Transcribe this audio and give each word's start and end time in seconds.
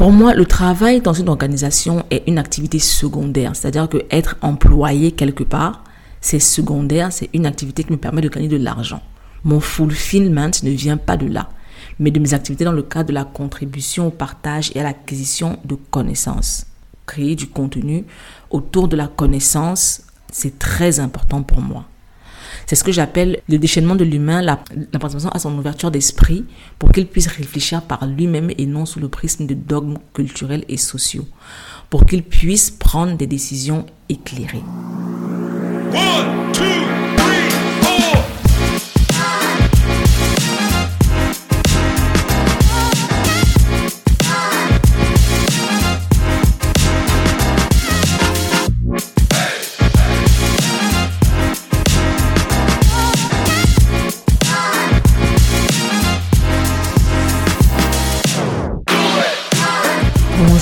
Pour 0.00 0.12
moi, 0.12 0.32
le 0.32 0.46
travail 0.46 1.02
dans 1.02 1.12
une 1.12 1.28
organisation 1.28 2.06
est 2.10 2.22
une 2.26 2.38
activité 2.38 2.78
secondaire, 2.78 3.54
c'est-à-dire 3.54 3.86
que 3.86 3.98
être 4.10 4.38
employé 4.40 5.12
quelque 5.12 5.44
part, 5.44 5.84
c'est 6.22 6.38
secondaire, 6.38 7.12
c'est 7.12 7.28
une 7.34 7.44
activité 7.44 7.84
qui 7.84 7.92
me 7.92 7.98
permet 7.98 8.22
de 8.22 8.30
gagner 8.30 8.48
de 8.48 8.56
l'argent. 8.56 9.02
Mon 9.44 9.60
fulfillment 9.60 10.52
ne 10.62 10.70
vient 10.70 10.96
pas 10.96 11.18
de 11.18 11.26
là, 11.26 11.50
mais 11.98 12.10
de 12.10 12.18
mes 12.18 12.32
activités 12.32 12.64
dans 12.64 12.72
le 12.72 12.80
cadre 12.80 13.10
de 13.10 13.12
la 13.12 13.26
contribution 13.26 14.06
au 14.06 14.10
partage 14.10 14.72
et 14.74 14.80
à 14.80 14.84
l'acquisition 14.84 15.58
de 15.66 15.74
connaissances. 15.74 16.64
Créer 17.04 17.34
du 17.36 17.48
contenu 17.48 18.06
autour 18.48 18.88
de 18.88 18.96
la 18.96 19.06
connaissance, 19.06 20.00
c'est 20.32 20.58
très 20.58 20.98
important 20.98 21.42
pour 21.42 21.60
moi. 21.60 21.89
C'est 22.70 22.76
ce 22.76 22.84
que 22.84 22.92
j'appelle 22.92 23.40
le 23.48 23.58
déchaînement 23.58 23.96
de 23.96 24.04
l'humain, 24.04 24.42
la, 24.42 24.62
la 24.92 25.00
à 25.32 25.38
son 25.40 25.58
ouverture 25.58 25.90
d'esprit 25.90 26.44
pour 26.78 26.92
qu'il 26.92 27.08
puisse 27.08 27.26
réfléchir 27.26 27.82
par 27.82 28.06
lui-même 28.06 28.52
et 28.58 28.66
non 28.66 28.86
sous 28.86 29.00
le 29.00 29.08
prisme 29.08 29.44
de 29.48 29.54
dogmes 29.54 29.98
culturels 30.14 30.64
et 30.68 30.76
sociaux, 30.76 31.26
pour 31.90 32.06
qu'il 32.06 32.22
puisse 32.22 32.70
prendre 32.70 33.16
des 33.16 33.26
décisions 33.26 33.86
éclairées. 34.08 34.62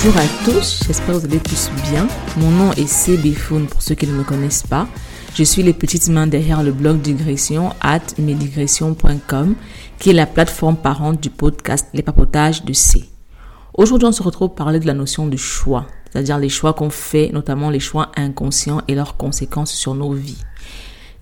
Bonjour 0.01 0.21
à 0.21 0.45
tous, 0.45 0.85
j'espère 0.87 1.17
que 1.17 1.19
vous 1.19 1.25
allez 1.25 1.41
tous 1.41 1.71
bien. 1.91 2.07
Mon 2.37 2.53
nom 2.53 2.73
est 2.75 2.87
CB 2.87 3.35
pour 3.69 3.83
ceux 3.83 3.97
qui 3.97 4.07
ne 4.07 4.13
me 4.13 4.23
connaissent 4.23 4.63
pas. 4.63 4.87
Je 5.35 5.43
suis 5.43 5.65
les 5.65 5.73
petites 5.73 6.09
mains 6.09 6.29
derrière 6.29 6.63
le 6.63 6.71
blog 6.71 7.01
digression 7.01 7.73
at 7.81 8.03
medigression.com 8.17 9.57
qui 9.99 10.11
est 10.11 10.13
la 10.13 10.27
plateforme 10.27 10.77
parente 10.77 11.21
du 11.21 11.31
podcast 11.31 11.89
Les 11.95 12.03
Papotages 12.03 12.65
de 12.65 12.73
C. 12.73 13.07
Aujourd'hui, 13.75 14.07
on 14.07 14.13
se 14.13 14.23
retrouve 14.23 14.51
pour 14.51 14.55
parler 14.65 14.79
de 14.79 14.87
la 14.87 14.95
notion 14.95 15.27
de 15.27 15.37
choix, 15.37 15.89
c'est-à-dire 16.13 16.39
les 16.39 16.49
choix 16.49 16.75
qu'on 16.75 16.91
fait, 16.91 17.33
notamment 17.33 17.69
les 17.69 17.81
choix 17.81 18.13
inconscients 18.15 18.83
et 18.87 18.95
leurs 18.95 19.17
conséquences 19.17 19.73
sur 19.73 19.97
nos 19.97 20.13
vies. 20.13 20.45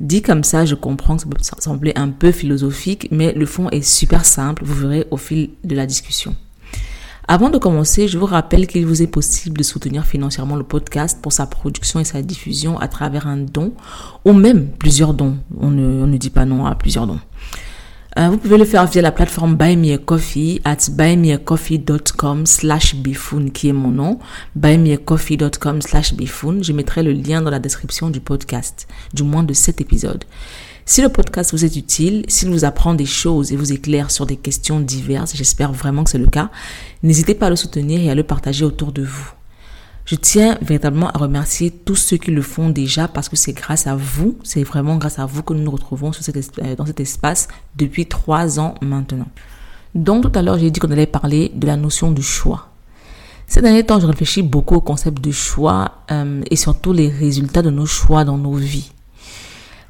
Dit 0.00 0.20
comme 0.20 0.44
ça, 0.44 0.66
je 0.66 0.74
comprends 0.74 1.16
que 1.16 1.22
ça 1.22 1.28
peut 1.30 1.62
sembler 1.62 1.92
un 1.96 2.10
peu 2.10 2.30
philosophique, 2.30 3.08
mais 3.10 3.32
le 3.32 3.46
fond 3.46 3.70
est 3.70 3.80
super 3.80 4.26
simple, 4.26 4.64
vous 4.66 4.74
verrez 4.74 5.06
au 5.10 5.16
fil 5.16 5.52
de 5.64 5.74
la 5.74 5.86
discussion. 5.86 6.36
Avant 7.28 7.50
de 7.50 7.58
commencer, 7.58 8.06
je 8.06 8.18
vous 8.18 8.26
rappelle 8.26 8.68
qu'il 8.68 8.86
vous 8.86 9.02
est 9.02 9.08
possible 9.08 9.58
de 9.58 9.64
soutenir 9.64 10.06
financièrement 10.06 10.54
le 10.54 10.62
podcast 10.62 11.18
pour 11.20 11.32
sa 11.32 11.46
production 11.46 11.98
et 11.98 12.04
sa 12.04 12.22
diffusion 12.22 12.78
à 12.78 12.86
travers 12.86 13.26
un 13.26 13.38
don 13.38 13.72
ou 14.24 14.32
même 14.32 14.68
plusieurs 14.68 15.12
dons. 15.12 15.36
On 15.58 15.72
ne, 15.72 16.16
dit 16.16 16.30
pas 16.30 16.44
non 16.44 16.66
à 16.66 16.76
plusieurs 16.76 17.08
dons. 17.08 17.18
Euh, 18.16 18.28
vous 18.28 18.38
pouvez 18.38 18.56
le 18.56 18.64
faire 18.64 18.86
via 18.86 19.02
la 19.02 19.10
plateforme 19.10 19.56
Buy 19.56 19.76
Me 19.76 19.94
a 19.94 19.98
Coffee 19.98 20.60
at 20.64 20.88
buymeacoffee.com 20.88 22.46
slash 22.46 22.94
bifoun 22.94 23.50
qui 23.50 23.68
est 23.68 23.74
mon 23.74 23.90
nom. 23.90 24.20
buymeacoffee.com 24.54 25.82
slash 25.82 26.14
bifoun. 26.14 26.62
Je 26.62 26.72
mettrai 26.72 27.02
le 27.02 27.12
lien 27.12 27.42
dans 27.42 27.50
la 27.50 27.58
description 27.58 28.08
du 28.08 28.20
podcast, 28.20 28.86
du 29.12 29.24
moins 29.24 29.42
de 29.42 29.52
cet 29.52 29.80
épisode. 29.80 30.24
Si 30.88 31.02
le 31.02 31.08
podcast 31.08 31.50
vous 31.50 31.64
est 31.64 31.74
utile, 31.74 32.24
s'il 32.28 32.48
vous 32.48 32.64
apprend 32.64 32.94
des 32.94 33.06
choses 33.06 33.50
et 33.50 33.56
vous 33.56 33.72
éclaire 33.72 34.12
sur 34.12 34.24
des 34.24 34.36
questions 34.36 34.78
diverses, 34.78 35.34
j'espère 35.34 35.72
vraiment 35.72 36.04
que 36.04 36.10
c'est 36.10 36.16
le 36.16 36.28
cas, 36.28 36.48
n'hésitez 37.02 37.34
pas 37.34 37.46
à 37.46 37.50
le 37.50 37.56
soutenir 37.56 38.00
et 38.00 38.08
à 38.08 38.14
le 38.14 38.22
partager 38.22 38.64
autour 38.64 38.92
de 38.92 39.02
vous. 39.02 39.32
Je 40.04 40.14
tiens 40.14 40.56
véritablement 40.62 41.10
à 41.10 41.18
remercier 41.18 41.72
tous 41.72 41.96
ceux 41.96 42.18
qui 42.18 42.30
le 42.30 42.40
font 42.40 42.70
déjà 42.70 43.08
parce 43.08 43.28
que 43.28 43.34
c'est 43.34 43.52
grâce 43.52 43.88
à 43.88 43.96
vous, 43.96 44.38
c'est 44.44 44.62
vraiment 44.62 44.96
grâce 44.96 45.18
à 45.18 45.26
vous 45.26 45.42
que 45.42 45.54
nous 45.54 45.64
nous 45.64 45.72
retrouvons 45.72 46.12
euh, 46.12 46.76
dans 46.76 46.86
cet 46.86 47.00
espace 47.00 47.48
depuis 47.74 48.06
trois 48.06 48.60
ans 48.60 48.76
maintenant. 48.80 49.26
Donc 49.96 50.22
tout 50.22 50.38
à 50.38 50.42
l'heure, 50.42 50.56
j'ai 50.56 50.70
dit 50.70 50.78
qu'on 50.78 50.92
allait 50.92 51.06
parler 51.06 51.50
de 51.52 51.66
la 51.66 51.76
notion 51.76 52.12
du 52.12 52.22
choix. 52.22 52.68
Ces 53.48 53.60
derniers 53.60 53.84
temps, 53.84 53.98
je 53.98 54.06
réfléchis 54.06 54.42
beaucoup 54.42 54.76
au 54.76 54.80
concept 54.80 55.20
de 55.20 55.32
choix 55.32 56.02
euh, 56.12 56.42
et 56.48 56.54
surtout 56.54 56.92
les 56.92 57.08
résultats 57.08 57.62
de 57.62 57.70
nos 57.70 57.86
choix 57.86 58.24
dans 58.24 58.38
nos 58.38 58.54
vies. 58.54 58.92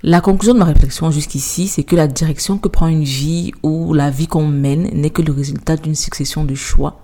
La 0.09 0.21
conclusion 0.21 0.55
de 0.55 0.61
ma 0.61 0.67
réflexion 0.67 1.11
jusqu'ici, 1.11 1.67
c'est 1.67 1.83
que 1.83 1.97
la 1.97 2.07
direction 2.07 2.59
que 2.59 2.69
prend 2.69 2.87
une 2.87 3.03
vie 3.03 3.51
ou 3.65 3.93
la 3.93 4.09
vie 4.09 4.29
qu'on 4.29 4.47
mène 4.47 4.89
n'est 4.93 5.11
que 5.11 5.21
le 5.21 5.33
résultat 5.33 5.77
d'une 5.77 5.97
succession 5.97 6.45
de 6.45 6.55
choix, 6.55 7.03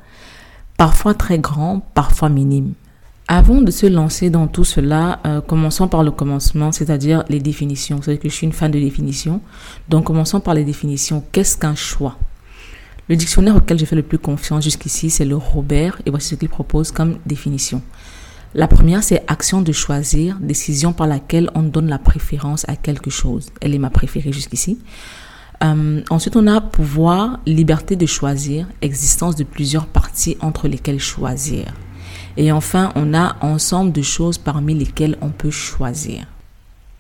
parfois 0.77 1.12
très 1.12 1.41
grands, 1.41 1.81
parfois 1.95 2.29
minimes. 2.29 2.75
Avant 3.27 3.61
de 3.61 3.73
se 3.73 3.87
lancer 3.87 4.31
dans 4.31 4.47
tout 4.47 4.62
cela, 4.62 5.19
euh, 5.27 5.41
commençons 5.41 5.89
par 5.89 6.05
le 6.05 6.12
commencement, 6.12 6.71
c'est-à-dire 6.71 7.25
les 7.29 7.41
définitions. 7.41 7.97
Vous 7.97 8.05
savez 8.05 8.19
que 8.19 8.29
je 8.29 8.35
suis 8.35 8.47
une 8.47 8.53
fan 8.53 8.71
de 8.71 8.79
définitions. 8.79 9.41
Donc 9.89 10.05
commençons 10.05 10.39
par 10.39 10.55
les 10.55 10.62
définitions. 10.62 11.25
Qu'est-ce 11.33 11.59
qu'un 11.59 11.75
choix? 11.75 12.17
Le 13.09 13.17
dictionnaire 13.17 13.57
auquel 13.57 13.81
j'ai 13.81 13.87
fait 13.87 13.97
le 13.97 14.05
plus 14.05 14.19
confiance 14.19 14.62
jusqu'ici, 14.62 15.11
c'est 15.11 15.25
le 15.25 15.35
Robert, 15.35 16.01
et 16.07 16.11
voici 16.11 16.29
ce 16.29 16.35
qu'il 16.37 16.49
propose 16.49 16.93
comme 16.93 17.17
définition. 17.27 17.83
La 18.55 18.69
première, 18.69 19.03
c'est 19.03 19.23
action 19.29 19.63
de 19.63 19.73
choisir, 19.73 20.37
décision 20.39 20.93
par 20.93 21.07
laquelle 21.07 21.51
on 21.55 21.63
donne 21.63 21.89
la 21.89 21.99
préférence 21.99 22.67
à 22.69 22.77
quelque 22.77 23.09
chose. 23.09 23.49
Elle 23.63 23.75
est 23.75 23.79
ma 23.79 23.89
préférée 23.89 24.33
jusqu'ici. 24.33 24.79
Euh, 25.65 26.03
ensuite, 26.11 26.37
on 26.37 26.47
a 26.47 26.61
pouvoir, 26.61 27.41
liberté 27.47 27.97
de 27.97 28.05
choisir, 28.05 28.67
existence 28.83 29.37
de 29.37 29.45
plusieurs 29.45 29.87
parties 29.87 30.37
entre 30.41 30.69
lesquelles 30.69 31.01
choisir. 31.01 31.65
Et 32.37 32.53
enfin, 32.53 32.93
on 32.95 33.15
a 33.15 33.37
ensemble 33.41 33.91
de 33.93 34.03
choses 34.03 34.37
parmi 34.37 34.75
lesquelles 34.75 35.17
on 35.23 35.31
peut 35.31 35.51
choisir. 35.51 36.27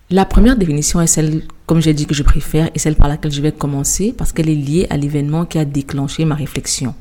La 0.08 0.24
première 0.24 0.56
définition 0.56 1.00
est 1.02 1.06
celle, 1.06 1.42
comme 1.66 1.82
j'ai 1.82 1.92
dit, 1.92 2.06
que 2.06 2.14
je 2.14 2.22
préfère 2.22 2.70
et 2.74 2.78
celle 2.78 2.96
par 2.96 3.08
laquelle 3.08 3.32
je 3.32 3.42
vais 3.42 3.52
commencer 3.52 4.14
parce 4.16 4.32
qu'elle 4.32 4.48
est 4.48 4.54
liée 4.54 4.86
à 4.88 4.96
l'événement 4.96 5.44
qui 5.44 5.58
a 5.58 5.64
déclenché 5.66 6.24
ma 6.24 6.34
réflexion. 6.34 6.94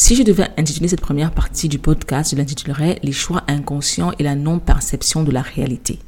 Si 0.00 0.14
je 0.14 0.22
devais 0.22 0.46
intituler 0.56 0.86
cette 0.86 1.00
première 1.00 1.32
partie 1.32 1.68
du 1.68 1.80
podcast, 1.80 2.30
je 2.30 2.36
l'intitulerais 2.36 3.00
Les 3.02 3.10
choix 3.10 3.42
inconscients 3.48 4.12
et 4.20 4.22
la 4.22 4.36
non-perception 4.36 5.24
de 5.24 5.32
la 5.32 5.42
réalité. 5.42 5.98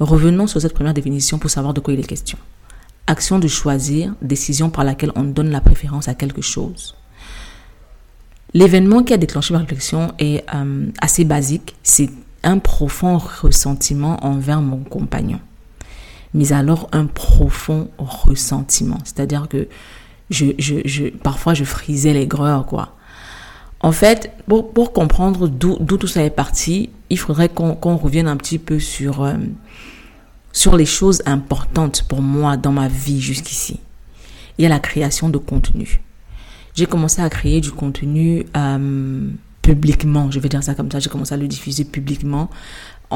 Revenons 0.00 0.46
sur 0.46 0.62
cette 0.62 0.72
première 0.72 0.94
définition 0.94 1.38
pour 1.38 1.50
savoir 1.50 1.74
de 1.74 1.80
quoi 1.80 1.92
il 1.92 2.00
est 2.00 2.04
question. 2.04 2.38
Action 3.06 3.38
de 3.38 3.48
choisir, 3.48 4.14
décision 4.22 4.70
par 4.70 4.84
laquelle 4.84 5.12
on 5.14 5.24
donne 5.24 5.50
la 5.50 5.60
préférence 5.60 6.08
à 6.08 6.14
quelque 6.14 6.40
chose. 6.40 6.96
L'événement 8.54 9.02
qui 9.02 9.12
a 9.12 9.18
déclenché 9.18 9.52
ma 9.52 9.60
réflexion 9.60 10.14
est 10.18 10.42
euh, 10.54 10.86
assez 11.02 11.26
basique. 11.26 11.74
C'est 11.82 12.08
un 12.42 12.56
profond 12.56 13.18
ressentiment 13.18 14.24
envers 14.24 14.62
mon 14.62 14.84
compagnon. 14.84 15.40
Mais 16.32 16.54
alors 16.54 16.88
un 16.92 17.04
profond 17.04 17.90
ressentiment. 17.98 19.00
C'est-à-dire 19.04 19.48
que 19.50 19.68
parfois 21.22 21.52
je 21.52 21.64
frisais 21.64 22.14
l'aigreur, 22.14 22.64
quoi. 22.64 22.96
En 23.82 23.92
fait, 23.92 24.32
pour, 24.46 24.92
comprendre 24.92 25.48
d'où 25.48 25.76
tout 25.96 26.06
ça 26.06 26.22
est 26.22 26.30
parti, 26.30 26.90
il 27.10 27.18
faudrait 27.18 27.48
qu'on 27.48 27.96
revienne 27.96 28.28
un 28.28 28.36
petit 28.36 28.58
peu 28.58 28.78
sur, 28.78 29.22
euh, 29.22 29.34
sur 30.52 30.76
les 30.76 30.86
choses 30.86 31.22
importantes 31.26 32.04
pour 32.08 32.22
moi 32.22 32.56
dans 32.56 32.72
ma 32.72 32.88
vie 32.88 33.20
jusqu'ici. 33.20 33.80
Il 34.58 34.62
y 34.62 34.66
a 34.66 34.68
la 34.68 34.78
création 34.78 35.28
de 35.28 35.38
contenu. 35.38 36.00
J'ai 36.74 36.86
commencé 36.86 37.20
à 37.20 37.28
créer 37.28 37.60
du 37.60 37.72
contenu 37.72 38.46
euh, 38.56 39.30
publiquement, 39.62 40.30
je 40.30 40.38
vais 40.38 40.48
dire 40.48 40.62
ça 40.62 40.74
comme 40.74 40.90
ça, 40.90 41.00
j'ai 41.00 41.10
commencé 41.10 41.34
à 41.34 41.36
le 41.36 41.48
diffuser 41.48 41.84
publiquement 41.84 42.50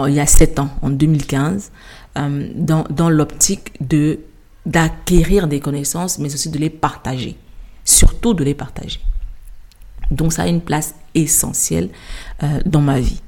il 0.07 0.15
y 0.15 0.21
a 0.21 0.27
sept 0.27 0.59
ans, 0.59 0.69
en 0.83 0.91
2015, 0.91 1.71
euh, 2.19 2.49
dans, 2.55 2.85
dans 2.91 3.09
l'optique 3.09 3.73
de 3.81 4.19
d'acquérir 4.67 5.47
des 5.47 5.61
connaissances, 5.61 6.19
mais 6.19 6.35
aussi 6.35 6.51
de 6.51 6.59
les 6.59 6.71
partager. 6.71 7.37
Surtout 7.85 8.35
de 8.35 8.43
les 8.43 8.55
partager. 8.55 8.99
Donc 10.11 10.33
ça 10.33 10.43
a 10.43 10.47
une 10.47 10.61
place 10.61 10.95
essentielle 11.15 11.91
euh, 12.43 12.61
dans 12.65 12.81
ma 12.81 13.01
vie. 13.01 13.21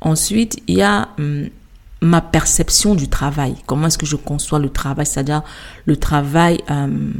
Ensuite, 0.00 0.60
il 0.66 0.76
y 0.76 0.82
a 0.82 1.08
hum, 1.18 1.48
ma 2.00 2.20
perception 2.20 2.94
du 2.94 3.08
travail. 3.08 3.56
Comment 3.66 3.86
est-ce 3.86 3.98
que 3.98 4.06
je 4.06 4.16
conçois 4.16 4.58
le 4.58 4.70
travail? 4.70 5.06
C'est-à-dire 5.06 5.42
le 5.86 5.96
travail... 5.96 6.60
Hum, 6.68 7.14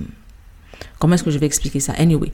comment 0.98 1.14
est-ce 1.14 1.24
que 1.24 1.30
je 1.30 1.38
vais 1.38 1.46
expliquer 1.46 1.80
ça? 1.80 1.92
Anyway. 1.98 2.32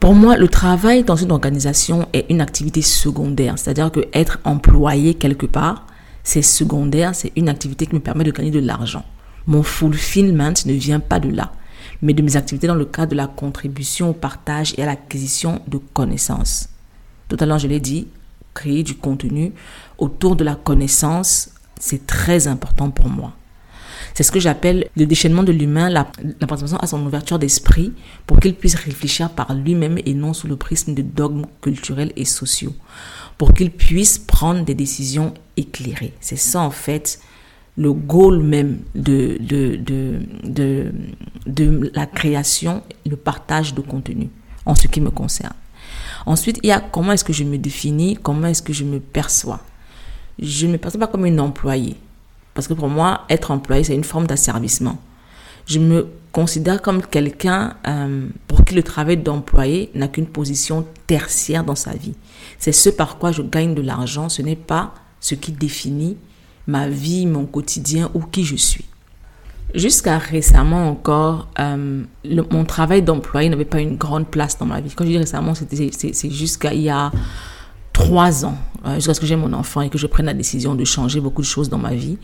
Pour 0.00 0.14
moi, 0.14 0.36
le 0.36 0.48
travail 0.48 1.04
dans 1.04 1.14
une 1.14 1.30
organisation 1.30 2.08
est 2.12 2.26
une 2.28 2.40
activité 2.40 2.82
secondaire. 2.82 3.56
C'est-à-dire 3.56 3.92
que 3.92 4.00
être 4.12 4.40
employé 4.42 5.14
quelque 5.14 5.46
part, 5.46 5.86
c'est 6.24 6.42
secondaire, 6.42 7.14
c'est 7.14 7.30
une 7.36 7.48
activité 7.48 7.86
qui 7.86 7.94
me 7.94 8.00
permet 8.00 8.24
de 8.24 8.32
gagner 8.32 8.50
de 8.50 8.58
l'argent. 8.58 9.04
Mon 9.46 9.62
fulfillment 9.62 10.54
ne 10.66 10.72
vient 10.72 10.98
pas 11.00 11.20
de 11.20 11.28
là 11.28 11.52
mais 12.02 12.12
de 12.12 12.22
mes 12.22 12.36
activités 12.36 12.66
dans 12.66 12.74
le 12.74 12.84
cadre 12.84 13.12
de 13.12 13.16
la 13.16 13.28
contribution 13.28 14.10
au 14.10 14.12
partage 14.12 14.74
et 14.76 14.82
à 14.82 14.86
l'acquisition 14.86 15.62
de 15.68 15.78
connaissances. 15.78 16.68
Tout 17.28 17.36
à 17.40 17.46
l'heure, 17.46 17.58
je 17.58 17.68
l'ai 17.68 17.80
dit, 17.80 18.08
créer 18.54 18.82
du 18.82 18.96
contenu 18.96 19.52
autour 19.98 20.36
de 20.36 20.44
la 20.44 20.56
connaissance, 20.56 21.50
c'est 21.80 22.06
très 22.06 22.48
important 22.48 22.90
pour 22.90 23.08
moi. 23.08 23.32
C'est 24.14 24.24
ce 24.24 24.32
que 24.32 24.40
j'appelle 24.40 24.88
le 24.96 25.06
déchaînement 25.06 25.42
de 25.42 25.52
l'humain, 25.52 25.88
la, 25.88 26.04
participation 26.04 26.76
à 26.78 26.86
son 26.86 27.04
ouverture 27.06 27.38
d'esprit 27.38 27.92
pour 28.26 28.40
qu'il 28.40 28.54
puisse 28.54 28.74
réfléchir 28.74 29.30
par 29.30 29.54
lui-même 29.54 29.98
et 30.04 30.12
non 30.12 30.34
sous 30.34 30.48
le 30.48 30.56
prisme 30.56 30.94
de 30.94 31.02
dogmes 31.02 31.46
culturels 31.60 32.12
et 32.16 32.24
sociaux. 32.24 32.74
Pour 33.38 33.54
qu'il 33.54 33.70
puisse 33.70 34.18
prendre 34.18 34.64
des 34.64 34.74
décisions 34.74 35.32
éclairées. 35.56 36.12
C'est 36.20 36.36
ça, 36.36 36.60
en 36.60 36.70
fait, 36.70 37.20
le 37.76 37.92
goal 37.92 38.42
même 38.42 38.80
de, 38.94 39.38
de, 39.40 39.76
de, 39.76 40.92
de, 41.46 41.90
la 41.94 42.06
création, 42.06 42.82
le 43.08 43.16
partage 43.16 43.74
de 43.74 43.80
contenu, 43.80 44.28
en 44.66 44.74
ce 44.74 44.86
qui 44.88 45.00
me 45.00 45.10
concerne. 45.10 45.54
Ensuite, 46.26 46.58
il 46.62 46.68
y 46.68 46.72
a 46.72 46.80
comment 46.80 47.12
est-ce 47.12 47.24
que 47.24 47.32
je 47.32 47.44
me 47.44 47.58
définis, 47.58 48.18
comment 48.22 48.48
est-ce 48.48 48.62
que 48.62 48.72
je 48.72 48.84
me 48.84 49.00
perçois. 49.00 49.60
Je 50.38 50.66
ne 50.66 50.72
me 50.72 50.78
perçois 50.78 51.00
pas 51.00 51.06
comme 51.06 51.26
une 51.26 51.40
employée. 51.40 51.96
Parce 52.54 52.68
que 52.68 52.74
pour 52.74 52.88
moi, 52.88 53.22
être 53.30 53.50
employé, 53.50 53.84
c'est 53.84 53.94
une 53.94 54.04
forme 54.04 54.26
d'asservissement. 54.26 54.98
Je 55.66 55.78
me 55.78 56.08
considère 56.32 56.82
comme 56.82 57.02
quelqu'un 57.02 57.74
euh, 57.86 58.26
pour 58.48 58.64
qui 58.64 58.74
le 58.74 58.82
travail 58.82 59.16
d'employé 59.16 59.90
n'a 59.94 60.08
qu'une 60.08 60.26
position 60.26 60.86
tertiaire 61.06 61.64
dans 61.64 61.74
sa 61.74 61.92
vie. 61.92 62.14
C'est 62.58 62.72
ce 62.72 62.90
par 62.90 63.18
quoi 63.18 63.32
je 63.32 63.42
gagne 63.42 63.74
de 63.74 63.82
l'argent, 63.82 64.28
ce 64.28 64.42
n'est 64.42 64.56
pas 64.56 64.94
ce 65.20 65.34
qui 65.34 65.52
définit 65.52 66.16
ma 66.66 66.88
vie, 66.88 67.26
mon 67.26 67.46
quotidien 67.46 68.10
ou 68.14 68.20
qui 68.20 68.44
je 68.44 68.56
suis. 68.56 68.84
Jusqu'à 69.74 70.18
récemment 70.18 70.88
encore, 70.88 71.48
euh, 71.58 72.04
mon 72.50 72.64
travail 72.64 73.02
d'employé 73.02 73.48
n'avait 73.48 73.64
pas 73.64 73.80
une 73.80 73.96
grande 73.96 74.26
place 74.26 74.58
dans 74.58 74.66
ma 74.66 74.80
vie. 74.80 74.92
Quand 74.94 75.04
je 75.04 75.10
dis 75.10 75.18
récemment, 75.18 75.54
c'est 75.54 76.30
jusqu'à 76.30 76.74
il 76.74 76.82
y 76.82 76.90
a 76.90 77.10
trois 77.94 78.44
ans, 78.44 78.56
euh, 78.84 78.96
jusqu'à 78.96 79.14
ce 79.14 79.20
que 79.20 79.26
j'ai 79.26 79.36
mon 79.36 79.52
enfant 79.54 79.80
et 79.80 79.88
que 79.88 79.96
je 79.96 80.06
prenne 80.06 80.26
la 80.26 80.34
décision 80.34 80.74
de 80.74 80.84
changer 80.84 81.20
beaucoup 81.20 81.40
de 81.40 81.46
choses 81.46 81.70
dans 81.70 81.78
ma 81.78 81.94
vie. 81.94 82.18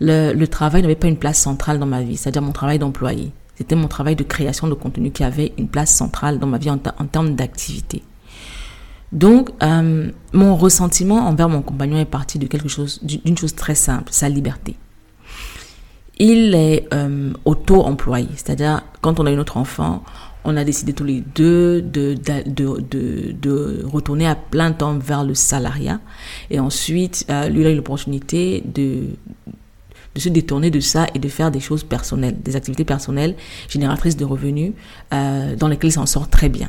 Le, 0.00 0.44
travail 0.46 0.82
n'avait 0.82 0.94
pas 0.94 1.08
une 1.08 1.16
place 1.16 1.38
centrale 1.38 1.80
dans 1.80 1.86
ma 1.86 2.02
vie, 2.02 2.16
c'est-à-dire 2.16 2.42
mon 2.42 2.52
travail 2.52 2.78
d'employé. 2.78 3.32
C'était 3.56 3.76
mon 3.76 3.88
travail 3.88 4.14
de 4.14 4.24
création 4.24 4.68
de 4.68 4.74
contenu 4.74 5.10
qui 5.10 5.24
avait 5.24 5.52
une 5.58 5.68
place 5.68 5.94
centrale 5.94 6.38
dans 6.38 6.46
ma 6.46 6.58
vie 6.58 6.70
en 6.70 6.78
termes 6.78 7.34
d'activité. 7.34 8.02
Donc, 9.14 9.50
euh, 9.62 10.10
mon 10.32 10.56
ressentiment 10.56 11.26
envers 11.26 11.48
mon 11.48 11.62
compagnon 11.62 11.98
est 11.98 12.04
parti 12.04 12.38
de 12.38 12.46
quelque 12.46 12.68
chose, 12.68 13.00
d'une 13.02 13.38
chose 13.38 13.54
très 13.54 13.74
simple, 13.74 14.08
sa 14.12 14.28
liberté 14.28 14.76
il 16.18 16.54
est 16.54 16.86
euh, 16.92 17.32
auto-employé. 17.44 18.28
C'est-à-dire, 18.36 18.82
quand 19.00 19.20
on 19.20 19.26
a 19.26 19.32
eu 19.32 19.36
notre 19.36 19.56
enfant, 19.56 20.02
on 20.44 20.56
a 20.56 20.64
décidé 20.64 20.92
tous 20.92 21.04
les 21.04 21.20
deux 21.20 21.82
de, 21.82 22.14
retourner 23.84 24.26
à 24.26 24.34
plein 24.34 24.72
temps 24.72 24.98
vers 24.98 25.24
le 25.24 25.34
salariat. 25.34 26.00
Et 26.50 26.60
ensuite, 26.60 27.26
euh, 27.30 27.48
lui, 27.48 27.66
a 27.66 27.70
eu 27.70 27.76
l'opportunité 27.76 28.62
de, 28.64 29.08
de 30.14 30.20
se 30.20 30.28
détourner 30.28 30.70
de 30.70 30.80
ça 30.80 31.06
et 31.14 31.18
de 31.18 31.28
faire 31.28 31.50
des 31.50 31.60
choses 31.60 31.82
personnelles, 31.82 32.40
des 32.40 32.56
activités 32.56 32.84
personnelles 32.84 33.34
génératrices 33.68 34.16
de 34.16 34.24
revenus 34.24 34.72
euh, 35.12 35.56
dans 35.56 35.68
lesquelles 35.68 35.90
il 35.90 35.94
s'en 35.94 36.06
sort 36.06 36.28
très 36.28 36.48
bien. 36.48 36.68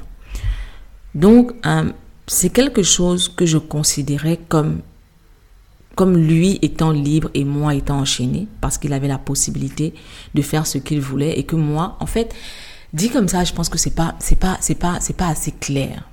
Donc, 1.14 1.52
euh, 1.66 1.92
c'est 2.28 2.50
quelque 2.50 2.84
chose 2.84 3.30
que 3.30 3.46
je 3.46 3.58
considérais 3.58 4.40
comme 4.48 4.82
comme 5.96 6.18
lui 6.18 6.60
étant 6.62 6.92
libre 6.92 7.30
et 7.34 7.46
moi 7.46 7.74
étant 7.74 8.00
enchaîné, 8.00 8.48
parce 8.60 8.78
qu'il 8.78 8.92
avait 8.92 9.08
la 9.08 9.18
possibilité 9.18 9.94
de 10.34 10.42
faire 10.42 10.68
ce 10.68 10.78
qu'il 10.78 11.00
voulait 11.00 11.40
et 11.40 11.44
que 11.44 11.56
moi, 11.56 11.96
en 12.02 12.06
fait, 12.06 12.36
dit 12.94 13.10
comme 13.10 13.30
ça, 13.30 13.44
je 13.46 13.54
pense 13.54 13.70
que 13.70 13.78
c'est 13.78 13.96
pas, 13.96 14.16
c'est 14.20 14.38
pas, 14.38 14.58
c'est 14.60 14.76
pas, 14.76 14.98
c'est 15.00 15.16
pas 15.16 15.30
assez 15.30 15.52
clair. 15.52 16.04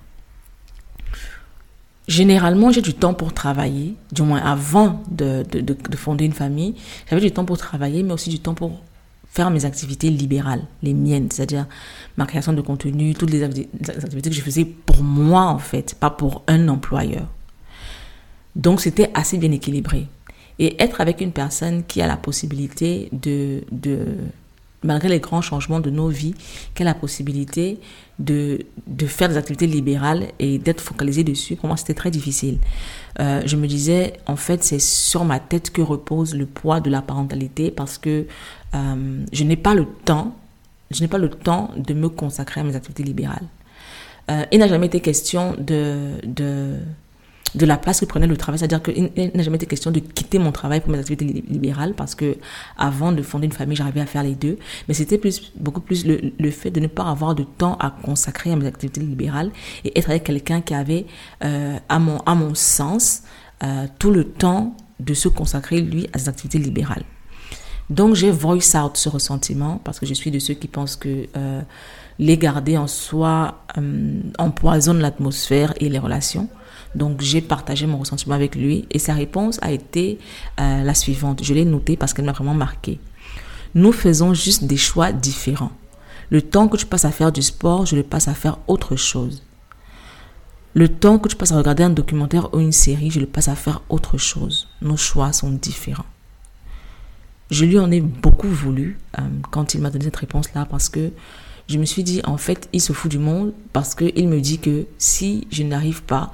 Généralement, 2.08 2.70
j'ai 2.70 2.82
du 2.82 2.94
temps 2.94 3.14
pour 3.14 3.32
travailler, 3.32 3.94
du 4.12 4.22
moins 4.22 4.40
avant 4.40 5.02
de, 5.10 5.44
de, 5.50 5.60
de, 5.60 5.96
fonder 5.96 6.24
une 6.24 6.32
famille, 6.32 6.74
j'avais 7.08 7.22
du 7.22 7.30
temps 7.30 7.44
pour 7.44 7.58
travailler, 7.58 8.02
mais 8.02 8.12
aussi 8.12 8.30
du 8.30 8.38
temps 8.38 8.54
pour 8.54 8.80
faire 9.32 9.50
mes 9.50 9.64
activités 9.64 10.10
libérales, 10.10 10.62
les 10.82 10.92
miennes, 10.92 11.28
c'est-à-dire 11.30 11.66
ma 12.18 12.26
création 12.26 12.52
de 12.52 12.60
contenu, 12.60 13.14
toutes 13.14 13.30
les 13.30 13.42
activités 13.42 14.28
que 14.28 14.36
je 14.36 14.42
faisais 14.42 14.66
pour 14.66 15.02
moi, 15.02 15.44
en 15.44 15.58
fait, 15.58 15.94
pas 15.98 16.10
pour 16.10 16.42
un 16.46 16.68
employeur. 16.68 17.26
Donc 18.54 18.82
c'était 18.82 19.10
assez 19.14 19.38
bien 19.38 19.50
équilibré. 19.50 20.06
Et 20.58 20.80
être 20.82 21.00
avec 21.00 21.22
une 21.22 21.32
personne 21.32 21.82
qui 21.84 22.02
a 22.02 22.06
la 22.06 22.18
possibilité 22.18 23.08
de, 23.12 23.64
de 23.72 24.04
malgré 24.82 25.08
les 25.08 25.20
grands 25.20 25.42
changements 25.42 25.80
de 25.80 25.90
nos 25.90 26.08
vies, 26.08 26.34
a 26.78 26.84
la 26.84 26.94
possibilité 26.94 27.78
de, 28.18 28.66
de 28.86 29.06
faire 29.06 29.28
des 29.28 29.36
activités 29.36 29.66
libérales 29.66 30.28
et 30.38 30.58
d'être 30.58 30.80
focalisé 30.80 31.22
dessus, 31.22 31.56
pour 31.56 31.68
moi 31.68 31.76
c'était 31.76 31.94
très 31.94 32.10
difficile. 32.10 32.58
Euh, 33.20 33.42
je 33.44 33.56
me 33.56 33.66
disais, 33.66 34.14
en 34.26 34.36
fait, 34.36 34.64
c'est 34.64 34.80
sur 34.80 35.24
ma 35.24 35.38
tête 35.38 35.70
que 35.70 35.82
repose 35.82 36.34
le 36.34 36.46
poids 36.46 36.80
de 36.80 36.90
la 36.90 37.02
parentalité 37.02 37.70
parce 37.70 37.98
que 37.98 38.26
euh, 38.74 39.24
je 39.32 39.44
n'ai 39.44 39.56
pas 39.56 39.74
le 39.74 39.86
temps, 40.04 40.34
je 40.90 41.02
n'ai 41.02 41.08
pas 41.08 41.18
le 41.18 41.30
temps 41.30 41.70
de 41.76 41.94
me 41.94 42.08
consacrer 42.08 42.60
à 42.60 42.64
mes 42.64 42.74
activités 42.74 43.02
libérales. 43.02 43.46
Euh, 44.30 44.44
il 44.52 44.60
n'a 44.60 44.68
jamais 44.68 44.86
été 44.86 45.00
question 45.00 45.54
de, 45.58 46.12
de 46.24 46.78
de 47.54 47.66
la 47.66 47.76
place 47.76 48.00
que 48.00 48.06
prenait 48.06 48.26
le 48.26 48.36
travail. 48.36 48.58
C'est-à-dire 48.58 48.82
qu'il 48.82 49.10
n'a 49.34 49.42
jamais 49.42 49.56
été 49.56 49.66
question 49.66 49.90
de 49.90 50.00
quitter 50.00 50.38
mon 50.38 50.52
travail 50.52 50.80
pour 50.80 50.90
mes 50.90 50.98
activités 50.98 51.44
libérales 51.48 51.94
parce 51.94 52.14
que 52.14 52.36
avant 52.76 53.12
de 53.12 53.22
fonder 53.22 53.46
une 53.46 53.52
famille, 53.52 53.76
j'arrivais 53.76 54.00
à 54.00 54.06
faire 54.06 54.22
les 54.22 54.34
deux. 54.34 54.58
Mais 54.88 54.94
c'était 54.94 55.18
plus, 55.18 55.52
beaucoup 55.56 55.80
plus 55.80 56.06
le, 56.06 56.32
le, 56.38 56.50
fait 56.50 56.70
de 56.70 56.80
ne 56.80 56.86
pas 56.86 57.04
avoir 57.04 57.34
de 57.34 57.42
temps 57.42 57.76
à 57.78 57.90
consacrer 57.90 58.52
à 58.52 58.56
mes 58.56 58.66
activités 58.66 59.00
libérales 59.00 59.50
et 59.84 59.98
être 59.98 60.10
avec 60.10 60.24
quelqu'un 60.24 60.60
qui 60.60 60.74
avait, 60.74 61.06
euh, 61.44 61.76
à, 61.88 61.98
mon, 61.98 62.18
à 62.20 62.34
mon 62.34 62.54
sens, 62.54 63.22
euh, 63.62 63.86
tout 63.98 64.10
le 64.10 64.24
temps 64.24 64.76
de 65.00 65.14
se 65.14 65.28
consacrer, 65.28 65.80
lui, 65.80 66.08
à 66.12 66.18
ses 66.18 66.28
activités 66.28 66.58
libérales. 66.58 67.04
Donc 67.90 68.14
j'ai 68.14 68.30
voice 68.30 68.76
out 68.76 68.96
ce 68.96 69.08
ressentiment 69.08 69.80
parce 69.84 70.00
que 70.00 70.06
je 70.06 70.14
suis 70.14 70.30
de 70.30 70.38
ceux 70.38 70.54
qui 70.54 70.68
pensent 70.68 70.96
que 70.96 71.26
euh, 71.36 71.60
les 72.18 72.38
garder 72.38 72.78
en 72.78 72.86
soi 72.86 73.64
euh, 73.76 74.20
empoisonne 74.38 75.00
l'atmosphère 75.00 75.74
et 75.78 75.88
les 75.88 75.98
relations. 75.98 76.48
Donc 76.94 77.20
j'ai 77.20 77.40
partagé 77.40 77.86
mon 77.86 77.98
ressentiment 77.98 78.34
avec 78.34 78.54
lui 78.54 78.86
et 78.90 78.98
sa 78.98 79.14
réponse 79.14 79.58
a 79.62 79.72
été 79.72 80.18
euh, 80.60 80.82
la 80.82 80.94
suivante. 80.94 81.42
Je 81.42 81.54
l'ai 81.54 81.64
notée 81.64 81.96
parce 81.96 82.12
qu'elle 82.12 82.24
m'a 82.24 82.32
vraiment 82.32 82.54
marqué. 82.54 83.00
Nous 83.74 83.92
faisons 83.92 84.34
juste 84.34 84.64
des 84.64 84.76
choix 84.76 85.12
différents. 85.12 85.72
Le 86.30 86.42
temps 86.42 86.68
que 86.68 86.76
tu 86.76 86.86
passes 86.86 87.04
à 87.04 87.10
faire 87.10 87.32
du 87.32 87.42
sport, 87.42 87.86
je 87.86 87.96
le 87.96 88.02
passe 88.02 88.28
à 88.28 88.34
faire 88.34 88.58
autre 88.66 88.96
chose. 88.96 89.42
Le 90.74 90.88
temps 90.88 91.18
que 91.18 91.28
tu 91.28 91.36
passes 91.36 91.52
à 91.52 91.58
regarder 91.58 91.82
un 91.82 91.90
documentaire 91.90 92.52
ou 92.54 92.60
une 92.60 92.72
série, 92.72 93.10
je 93.10 93.20
le 93.20 93.26
passe 93.26 93.48
à 93.48 93.54
faire 93.54 93.82
autre 93.90 94.16
chose. 94.16 94.68
Nos 94.80 94.96
choix 94.96 95.32
sont 95.32 95.50
différents. 95.50 96.06
Je 97.50 97.66
lui 97.66 97.78
en 97.78 97.90
ai 97.90 98.00
beaucoup 98.00 98.48
voulu 98.48 98.98
euh, 99.18 99.22
quand 99.50 99.74
il 99.74 99.82
m'a 99.82 99.90
donné 99.90 100.06
cette 100.06 100.16
réponse-là 100.16 100.66
parce 100.70 100.88
que 100.88 101.10
je 101.68 101.78
me 101.78 101.84
suis 101.84 102.02
dit, 102.02 102.22
en 102.24 102.38
fait, 102.38 102.68
il 102.72 102.80
se 102.80 102.94
fout 102.94 103.10
du 103.10 103.18
monde 103.18 103.52
parce 103.72 103.94
qu'il 103.94 104.28
me 104.28 104.40
dit 104.40 104.58
que 104.58 104.86
si 104.96 105.46
je 105.50 105.62
n'arrive 105.62 106.02
pas 106.02 106.32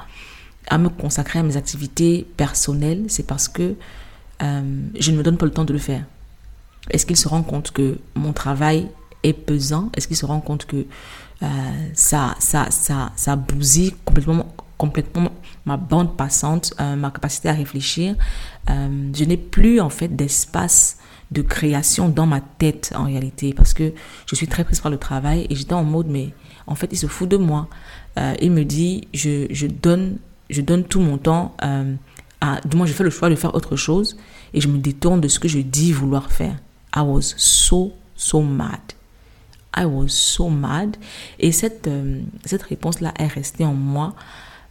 à 0.68 0.78
me 0.78 0.88
consacrer 0.88 1.38
à 1.38 1.42
mes 1.42 1.56
activités 1.56 2.26
personnelles, 2.36 3.04
c'est 3.08 3.26
parce 3.26 3.48
que 3.48 3.74
euh, 4.42 4.62
je 4.98 5.10
ne 5.10 5.16
me 5.16 5.22
donne 5.22 5.36
pas 5.36 5.46
le 5.46 5.52
temps 5.52 5.64
de 5.64 5.72
le 5.72 5.78
faire. 5.78 6.04
Est-ce 6.90 7.06
qu'il 7.06 7.16
se 7.16 7.28
rend 7.28 7.42
compte 7.42 7.70
que 7.70 7.98
mon 8.14 8.32
travail 8.32 8.88
est 9.22 9.32
pesant? 9.32 9.90
Est-ce 9.96 10.06
qu'il 10.06 10.16
se 10.16 10.26
rend 10.26 10.40
compte 10.40 10.66
que 10.66 10.86
euh, 11.42 11.46
ça, 11.94 12.34
ça, 12.38 12.70
ça, 12.70 13.12
ça 13.16 13.36
bousille 13.36 13.94
complètement, 14.04 14.46
complètement 14.76 15.30
ma 15.64 15.76
bande 15.76 16.16
passante, 16.16 16.74
euh, 16.80 16.96
ma 16.96 17.10
capacité 17.10 17.48
à 17.48 17.52
réfléchir? 17.52 18.14
Je 18.68 19.24
n'ai 19.24 19.38
plus 19.38 19.80
en 19.80 19.88
fait 19.88 20.08
d'espace 20.08 20.98
de 21.30 21.40
création 21.40 22.10
dans 22.10 22.26
ma 22.26 22.40
tête 22.40 22.92
en 22.94 23.04
réalité 23.04 23.54
parce 23.54 23.72
que 23.72 23.94
je 24.26 24.34
suis 24.34 24.46
très 24.46 24.62
prise 24.62 24.80
par 24.80 24.90
le 24.90 24.98
travail 24.98 25.46
et 25.48 25.54
j'étais 25.54 25.72
en 25.72 25.84
mode 25.84 26.06
mais 26.08 26.34
en 26.66 26.74
fait 26.74 26.88
il 26.92 26.96
se 26.98 27.06
fout 27.06 27.28
de 27.30 27.38
moi. 27.38 27.68
Il 28.42 28.50
me 28.50 28.64
dit 28.64 29.08
je, 29.14 29.46
je 29.50 29.66
donne 29.66 30.18
je 30.50 30.60
donne 30.60 30.84
tout 30.84 31.00
mon 31.00 31.18
temps 31.18 31.54
euh, 31.62 31.94
à, 32.40 32.60
du 32.64 32.76
moins 32.76 32.86
je 32.86 32.92
fais 32.92 33.04
le 33.04 33.10
choix 33.10 33.28
de 33.30 33.34
faire 33.34 33.54
autre 33.54 33.76
chose 33.76 34.16
et 34.54 34.60
je 34.60 34.68
me 34.68 34.78
détourne 34.78 35.20
de 35.20 35.28
ce 35.28 35.38
que 35.38 35.48
je 35.48 35.58
dis 35.58 35.92
vouloir 35.92 36.30
faire. 36.30 36.56
I 36.94 37.00
was 37.00 37.34
so, 37.36 37.92
so 38.16 38.40
mad. 38.40 38.80
I 39.76 39.84
was 39.84 40.08
so 40.08 40.48
mad. 40.48 40.96
Et 41.38 41.52
cette, 41.52 41.86
euh, 41.86 42.20
cette 42.44 42.62
réponse-là 42.62 43.12
est 43.18 43.26
restée 43.26 43.64
en 43.64 43.74
moi 43.74 44.14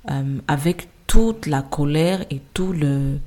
euh, 0.10 0.39
avec 0.48 0.89
toute 1.05 1.46
la 1.46 1.62
colère 1.62 2.25
et 2.29 2.41
tout 2.53 2.74
le... 2.74 3.19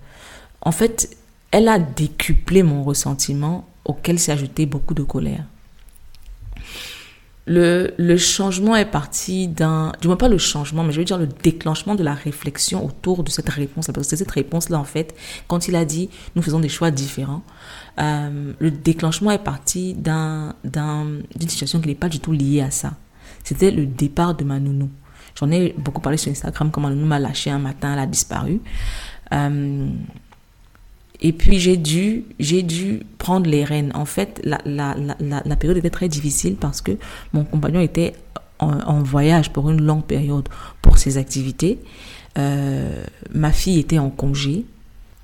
En 0.60 0.72
fait, 0.72 1.16
elle 1.50 1.68
a 1.68 1.78
décuplé 1.78 2.62
mon 2.62 2.82
ressentiment 2.82 3.66
auquel 3.84 4.18
s'est 4.18 4.32
ajouté 4.32 4.66
beaucoup 4.66 4.94
de 4.94 5.02
colère 5.02 5.44
le, 7.46 8.16
changement 8.16 8.76
est 8.76 8.90
parti 8.90 9.48
d'un, 9.48 9.92
du 10.00 10.06
moins 10.06 10.16
pas 10.16 10.28
le 10.28 10.38
changement, 10.38 10.84
mais 10.84 10.92
je 10.92 10.98
veux 10.98 11.04
dire 11.04 11.18
le 11.18 11.26
déclenchement 11.26 11.94
de 11.94 12.02
la 12.02 12.14
réflexion 12.14 12.84
autour 12.84 13.24
de 13.24 13.30
cette 13.30 13.48
réponse. 13.48 13.86
Parce 13.86 14.08
que 14.08 14.16
cette 14.16 14.30
réponse-là, 14.30 14.78
en 14.78 14.84
fait, 14.84 15.14
quand 15.48 15.68
il 15.68 15.74
a 15.76 15.84
dit 15.84 16.10
nous 16.36 16.42
faisons 16.42 16.60
des 16.60 16.68
choix 16.68 16.90
différents, 16.90 17.42
euh, 17.98 18.52
le 18.58 18.70
déclenchement 18.70 19.30
est 19.30 19.42
parti 19.42 19.94
d'un, 19.94 20.54
d'un, 20.64 21.06
d'une 21.34 21.48
situation 21.48 21.80
qui 21.80 21.88
n'est 21.88 21.94
pas 21.94 22.08
du 22.08 22.20
tout 22.20 22.32
liée 22.32 22.60
à 22.60 22.70
ça. 22.70 22.92
C'était 23.42 23.70
le 23.70 23.86
départ 23.86 24.34
de 24.34 24.44
ma 24.44 24.60
nounou. 24.60 24.90
J'en 25.34 25.50
ai 25.50 25.74
beaucoup 25.78 26.00
parlé 26.00 26.18
sur 26.18 26.30
Instagram, 26.30 26.70
comment 26.70 26.88
ma 26.88 26.94
nounou 26.94 27.06
m'a 27.06 27.18
lâché 27.18 27.50
un 27.50 27.58
matin, 27.58 27.94
elle 27.94 28.00
a 28.00 28.06
disparu. 28.06 28.60
Euh, 29.32 29.88
Et 31.22 31.32
puis 31.32 31.58
j'ai 31.58 31.76
dû, 31.76 32.24
j'ai 32.38 32.62
dû 32.62 33.02
prendre 33.18 33.48
les 33.48 33.64
rênes. 33.64 33.92
En 33.94 34.06
fait, 34.06 34.40
la, 34.44 34.58
la, 34.64 34.96
la, 35.20 35.42
la, 35.44 35.56
période 35.56 35.76
était 35.76 35.90
très 35.90 36.08
difficile 36.08 36.56
parce 36.56 36.80
que 36.80 36.92
mon 37.32 37.44
compagnon 37.44 37.80
était 37.80 38.14
en, 38.58 39.02
voyage 39.02 39.52
pour 39.52 39.70
une 39.70 39.82
longue 39.82 40.04
période 40.04 40.48
pour 40.82 40.98
ses 40.98 41.18
activités. 41.18 41.78
Euh, 42.38 43.02
ma 43.32 43.52
fille 43.52 43.78
était 43.78 43.98
en 43.98 44.10
congé 44.10 44.64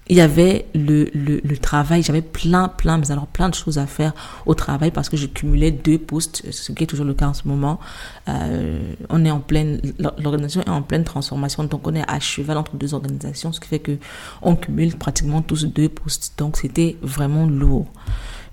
il 0.08 0.16
y 0.16 0.20
avait 0.20 0.66
le, 0.74 1.10
le, 1.14 1.56
travail, 1.58 2.02
j'avais 2.02 2.22
plein, 2.22 2.68
plein, 2.68 2.96
mais 2.96 3.10
alors 3.10 3.26
plein 3.26 3.48
de 3.48 3.54
choses 3.54 3.76
à 3.78 3.86
faire 3.86 4.12
au 4.46 4.54
travail 4.54 4.92
parce 4.92 5.08
que 5.08 5.16
je 5.16 5.26
cumulais 5.26 5.72
deux 5.72 5.98
postes, 5.98 6.48
ce 6.52 6.70
qui 6.70 6.84
est 6.84 6.86
toujours 6.86 7.06
le 7.06 7.14
cas 7.14 7.26
en 7.26 7.34
ce 7.34 7.48
moment. 7.48 7.80
Euh, 8.28 8.94
on 9.08 9.24
est 9.24 9.30
en 9.32 9.40
pleine, 9.40 9.80
l'organisation 9.98 10.62
est 10.62 10.68
en 10.68 10.82
pleine 10.82 11.02
transformation, 11.02 11.64
donc 11.64 11.88
on 11.88 11.94
est 11.94 12.08
à 12.08 12.20
cheval 12.20 12.56
entre 12.56 12.76
deux 12.76 12.94
organisations, 12.94 13.50
ce 13.50 13.58
qui 13.58 13.66
fait 13.66 13.80
que 13.80 13.98
on 14.42 14.54
cumule 14.54 14.94
pratiquement 14.94 15.42
tous 15.42 15.66
deux 15.66 15.88
postes. 15.88 16.34
Donc 16.38 16.56
c'était 16.56 16.96
vraiment 17.02 17.46
lourd. 17.46 17.86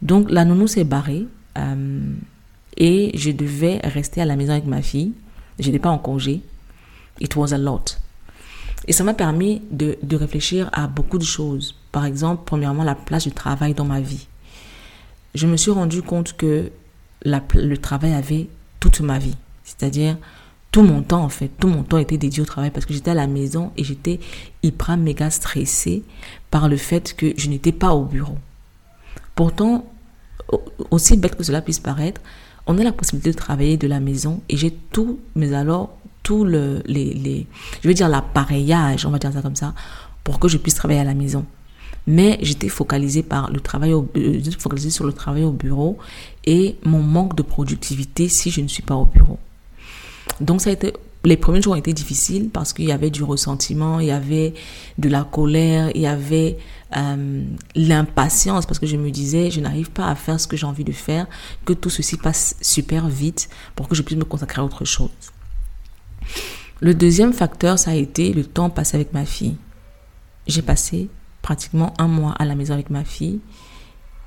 Donc 0.02 0.32
la 0.32 0.46
nounou 0.46 0.66
s'est 0.66 0.84
barrée 0.84 1.28
euh, 1.60 2.02
et 2.78 3.12
je 3.16 3.30
devais 3.30 3.80
rester 3.84 4.22
à 4.22 4.26
la 4.26 4.36
maison 4.36 4.54
avec 4.54 4.66
ma 4.66 4.82
fille. 4.82 5.14
Je 5.60 5.68
n'étais 5.68 5.80
pas 5.80 5.92
en 5.92 6.00
congé. 6.00 6.42
It 7.20 7.36
was 7.36 7.54
a 7.54 7.60
lot. 7.60 8.00
Et 8.88 8.94
ça 8.94 9.04
m'a 9.04 9.14
permis 9.14 9.62
de, 9.72 9.98
de 10.04 10.16
réfléchir 10.16 10.70
à 10.74 10.88
beaucoup 10.88 11.18
de 11.18 11.24
choses. 11.24 11.76
Par 11.92 12.06
exemple, 12.06 12.44
premièrement, 12.46 12.84
la 12.84 12.96
place 12.96 13.24
du 13.24 13.32
travail 13.32 13.74
dans 13.74 13.86
ma 13.86 14.02
vie. 14.02 14.28
Je 15.36 15.48
me 15.48 15.58
suis 15.58 15.72
rendu 15.72 16.02
compte 16.02 16.34
que 16.34 16.72
la, 17.24 17.42
le 17.56 17.78
travail 17.78 18.14
avait 18.14 18.50
toute 18.80 19.00
ma 19.02 19.20
vie. 19.20 19.36
C'est-à-dire, 19.64 20.18
tout 20.72 20.82
mon 20.82 21.02
temps, 21.02 21.24
en 21.24 21.30
fait, 21.30 21.50
tout 21.60 21.68
mon 21.68 21.84
temps 21.84 22.00
était 22.00 22.18
dédié 22.18 22.42
au 22.42 22.46
travail 22.46 22.72
parce 22.72 22.86
que 22.86 22.94
j'étais 22.94 23.12
à 23.12 23.16
la 23.16 23.28
maison 23.28 23.72
et 23.78 23.84
j'étais 23.84 24.20
hyper 24.64 24.98
méga 24.98 25.30
stressée 25.30 26.04
par 26.52 26.68
le 26.68 26.78
fait 26.78 27.16
que 27.16 27.34
je 27.38 27.48
n'étais 27.48 27.72
pas 27.72 27.94
au 27.94 28.04
bureau. 28.04 28.38
Pourtant, 29.36 29.86
aussi 30.92 31.16
bête 31.16 31.36
que 31.36 31.44
cela 31.44 31.62
puisse 31.62 31.80
paraître, 31.80 32.22
on 32.66 32.78
a 32.78 32.84
la 32.84 32.92
possibilité 32.92 33.32
de 33.32 33.38
travailler 33.38 33.78
de 33.78 33.88
la 33.88 34.00
maison 34.00 34.42
et 34.50 34.58
j'ai 34.58 34.72
tout, 34.72 35.20
mais 35.36 35.54
alors 35.54 35.96
tout 36.24 36.44
le, 36.44 36.82
les, 36.86 37.14
les, 37.14 37.46
je 37.82 37.88
veux 37.88 37.94
dire 37.94 38.10
l'appareillage, 38.10 39.06
on 39.06 39.10
va 39.10 39.20
dire 39.20 39.32
ça 39.32 39.42
comme 39.42 39.56
ça, 39.56 39.74
pour 40.24 40.40
que 40.40 40.48
je 40.48 40.58
puisse 40.58 40.76
travailler 40.76 41.02
à 41.02 41.06
la 41.06 41.14
maison. 41.14 41.46
Mais 42.08 42.38
j'étais 42.42 42.70
focalisée 42.70 43.24
par 43.24 43.52
le 43.52 43.60
travail 43.60 43.94
au, 43.94 44.10
euh, 44.18 44.42
focalisée 44.58 44.90
sur 44.90 45.06
le 45.06 45.14
travail 45.14 45.44
au 45.44 45.52
bureau 45.52 45.98
et 46.46 46.76
mon 46.84 47.02
manque 47.02 47.36
de 47.36 47.44
productivité 47.44 48.28
si 48.28 48.52
je 48.52 48.62
ne 48.62 48.68
suis 48.68 48.84
pas 48.84 48.96
au 48.96 49.06
bureau. 49.06 49.40
Donc 50.42 50.62
ça 50.62 50.70
a 50.70 50.74
été 50.74 50.94
les 51.26 51.38
premiers 51.38 51.62
jours 51.62 51.74
ont 51.74 51.78
été 51.78 51.94
difficiles 51.94 52.50
parce 52.50 52.74
qu'il 52.74 52.86
y 52.86 52.92
avait 52.92 53.10
du 53.10 53.24
ressentiment, 53.24 54.02
il 54.02 54.08
y 54.08 54.12
avait 54.12 54.54
de 54.98 55.08
la 55.08 55.24
colère, 55.24 55.90
il 55.96 56.02
y 56.02 56.08
avait 56.08 56.58
euh, 56.98 57.44
l'impatience 57.76 58.66
parce 58.66 58.78
que 58.78 58.86
je 58.86 58.98
me 58.98 59.10
disais 59.10 59.50
je 59.50 59.62
n'arrive 59.62 59.90
pas 59.90 60.08
à 60.08 60.16
faire 60.16 60.40
ce 60.40 60.48
que 60.48 60.58
j'ai 60.58 60.66
envie 60.66 60.84
de 60.84 60.92
faire, 60.92 61.28
que 61.64 61.72
tout 61.72 61.90
ceci 61.90 62.18
passe 62.18 62.56
super 62.62 63.08
vite 63.08 63.50
pour 63.76 63.88
que 63.88 63.96
je 63.96 64.02
puisse 64.02 64.18
me 64.18 64.26
consacrer 64.26 64.62
à 64.62 64.66
autre 64.66 64.84
chose. 64.84 65.10
Le 66.80 66.94
deuxième 66.94 67.34
facteur, 67.34 67.80
ça 67.80 67.92
a 67.92 67.96
été 67.96 68.34
le 68.34 68.46
temps 68.46 68.70
passé 68.70 68.96
avec 68.96 69.14
ma 69.14 69.26
fille. 69.26 69.56
J'ai 70.48 70.62
passé 70.62 71.10
pratiquement 71.42 71.94
un 71.98 72.08
mois 72.08 72.34
à 72.34 72.46
la 72.46 72.56
maison 72.56 72.74
avec 72.74 72.90
ma 72.90 73.04
fille 73.04 73.40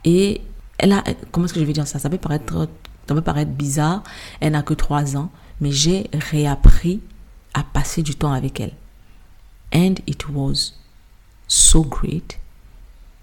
et 0.04 0.40
elle 0.78 0.92
a, 0.92 1.02
comment 1.32 1.46
est-ce 1.46 1.54
que 1.54 1.60
je 1.60 1.64
vais 1.64 1.72
dire 1.72 1.86
ça? 1.86 1.98
Ça 1.98 2.08
peut 2.08 2.18
paraître, 2.18 2.68
ça 3.08 3.14
peut 3.14 3.20
paraître 3.20 3.50
bizarre. 3.50 4.02
Elle 4.40 4.52
n'a 4.52 4.62
que 4.62 4.74
trois 4.74 5.16
ans, 5.16 5.30
mais 5.60 5.72
j'ai 5.72 6.08
réappris 6.12 7.00
à 7.54 7.62
passer 7.62 8.02
du 8.02 8.14
temps 8.14 8.32
avec 8.32 8.60
elle. 8.60 8.72
And 9.74 9.94
it 10.06 10.28
was 10.28 10.74
so 11.48 11.82
great. 11.82 12.38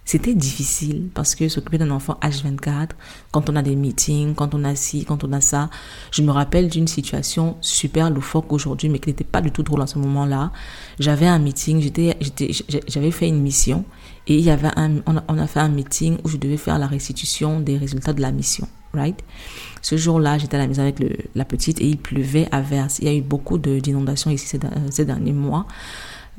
C'était 0.05 0.35
difficile 0.35 1.09
parce 1.13 1.33
que 1.33 1.47
s'occuper 1.47 1.77
d'un 1.77 1.89
enfant 1.89 2.17
H24, 2.21 2.89
quand 3.31 3.49
on 3.49 3.55
a 3.55 3.61
des 3.61 3.75
meetings, 3.75 4.35
quand 4.35 4.53
on 4.53 4.65
a 4.65 4.75
ci, 4.75 5.05
quand 5.05 5.23
on 5.23 5.31
a 5.31 5.39
ça, 5.39 5.69
je 6.11 6.21
me 6.21 6.31
rappelle 6.31 6.69
d'une 6.69 6.87
situation 6.87 7.55
super 7.61 8.09
loufoque 8.09 8.51
aujourd'hui, 8.51 8.89
mais 8.89 8.99
qui 8.99 9.09
n'était 9.09 9.23
pas 9.23 9.41
du 9.41 9.51
tout 9.51 9.63
drôle 9.63 9.81
à 9.81 9.87
ce 9.87 9.97
moment-là. 9.99 10.51
J'avais 10.99 11.27
un 11.27 11.39
meeting, 11.39 11.81
j'avais 12.87 13.11
fait 13.11 13.29
une 13.29 13.41
mission 13.41 13.85
et 14.27 14.37
il 14.37 14.43
y 14.43 14.49
avait 14.49 14.71
un, 14.75 14.97
on 15.05 15.37
a, 15.37 15.47
fait 15.47 15.61
un 15.61 15.69
meeting 15.69 16.17
où 16.25 16.27
je 16.27 16.35
devais 16.35 16.57
faire 16.57 16.77
la 16.79 16.87
restitution 16.87 17.61
des 17.61 17.77
résultats 17.77 18.13
de 18.13 18.21
la 18.21 18.33
mission, 18.33 18.67
right? 18.93 19.23
Ce 19.81 19.95
jour-là, 19.95 20.37
j'étais 20.37 20.57
à 20.57 20.59
la 20.59 20.67
maison 20.67 20.81
avec 20.81 21.01
la 21.33 21.45
petite 21.45 21.79
et 21.79 21.87
il 21.87 21.97
pleuvait 21.97 22.49
à 22.51 22.59
verse. 22.61 22.99
Il 22.99 23.05
y 23.05 23.07
a 23.07 23.13
eu 23.13 23.21
beaucoup 23.21 23.57
d'inondations 23.57 24.31
ici 24.31 24.47
ces, 24.47 24.59
ces, 24.91 25.05
derniers 25.05 25.33
mois. 25.33 25.65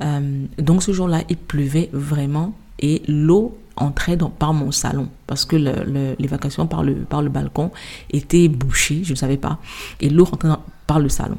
Euh, 0.01 0.45
donc 0.59 0.83
ce 0.83 0.91
jour-là, 0.91 1.23
il 1.29 1.37
pleuvait 1.37 1.89
vraiment 1.93 2.53
et 2.79 3.01
l'eau 3.07 3.57
entrait 3.75 4.17
par 4.39 4.53
mon 4.53 4.71
salon. 4.71 5.09
Parce 5.27 5.45
que 5.45 5.55
l'évacuation 5.55 6.67
par 6.67 6.83
le, 6.83 6.95
par 6.95 7.21
le 7.21 7.29
balcon 7.29 7.71
était 8.11 8.47
bouchée, 8.47 9.01
je 9.03 9.11
ne 9.11 9.17
savais 9.17 9.37
pas, 9.37 9.59
et 10.01 10.09
l'eau 10.09 10.25
rentrait 10.25 10.49
par 10.87 10.99
le 10.99 11.09
salon. 11.09 11.37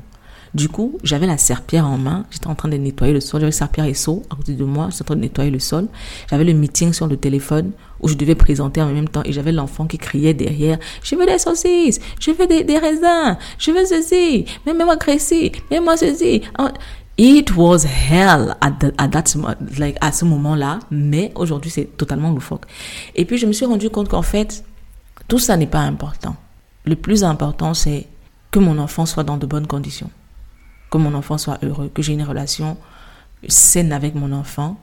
Du 0.55 0.71
coup, 0.71 0.99
j'avais 1.03 1.27
la 1.27 1.37
serpillère 1.37 1.87
en 1.87 1.99
main, 1.99 2.25
j'étais 2.31 2.47
en 2.47 2.55
train 2.55 2.71
de 2.71 2.79
nettoyer 2.79 3.13
le 3.13 3.21
sol, 3.21 3.41
j'avais 3.41 3.53
serpillère 3.53 3.91
et 3.91 3.93
seau 3.93 4.23
à 4.31 4.37
côté 4.37 4.55
de 4.55 4.65
moi, 4.65 4.89
j'étais 4.91 5.03
en 5.03 5.05
train 5.05 5.17
de 5.17 5.21
nettoyer 5.21 5.51
le 5.51 5.59
sol. 5.59 5.87
J'avais 6.31 6.45
le 6.45 6.55
meeting 6.55 6.95
sur 6.95 7.07
le 7.07 7.19
téléphone 7.19 7.73
où 8.01 8.09
je 8.09 8.15
devais 8.15 8.35
présenter 8.35 8.81
en 8.81 8.87
même 8.87 9.09
temps. 9.09 9.21
Et 9.27 9.33
j'avais 9.33 9.53
l'enfant 9.53 9.87
qui 9.87 9.99
criait 9.99 10.33
derrière, 10.33 10.79
je 11.03 11.15
veux 11.15 11.27
des 11.27 11.39
saucisses, 11.39 12.01
je 12.21 12.31
veux 12.31 12.47
des, 12.47 12.79
raisins, 12.79 13.37
je 13.59 13.71
veux 13.71 13.85
ceci, 13.85 14.47
mets-moi 14.65 14.97
ceci, 15.05 15.53
mets-moi 15.71 15.99
ceci. 15.99 16.41
It 17.19 17.57
was 17.57 17.85
hell 17.85 18.55
at, 18.61 18.73
the, 18.81 18.93
at 18.99 19.09
that 19.09 19.35
like 19.79 19.97
à 20.03 20.13
ce 20.13 20.27
moment-là, 20.27 20.81
mais 20.91 21.33
aujourd'hui 21.35 21.71
c'est 21.71 21.97
totalement 21.97 22.31
loufoque. 22.31 22.67
Et 23.15 23.25
puis 23.25 23.39
je 23.39 23.47
me 23.47 23.53
suis 23.53 23.65
rendu 23.65 23.89
compte 23.89 24.09
qu'en 24.09 24.23
fait 24.23 24.65
tout 25.27 25.39
ça 25.39 25.57
n'est 25.57 25.67
pas 25.67 25.81
important. 25.81 26.37
Le 26.85 26.95
plus 26.95 27.25
important 27.25 27.73
c'est 27.73 28.07
que 28.51 28.59
mon 28.59 28.77
enfant 28.79 29.07
soit 29.07 29.25
dans 29.25 29.39
de 29.39 29.47
bonnes 29.47 29.67
conditions, 29.67 30.11
que 30.91 30.99
mon 30.99 31.15
enfant 31.15 31.39
soit 31.39 31.59
heureux, 31.63 31.91
que 31.93 32.03
j'ai 32.03 32.13
une 32.13 32.23
relation 32.23 32.77
saine 33.49 33.93
avec 33.93 34.15
mon 34.15 34.33
enfant, 34.33 34.79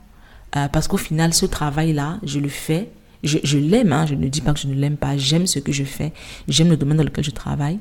euh, 0.56 0.68
parce 0.70 0.88
qu'au 0.88 0.98
final 0.98 1.36
ce 1.36 1.46
travail-là 1.46 2.18
je 2.24 2.40
le 2.40 2.50
fais, 2.50 2.90
je, 3.22 3.38
je 3.44 3.60
l'aime, 3.60 3.94
hein, 3.94 4.08
je 4.08 4.16
ne 4.16 4.28
dis 4.28 4.42
pas 4.42 4.54
que 4.54 4.60
je 4.60 4.68
ne 4.68 4.74
l'aime 4.74 4.98
pas, 4.98 5.18
j'aime 5.18 5.46
ce 5.46 5.60
que 5.60 5.72
je 5.72 5.84
fais, 5.84 6.14
j'aime 6.48 6.70
le 6.70 6.78
domaine 6.78 6.98
dans 6.98 7.04
lequel 7.04 7.24
je 7.24 7.32
travaille, 7.32 7.78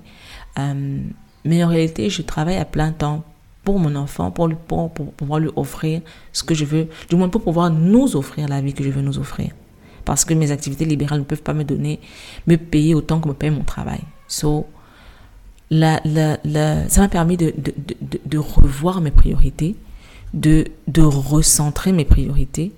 euh, 0.59 1.00
mais 1.47 1.64
en 1.64 1.68
réalité 1.68 2.11
je 2.11 2.21
travaille 2.21 2.59
à 2.59 2.66
plein 2.66 2.92
temps 2.92 3.25
pour 3.64 3.78
mon 3.78 3.95
enfant, 3.95 4.31
pour, 4.31 4.49
lui, 4.49 4.57
pour, 4.66 4.92
pouvoir 4.92 5.38
lui 5.38 5.50
offrir 5.57 6.00
ce 6.33 6.42
que 6.42 6.54
je 6.54 6.64
veux, 6.64 6.88
du 7.09 7.16
moins 7.16 7.28
pour 7.28 7.42
pouvoir 7.42 7.71
nous 7.71 8.16
offrir 8.16 8.49
la 8.49 8.61
vie 8.61 8.75
que 8.75 8.83
je 8.83 8.90
veux 8.90 9.02
nous 9.02 9.19
offrir. 9.19 9.52
Parce 10.04 10.25
que 10.25 10.35
mes 10.35 10.50
activités 10.50 10.85
libérales 10.85 11.21
ne 11.21 11.25
peuvent 11.25 11.42
pas 11.42 11.54
me 11.54 11.62
donner, 11.62 12.00
me 12.47 12.57
payer 12.57 12.95
autant 12.95 13.21
que 13.21 13.28
me 13.28 13.35
paye 13.35 13.50
mon 13.50 13.62
travail. 13.62 14.00
So, 14.26 14.66
ça 15.71 16.00
m'a 16.04 17.09
permis 17.09 17.37
de, 17.37 18.38
revoir 18.38 19.00
mes 19.00 19.11
priorités, 19.11 19.76
de, 20.35 20.66
de 20.88 21.02
recentrer 21.02 21.92
mes 21.92 22.04
priorités, 22.04 22.73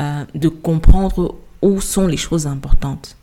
euh, 0.00 0.24
de 0.34 0.48
comprendre 0.48 1.36
où 1.62 1.80
sont 1.80 2.06
les 2.06 2.16
choses 2.16 2.46
importantes. 2.46 3.16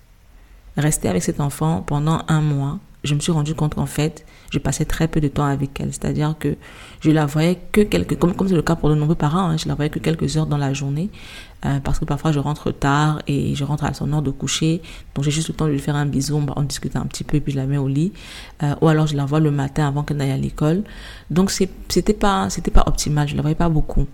Rester 0.78 1.08
avec 1.08 1.24
cet 1.24 1.40
enfant 1.40 1.84
pendant 1.86 2.22
un 2.28 2.42
mois, 2.42 2.80
je 3.04 3.16
me 3.16 3.20
suis 3.20 3.32
rendu 3.32 3.56
compte 3.56 3.76
qu'en 3.76 3.86
fait, 3.86 4.26
je 4.56 4.60
passais 4.60 4.86
très 4.86 5.08
peu 5.08 5.20
de 5.22 5.28
temps 5.28 5.46
avec 5.46 5.80
elle. 5.80 5.92
C'est-à-dire 5.92 6.36
que 6.40 6.56
je 7.02 7.12
la 7.12 7.26
voyais 7.26 7.60
que 7.72 7.82
quelques, 7.82 8.18
comme 8.18 8.34
comme 8.34 8.48
c'est 8.48 8.56
le 8.56 8.62
cas 8.62 8.76
pour 8.76 8.90
de 8.90 8.96
nombreux 8.96 9.16
parents, 9.16 9.50
hein, 9.50 9.58
je 9.58 9.68
la 9.68 9.76
voyais 9.76 9.92
que 9.92 10.00
quelques 10.00 10.38
heures 10.38 10.48
dans 10.48 10.58
la 10.58 10.74
journée, 10.74 11.10
euh, 11.66 11.80
parce 11.84 12.00
que 12.00 12.06
parfois 12.06 12.32
je 12.32 12.40
rentre 12.40 12.72
tard 12.72 13.22
et 13.28 13.54
je 13.54 13.64
rentre 13.64 13.84
à 13.84 13.94
son 13.94 14.12
heure 14.14 14.22
de 14.22 14.32
coucher, 14.32 14.82
donc 15.14 15.26
j'ai 15.26 15.32
juste 15.32 15.50
le 15.50 15.56
temps 15.56 15.68
de 15.68 15.72
lui 15.72 15.80
faire 15.80 15.96
un 15.96 16.06
bisou, 16.06 16.42
on, 16.56 16.62
discute 16.64 16.96
un 16.96 17.06
petit 17.06 17.24
peu 17.24 17.40
puis 17.40 17.52
je 17.52 17.58
la 17.58 17.66
mets 17.66 17.78
au 17.78 17.88
lit, 17.88 18.14
euh, 18.64 18.74
ou 18.82 18.88
alors 18.88 19.08
je 19.08 19.16
la 19.16 19.26
vois 19.26 19.42
le 19.42 19.52
matin 19.52 19.88
avant 19.88 20.04
qu'elle 20.04 20.18
n'aille 20.18 20.32
à 20.32 20.38
l'école. 20.38 20.84
Donc 21.30 21.52
c'était 21.52 22.14
pas 22.14 22.50
c'était 22.50 22.72
pas 22.72 22.84
optimal, 22.88 23.28
je 23.28 23.36
la 23.36 23.42
voyais 23.42 23.56
pas 23.56 23.70
beaucoup. 23.70 24.08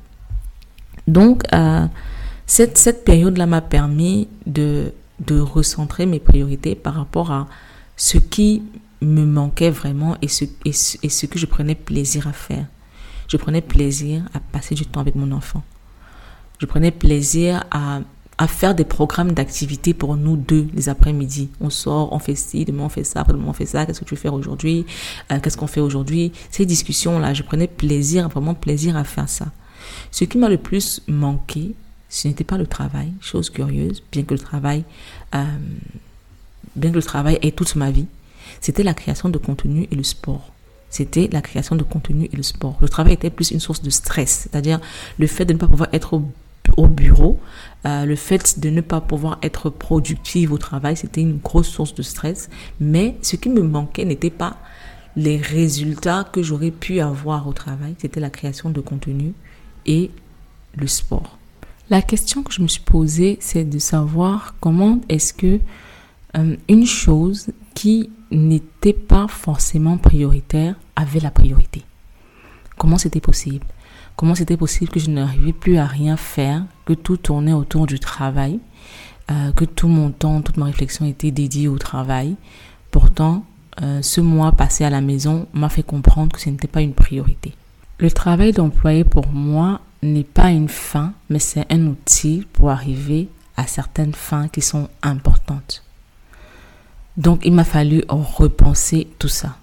Donc 1.08 1.44
euh, 1.54 1.86
cette 2.48 2.78
cette 2.78 3.06
période 3.06 3.38
là 3.38 3.46
m'a 3.46 3.62
permis 3.62 4.28
de 4.48 4.92
de 5.20 5.40
recentrer 5.40 6.08
mes 6.08 6.20
priorités 6.20 6.74
par 6.74 6.96
rapport 6.96 7.32
à 7.32 7.48
ce 7.96 8.18
qui 8.18 8.64
me 9.02 9.26
manquait 9.26 9.72
vraiment 9.72 10.16
et 10.22 10.28
ce, 10.28 11.26
que 11.26 11.40
je 11.40 11.46
prenais 11.46 11.76
plaisir 11.76 12.28
à 12.28 12.34
faire. 12.34 12.66
Je 13.28 13.38
prenais 13.38 13.62
plaisir 13.62 14.24
à 14.34 14.40
passer 14.40 14.76
du 14.76 14.86
temps 14.86 15.00
avec 15.00 15.16
mon 15.16 15.32
enfant. 15.32 15.64
Je 16.60 16.66
prenais 16.66 16.92
plaisir 16.92 17.64
à, 17.72 18.02
faire 18.48 18.74
des 18.74 18.86
programmes 18.86 19.34
d'activité 19.34 19.94
pour 19.94 20.16
nous 20.16 20.36
deux 20.36 20.68
les 20.74 20.90
après-midi. 20.90 21.50
On 21.60 21.70
sort, 21.70 22.12
on 22.12 22.18
fait 22.18 22.36
ci, 22.36 22.66
demain 22.66 22.84
on 22.86 22.90
fait 22.90 23.04
ça, 23.04 23.22
après 23.22 23.34
demain 23.34 23.50
on 23.50 23.54
fait 23.54 23.68
ça, 23.68 23.86
qu'est-ce 23.86 24.00
que 24.00 24.06
tu 24.06 24.16
veux 24.16 24.20
faire 24.20 24.34
aujourd'hui, 24.34 24.84
euh, 25.32 25.40
qu'est-ce 25.40 25.58
qu'on 25.58 25.68
fait 25.68 25.80
aujourd'hui? 25.80 26.32
Ces 26.50 26.66
discussions-là, 26.66 27.36
je 27.36 27.44
prenais 27.44 27.68
plaisir, 27.68 28.30
vraiment 28.30 28.56
plaisir 28.56 28.98
à 28.98 29.04
faire 29.04 29.30
ça. 29.30 29.48
Ce 30.10 30.24
qui 30.26 30.40
m'a 30.40 30.50
le 30.50 30.58
plus 30.58 31.02
manqué, 31.08 31.76
ce 32.10 32.28
n'était 32.28 32.44
pas 32.44 32.58
le 32.58 32.66
travail, 32.66 33.14
chose 33.22 33.52
curieuse, 33.52 34.02
bien 34.12 34.24
que 34.24 34.34
le 34.34 34.40
travail, 34.40 34.86
euh, 35.36 35.46
bien 36.76 36.90
que 36.90 36.96
le 36.96 37.04
travail 37.04 37.38
ait 37.44 37.52
toute 37.52 37.76
ma 37.76 37.92
vie, 37.92 38.08
c'était 38.60 38.84
la 38.84 38.94
création 38.94 39.30
de 39.30 39.38
contenu 39.38 39.88
et 39.92 39.96
le 39.96 40.04
sport. 40.04 40.52
C'était 40.90 41.30
la 41.32 41.42
création 41.42 41.76
de 41.76 41.84
contenu 41.84 42.30
et 42.32 42.36
le 42.36 42.44
sport. 42.44 42.78
Le 42.82 42.90
travail 42.90 43.14
était 43.14 43.30
plus 43.30 43.52
une 43.52 43.62
source 43.62 43.82
de 43.82 43.90
stress, 43.90 44.50
c'est-à-dire 44.52 44.80
le 45.18 45.28
fait 45.28 45.46
de 45.46 45.54
ne 45.54 45.58
pas 45.58 45.68
pouvoir 45.68 45.90
être 45.94 46.14
au, 46.14 46.24
au 46.78 46.88
bureau. 46.88 47.40
Euh, 47.86 48.06
le 48.06 48.16
fait 48.16 48.60
de 48.60 48.70
ne 48.70 48.82
pas 48.82 49.02
pouvoir 49.02 49.40
être 49.42 49.70
productive 49.70 50.52
au 50.52 50.58
travail, 50.58 50.98
c'était 50.98 51.22
une 51.22 51.38
grosse 51.38 51.70
source 51.70 51.96
de 51.96 52.02
stress. 52.02 52.50
Mais 52.80 53.16
ce 53.22 53.38
qui 53.38 53.50
me 53.50 53.62
manquait 53.62 54.06
n'était 54.06 54.30
pas 54.30 54.58
les 55.16 55.38
résultats 55.38 56.26
que 56.32 56.44
j'aurais 56.44 56.72
pu 56.72 57.00
avoir 57.00 57.48
au 57.48 57.54
travail, 57.54 57.96
c'était 57.98 58.20
la 58.20 58.30
création 58.30 58.70
de 58.70 58.82
contenu 58.82 59.34
et 59.86 60.12
le 60.76 60.88
sport. 60.88 61.38
La 61.90 62.02
question 62.02 62.44
que 62.44 62.54
je 62.54 62.62
me 62.62 62.68
suis 62.68 62.82
posée, 62.82 63.38
c'est 63.42 63.66
de 63.66 63.80
savoir 63.80 64.56
comment 64.62 65.02
est-ce 65.10 65.34
que 65.34 65.60
euh, 66.38 66.56
une 66.70 66.86
chose 66.86 67.48
qui 67.74 68.10
n'était 68.32 68.94
pas 68.94 69.28
forcément 69.28 69.98
prioritaire 69.98 70.76
avait 70.96 71.20
la 71.20 71.32
priorité. 71.32 71.84
Comment 72.78 72.98
c'était 72.98 73.22
possible? 73.22 73.66
Comment 74.16 74.36
c'était 74.36 74.58
possible 74.58 74.92
que 74.92 75.00
je 75.00 75.10
n'arrivais 75.10 75.54
plus 75.54 75.78
à 75.78 75.86
rien 75.86 76.18
faire, 76.18 76.64
que 76.86 76.94
tout 76.94 77.18
tournait 77.18 77.54
autour 77.54 77.88
du 77.88 78.00
travail, 78.00 78.60
euh, 79.30 79.52
que 79.52 79.66
tout 79.66 79.88
mon 79.88 80.12
temps, 80.12 80.42
toute 80.42 80.58
ma 80.58 80.66
réflexion 80.66 81.06
était 81.06 81.32
dédiée 81.32 81.68
au 81.68 81.78
travail? 81.78 82.36
Pourtant, 82.92 83.46
euh, 83.82 84.02
ce 84.02 84.22
mois 84.22 84.52
passé 84.52 84.84
à 84.84 84.90
la 84.90 85.02
maison 85.02 85.48
m'a 85.54 85.70
fait 85.70 85.84
comprendre 85.84 86.34
que 86.34 86.42
ce 86.42 86.50
n'était 86.50 86.68
pas 86.68 86.82
une 86.82 86.94
priorité. 86.94 87.54
Le 88.00 88.12
travail 88.12 88.52
d'employé 88.52 89.04
pour 89.04 89.28
moi 89.28 89.82
n'est 90.04 90.24
pas 90.24 90.52
une 90.52 90.70
fin, 90.70 91.14
mais 91.30 91.40
c'est 91.40 91.72
un 91.72 91.86
outil 91.88 92.46
pour 92.54 92.70
arriver 92.70 93.30
à 93.58 93.68
certaines 93.68 94.14
fins 94.14 94.48
qui 94.48 94.62
sont 94.62 94.90
importantes. 95.04 95.84
Donc 97.18 97.42
il 97.44 97.54
m'a 97.54 97.64
fallu 97.64 98.04
repenser 98.10 99.08
tout 99.20 99.28
ça. 99.28 99.58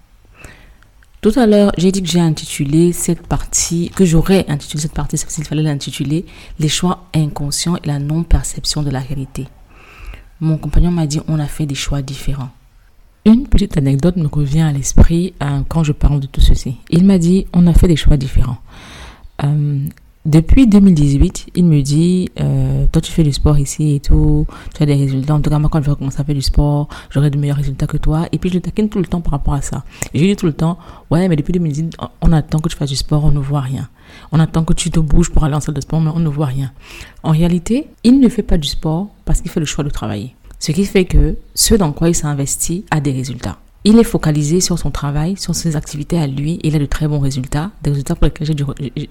Tout 1.20 1.32
à 1.34 1.46
l'heure, 1.46 1.72
j'ai 1.76 1.90
dit 1.90 2.00
que 2.00 2.08
j'ai 2.08 2.20
intitulé 2.20 2.92
cette 2.92 3.26
partie, 3.26 3.90
que 3.90 4.04
j'aurais 4.04 4.44
intitulé 4.48 4.82
cette 4.82 4.92
partie, 4.92 5.18
s'il 5.18 5.44
fallait 5.44 5.62
l'intituler, 5.62 6.24
les 6.60 6.68
choix 6.68 7.08
inconscients 7.12 7.76
et 7.76 7.86
la 7.88 7.98
non-perception 7.98 8.82
de 8.82 8.90
la 8.90 9.00
réalité. 9.00 9.48
Mon 10.40 10.58
compagnon 10.58 10.92
m'a 10.92 11.08
dit, 11.08 11.20
on 11.26 11.40
a 11.40 11.46
fait 11.46 11.66
des 11.66 11.74
choix 11.74 12.02
différents. 12.02 12.50
Une 13.24 13.48
petite 13.48 13.76
anecdote 13.76 14.16
me 14.16 14.28
revient 14.28 14.60
à 14.60 14.72
l'esprit 14.72 15.34
euh, 15.42 15.62
quand 15.68 15.82
je 15.82 15.90
parle 15.90 16.20
de 16.20 16.28
tout 16.28 16.40
ceci. 16.40 16.76
Il 16.88 17.04
m'a 17.04 17.18
dit, 17.18 17.46
on 17.52 17.66
a 17.66 17.74
fait 17.74 17.88
des 17.88 17.96
choix 17.96 18.16
différents. 18.16 18.58
Euh, 19.42 19.80
depuis 20.28 20.66
2018, 20.66 21.46
il 21.54 21.64
me 21.64 21.80
dit, 21.80 22.28
euh, 22.38 22.84
toi 22.92 23.00
tu 23.00 23.10
fais 23.10 23.22
du 23.22 23.32
sport 23.32 23.58
ici 23.58 23.94
et 23.94 24.00
tout, 24.00 24.46
tu 24.74 24.82
as 24.82 24.86
des 24.86 24.94
résultats. 24.94 25.34
En 25.34 25.40
tout 25.40 25.48
cas, 25.48 25.58
moi 25.58 25.70
quand 25.72 25.82
je 25.82 25.90
vais 25.90 25.96
commencer 25.96 26.20
à 26.20 26.24
faire 26.24 26.34
du 26.34 26.42
sport, 26.42 26.88
j'aurai 27.08 27.30
de 27.30 27.38
meilleurs 27.38 27.56
résultats 27.56 27.86
que 27.86 27.96
toi. 27.96 28.26
Et 28.30 28.36
puis 28.36 28.50
je 28.50 28.54
le 28.56 28.60
taquine 28.60 28.90
tout 28.90 28.98
le 28.98 29.06
temps 29.06 29.22
par 29.22 29.32
rapport 29.32 29.54
à 29.54 29.62
ça. 29.62 29.84
Et 30.12 30.18
je 30.18 30.24
lui 30.24 30.30
dis 30.30 30.36
tout 30.36 30.44
le 30.44 30.52
temps, 30.52 30.78
ouais, 31.10 31.28
mais 31.28 31.36
depuis 31.36 31.54
2018, 31.54 31.96
on 32.20 32.32
attend 32.32 32.58
que 32.58 32.68
tu 32.68 32.76
fasses 32.76 32.90
du 32.90 32.96
sport, 32.96 33.24
on 33.24 33.30
ne 33.30 33.38
voit 33.38 33.62
rien. 33.62 33.88
On 34.30 34.38
attend 34.38 34.64
que 34.64 34.74
tu 34.74 34.90
te 34.90 35.00
bouges 35.00 35.30
pour 35.30 35.44
aller 35.44 35.54
en 35.54 35.60
salle 35.60 35.74
de 35.74 35.80
sport, 35.80 36.02
mais 36.02 36.10
on 36.14 36.20
ne 36.20 36.28
voit 36.28 36.46
rien. 36.46 36.72
En 37.22 37.30
réalité, 37.30 37.86
il 38.04 38.20
ne 38.20 38.28
fait 38.28 38.42
pas 38.42 38.58
du 38.58 38.68
sport 38.68 39.08
parce 39.24 39.40
qu'il 39.40 39.50
fait 39.50 39.60
le 39.60 39.66
choix 39.66 39.82
de 39.82 39.90
travailler. 39.90 40.34
Ce 40.58 40.72
qui 40.72 40.84
fait 40.84 41.06
que 41.06 41.36
ce 41.54 41.74
dans 41.74 41.92
quoi 41.92 42.10
il 42.10 42.14
s'est 42.14 42.26
investi 42.26 42.84
a 42.90 43.00
des 43.00 43.12
résultats. 43.12 43.58
Il 43.84 43.98
est 43.98 44.04
focalisé 44.04 44.60
sur 44.60 44.78
son 44.78 44.90
travail, 44.90 45.36
sur 45.36 45.54
ses 45.54 45.76
activités 45.76 46.18
à 46.18 46.26
lui, 46.26 46.58
il 46.64 46.74
a 46.74 46.78
de 46.78 46.84
très 46.84 47.06
bons 47.06 47.20
résultats, 47.20 47.70
des 47.82 47.90
résultats 47.90 48.16
pour 48.16 48.24
lesquels 48.24 48.48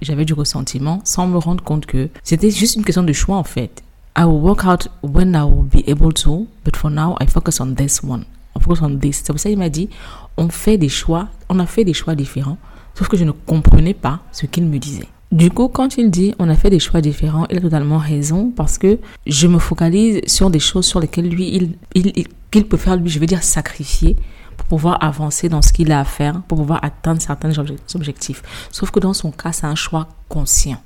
j'avais 0.01 0.25
du, 0.25 0.33
ressentiment, 0.33 0.99
sans 1.05 1.25
me 1.25 1.37
rendre 1.37 1.63
compte 1.63 1.85
que 1.85 2.09
c'était 2.23 2.51
juste 2.51 2.75
une 2.75 2.83
question 2.83 3.03
de 3.03 3.13
choix 3.13 3.37
en 3.37 3.43
fait. 3.43 3.81
I 4.17 4.23
will 4.23 4.41
work 4.41 4.65
out 4.65 4.89
when 5.03 5.33
I 5.35 5.43
will 5.43 5.63
be 5.63 5.87
able 5.89 6.11
to, 6.13 6.47
but 6.65 6.75
for 6.75 6.91
now 6.91 7.15
I 7.21 7.27
focus 7.27 7.61
on 7.61 7.75
this 7.75 8.01
one. 8.03 8.25
I 8.57 8.61
focus 8.61 8.81
on 8.81 8.97
this. 8.97 9.21
C'est 9.23 9.31
pour 9.31 9.39
ça 9.39 9.49
qu'il 9.49 9.57
m'a 9.57 9.69
dit, 9.69 9.89
on 10.35 10.49
fait 10.49 10.77
des 10.77 10.89
choix, 10.89 11.29
on 11.49 11.59
a 11.59 11.65
fait 11.65 11.85
des 11.85 11.93
choix 11.93 12.15
différents, 12.15 12.57
sauf 12.93 13.07
que 13.07 13.15
je 13.15 13.23
ne 13.23 13.31
comprenais 13.31 13.93
pas 13.93 14.19
ce 14.33 14.47
qu'il 14.47 14.65
me 14.65 14.79
disait. 14.79 15.07
Du 15.31 15.49
coup, 15.49 15.69
quand 15.69 15.97
il 15.97 16.09
dit 16.09 16.33
on 16.39 16.49
a 16.49 16.55
fait 16.55 16.69
des 16.69 16.79
choix 16.79 16.99
différents, 16.99 17.45
il 17.49 17.57
a 17.57 17.61
totalement 17.61 17.99
raison 17.99 18.51
parce 18.55 18.77
que 18.77 18.99
je 19.25 19.47
me 19.47 19.59
focalise 19.59 20.21
sur 20.25 20.49
des 20.49 20.59
choses 20.59 20.85
sur 20.85 20.99
lesquelles 20.99 21.29
lui, 21.29 21.55
il, 21.55 21.75
il, 21.95 22.27
qu'il 22.51 22.65
peut 22.67 22.77
faire, 22.77 22.97
lui, 22.97 23.09
je 23.09 23.19
veux 23.19 23.25
dire, 23.25 23.43
sacrifier 23.43 24.15
pour 24.57 24.67
pouvoir 24.67 25.03
avancer 25.03 25.49
dans 25.49 25.61
ce 25.61 25.71
qu'il 25.71 25.91
a 25.91 25.99
à 25.99 26.05
faire, 26.05 26.41
pour 26.43 26.57
pouvoir 26.57 26.83
atteindre 26.83 27.21
certains 27.21 27.51
objectifs. 27.95 28.43
Sauf 28.71 28.91
que 28.91 28.99
dans 28.99 29.13
son 29.13 29.31
cas, 29.31 29.51
c'est 29.51 29.67
un 29.67 29.75
choix 29.75 30.09
conscient. 30.27 30.81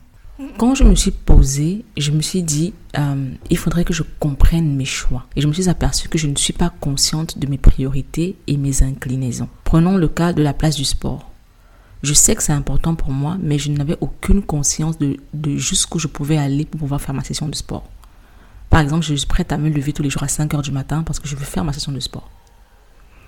Quand 0.58 0.76
je 0.76 0.84
me 0.84 0.96
suis 0.96 1.12
posée, 1.12 1.86
je 1.98 2.12
me 2.12 2.22
suis 2.22 2.44
dit, 2.44 2.74
euh, 2.98 3.32
il 3.50 3.58
faudrait 3.58 3.84
que 3.84 3.94
je 3.94 4.04
comprenne 4.20 4.76
mes 4.76 4.86
choix. 4.86 5.26
Et 5.36 5.42
je 5.42 5.48
me 5.48 5.54
suis 5.54 5.70
aperçue 5.70 6.10
que 6.10 6.18
je 6.18 6.28
ne 6.28 6.36
suis 6.36 6.54
pas 6.54 6.72
consciente 6.82 7.38
de 7.38 7.48
mes 7.48 7.58
priorités 7.58 8.36
et 8.48 8.58
mes 8.58 8.84
inclinaisons. 8.84 9.50
Prenons 9.64 9.98
le 9.98 10.08
cas 10.08 10.34
de 10.34 10.42
la 10.42 10.54
place 10.54 10.76
du 10.76 10.86
sport. 10.86 11.30
Je 12.02 12.14
sais 12.14 12.36
que 12.36 12.42
c'est 12.42 12.54
important 12.54 12.96
pour 12.96 13.12
moi, 13.12 13.38
mais 13.40 13.60
je 13.60 13.72
n'avais 13.72 13.98
aucune 14.02 14.42
conscience 14.42 14.98
de, 14.98 15.18
de 15.36 15.58
jusqu'où 15.58 16.00
je 16.00 16.08
pouvais 16.08 16.38
aller 16.38 16.66
pour 16.66 16.80
pouvoir 16.80 17.00
faire 17.00 17.14
ma 17.14 17.24
session 17.24 17.48
de 17.48 17.56
sport. 17.56 17.84
Par 18.72 18.80
exemple, 18.80 19.06
je 19.06 19.14
suis 19.14 19.28
prête 19.28 19.52
à 19.52 19.58
me 19.58 19.70
lever 19.70 19.94
tous 19.94 20.02
les 20.02 20.10
jours 20.10 20.24
à 20.24 20.28
5 20.28 20.54
heures 20.56 20.62
du 20.64 20.72
matin 20.72 21.04
parce 21.04 21.20
que 21.20 21.28
je 21.28 21.36
veux 21.36 21.46
faire 21.46 21.64
ma 21.64 21.74
session 21.74 21.92
de 21.92 22.00
sport. 22.00 22.30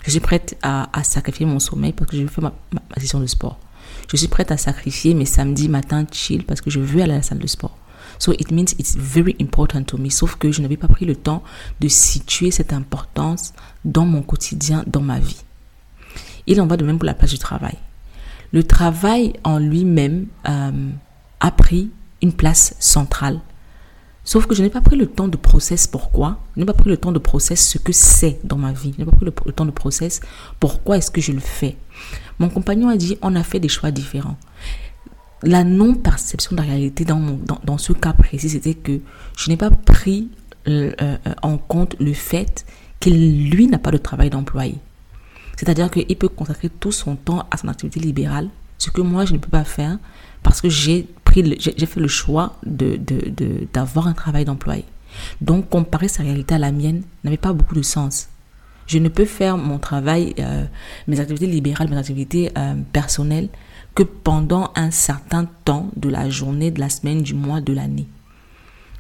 Je 0.04 0.12
suis 0.12 0.20
prête 0.20 0.58
à, 0.62 0.90
sacrifier 1.04 1.46
mon 1.46 1.60
sommeil 1.60 1.94
parce 1.94 2.12
que 2.12 2.18
je 2.18 2.24
veux 2.24 2.28
faire 2.28 2.44
ma, 2.44 2.52
session 2.98 3.20
de 3.20 3.26
sport. 3.26 3.58
Je 4.12 4.18
suis 4.18 4.28
prête 4.28 4.52
à 4.52 4.58
sacrifier 4.58 5.14
mes 5.14 5.26
samedis 5.26 5.70
matin 5.70 6.06
chill 6.12 6.44
parce 6.44 6.62
que 6.62 6.70
je 6.70 6.80
veux 6.80 7.02
aller 7.02 7.14
à 7.14 7.18
la 7.18 7.22
salle 7.22 7.40
de 7.40 7.48
sport. 7.48 7.78
So 8.20 8.34
it 8.34 8.52
means 8.52 8.74
it's 8.78 8.96
very 8.96 9.36
important 9.40 9.84
to 9.86 9.98
me. 9.98 10.10
Sauf 10.10 10.36
que 10.36 10.52
je 10.52 10.62
n'avais 10.62 10.78
pas 10.78 10.88
pris 10.88 11.06
le 11.06 11.16
temps 11.16 11.42
de 11.80 11.88
situer 11.88 12.52
cette 12.52 12.74
importance 12.74 13.54
dans 13.86 14.06
mon 14.06 14.22
quotidien, 14.22 14.84
dans 14.88 15.02
ma 15.02 15.20
vie. 15.20 15.42
Il 16.48 16.60
en 16.62 16.68
va 16.68 16.78
de 16.78 16.86
même 16.86 16.98
pour 16.98 17.06
la 17.06 17.14
place 17.14 17.32
du 17.32 17.40
travail. 17.40 17.78
Le 18.52 18.64
travail 18.64 19.34
en 19.44 19.58
lui-même 19.58 20.28
euh, 20.48 20.90
a 21.40 21.52
pris 21.52 21.90
une 22.22 22.34
place 22.34 22.76
centrale 22.80 23.40
Sauf 24.26 24.46
que 24.48 24.56
je 24.56 24.64
n'ai 24.64 24.70
pas 24.70 24.82
pris 24.82 24.96
le 24.96 25.08
temps 25.08 25.28
de 25.28 25.36
process 25.36 25.86
pourquoi. 25.88 26.40
Je 26.56 26.62
n'ai 26.62 26.66
pas 26.66 26.74
pris 26.74 26.90
le 26.90 26.98
temps 26.98 27.12
de 27.12 27.20
process 27.20 27.68
ce 27.68 27.78
que 27.78 27.92
c'est 27.92 28.40
dans 28.44 28.58
ma 28.58 28.72
vie. 28.72 28.94
Je 28.94 29.00
n'ai 29.00 29.10
pas 29.10 29.16
pris 29.16 29.26
le, 29.26 29.32
temps 29.32 29.66
de 29.66 29.72
process 29.72 30.22
pourquoi 30.60 30.98
est-ce 30.98 31.12
que 31.12 31.22
je 31.22 31.32
le 31.32 31.40
fais. 31.40 31.76
Mon 32.40 32.50
compagnon 32.50 32.90
a 32.90 32.96
dit 32.96 33.18
on 33.22 33.36
a 33.36 33.44
fait 33.44 33.60
des 33.60 33.68
choix 33.68 33.92
différents. 33.92 34.38
La 35.44 35.66
non-perception 35.66 36.56
de 36.56 36.62
la 36.62 36.68
réalité 36.68 37.04
dans, 37.04 37.20
dans, 37.20 37.60
dans 37.66 37.78
ce 37.78 37.92
cas 37.92 38.14
précis, 38.14 38.50
c'était 38.50 38.76
que 38.76 39.02
je 39.36 39.50
n'ai 39.50 39.58
pas 39.58 39.70
pris 39.70 40.30
euh, 40.70 40.94
euh, 41.02 41.18
en 41.42 41.58
compte 41.58 41.98
le 42.00 42.14
fait 42.14 42.66
qu'il, 43.02 43.50
lui, 43.50 43.68
n'a 43.68 43.80
pas 43.80 43.92
de 43.92 43.98
travail 43.98 44.30
d'employé. 44.30 44.76
C'est-à-dire 45.58 45.92
qu'il 45.92 46.16
peut 46.16 46.30
consacrer 46.30 46.70
tout 46.70 46.94
son 46.94 47.18
temps 47.18 47.46
à 47.52 47.58
son 47.58 47.68
activité 47.68 48.00
libérale, 48.00 48.48
ce 48.78 48.90
que 48.90 49.02
moi, 49.02 49.26
je 49.26 49.34
ne 49.34 49.40
peux 49.40 49.50
pas 49.50 49.66
faire 49.66 49.98
parce 50.42 50.62
que 50.62 50.70
j'ai 50.70 51.08
j'ai 51.36 51.86
fait 51.86 52.00
le 52.00 52.08
choix 52.08 52.58
de, 52.66 53.00
d'avoir 53.74 54.08
un 54.08 54.14
travail 54.14 54.46
d'employé. 54.46 54.86
Donc, 55.42 55.70
comparer 55.70 56.08
sa 56.08 56.24
réalité 56.24 56.56
à 56.56 56.60
la 56.60 56.72
mienne 56.72 57.04
n'avait 57.24 57.38
pas 57.38 57.54
beaucoup 57.54 57.76
de 57.76 57.82
sens. 57.82 58.30
Je 58.88 58.98
ne 58.98 59.08
peux 59.10 59.26
faire 59.26 59.58
mon 59.58 59.80
travail, 59.80 60.34
euh, 60.40 60.66
mes 61.08 61.20
activités 61.20 61.48
libérales, 61.48 61.90
mes 61.90 61.98
activités 61.98 62.52
euh, 62.58 62.76
personnelles 62.92 63.50
que 63.96 64.04
pendant 64.04 64.72
un 64.76 64.92
certain 64.92 65.46
temps 65.66 65.90
de 65.96 66.10
la 66.10 66.30
journée, 66.30 66.72
de 66.72 66.80
la 66.80 66.90
semaine, 66.90 67.22
du 67.22 67.34
mois, 67.34 67.62
de 67.62 67.74
l'année. 67.74 68.08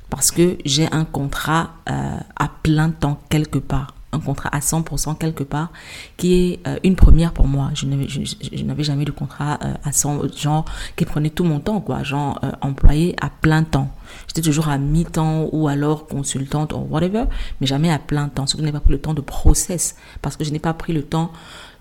Parce 0.09 0.31
que 0.31 0.57
j'ai 0.63 0.87
un 0.91 1.05
contrat 1.05 1.71
euh, 1.89 2.17
à 2.35 2.49
plein 2.61 2.91
temps 2.91 3.19
quelque 3.29 3.57
part 3.57 3.92
un 4.13 4.19
contrat 4.19 4.49
à 4.51 4.59
100% 4.59 5.17
quelque 5.17 5.43
part, 5.43 5.71
qui 6.17 6.33
est 6.33 6.67
euh, 6.67 6.77
une 6.83 6.95
première 6.95 7.33
pour 7.33 7.47
moi. 7.47 7.71
Je 7.73 7.85
n'avais 7.85 8.83
jamais 8.83 9.05
de 9.05 9.11
contrat 9.11 9.59
euh, 9.63 9.73
à 9.83 9.91
100, 9.91 10.35
genre, 10.37 10.65
qui 10.95 11.05
prenait 11.05 11.29
tout 11.29 11.43
mon 11.43 11.59
temps, 11.59 11.81
quoi, 11.81 12.03
genre, 12.03 12.39
euh, 12.43 12.51
employé 12.61 13.15
à 13.21 13.29
plein 13.29 13.63
temps. 13.63 13.89
J'étais 14.27 14.41
toujours 14.41 14.69
à 14.69 14.77
mi-temps 14.77 15.49
ou 15.51 15.67
alors 15.67 16.07
consultante 16.07 16.73
ou 16.73 16.87
whatever, 16.89 17.25
mais 17.59 17.67
jamais 17.67 17.91
à 17.91 17.99
plein 17.99 18.29
temps. 18.29 18.45
Surtout 18.45 18.63
je 18.63 18.67
n'ai 18.67 18.71
pas 18.71 18.79
pris 18.79 18.93
le 18.93 18.99
temps 18.99 19.13
de 19.13 19.21
process, 19.21 19.95
parce 20.21 20.37
que 20.37 20.43
je 20.43 20.51
n'ai 20.51 20.59
pas 20.59 20.73
pris 20.73 20.93
le 20.93 21.03
temps 21.03 21.31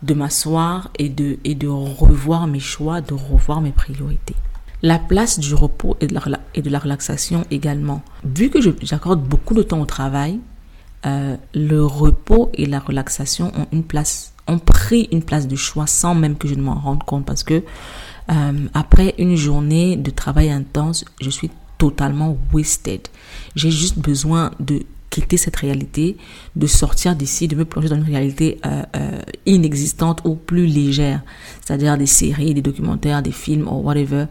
de 0.03 0.15
m'asseoir 0.15 0.91
et 0.99 1.09
de, 1.09 1.39
et 1.45 1.55
de 1.55 1.69
revoir 1.69 2.47
mes 2.47 2.61
choix, 2.61 3.01
de 3.01 3.15
revoir 3.15 3.61
mes 3.61 3.73
priorités. 3.73 4.35
La 4.83 4.99
place 4.99 5.39
du 5.39 5.55
repos 5.55 5.97
et 6.01 6.09
de 6.09 6.15
la, 6.15 6.41
et 6.57 6.63
de 6.63 6.69
la 6.69 6.81
relaxation 6.81 7.45
également. 7.53 8.03
Vu 8.25 8.51
que 8.51 8.59
j'accorde 8.61 9.23
beaucoup 9.23 9.55
de 9.55 9.63
temps 9.63 9.81
au 9.81 9.87
travail, 9.87 10.41
euh, 11.05 11.37
le 11.55 11.85
repos 11.85 12.51
et 12.55 12.67
la 12.67 12.79
relaxation 12.79 13.53
ont 13.57 13.67
une 13.73 13.83
place, 13.83 14.35
ont 14.47 14.59
pris 14.59 15.09
une 15.11 15.23
place 15.23 15.49
de 15.49 15.57
choix 15.57 15.87
sans 15.87 16.15
même 16.15 16.37
que 16.37 16.47
je 16.47 16.55
ne 16.55 16.63
m'en 16.63 16.75
rende 16.75 17.03
compte 17.05 17.27
parce 17.27 17.43
que 17.43 17.63
euh, 18.31 18.53
après 18.73 19.15
une 19.19 19.37
journée 19.37 19.97
de 19.97 20.11
travail 20.11 20.51
intense, 20.51 21.05
je 21.21 21.31
suis 21.31 21.51
totalement 21.79 22.37
wasted. 22.53 23.09
J'ai 23.57 23.71
juste 23.71 23.99
besoin 23.99 24.53
de 24.61 24.83
quitter 25.11 25.37
cette 25.37 25.57
réalité, 25.57 26.17
de 26.57 26.67
sortir 26.67 27.17
d'ici, 27.17 27.49
de 27.49 27.57
me 27.57 27.65
plonger 27.65 27.89
dans 27.89 27.97
une 27.97 28.05
réalité 28.05 28.61
euh, 28.65 29.21
inexistante 29.45 30.23
ou 30.25 30.37
plus 30.37 30.67
légère, 30.67 31.23
c'est-à-dire 31.61 31.99
des 31.99 32.07
séries, 32.07 32.55
des 32.55 32.63
documentaires, 32.63 33.23
des 33.23 33.33
films 33.33 33.69
ou 33.69 33.83
whatever, 33.83 34.27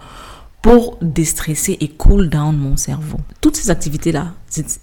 pour 0.61 0.97
déstresser 1.01 1.77
et 1.79 1.87
cool 1.89 2.29
down 2.29 2.55
mon 2.55 2.77
cerveau. 2.77 3.17
Toutes 3.41 3.55
ces 3.55 3.71
activités-là 3.71 4.33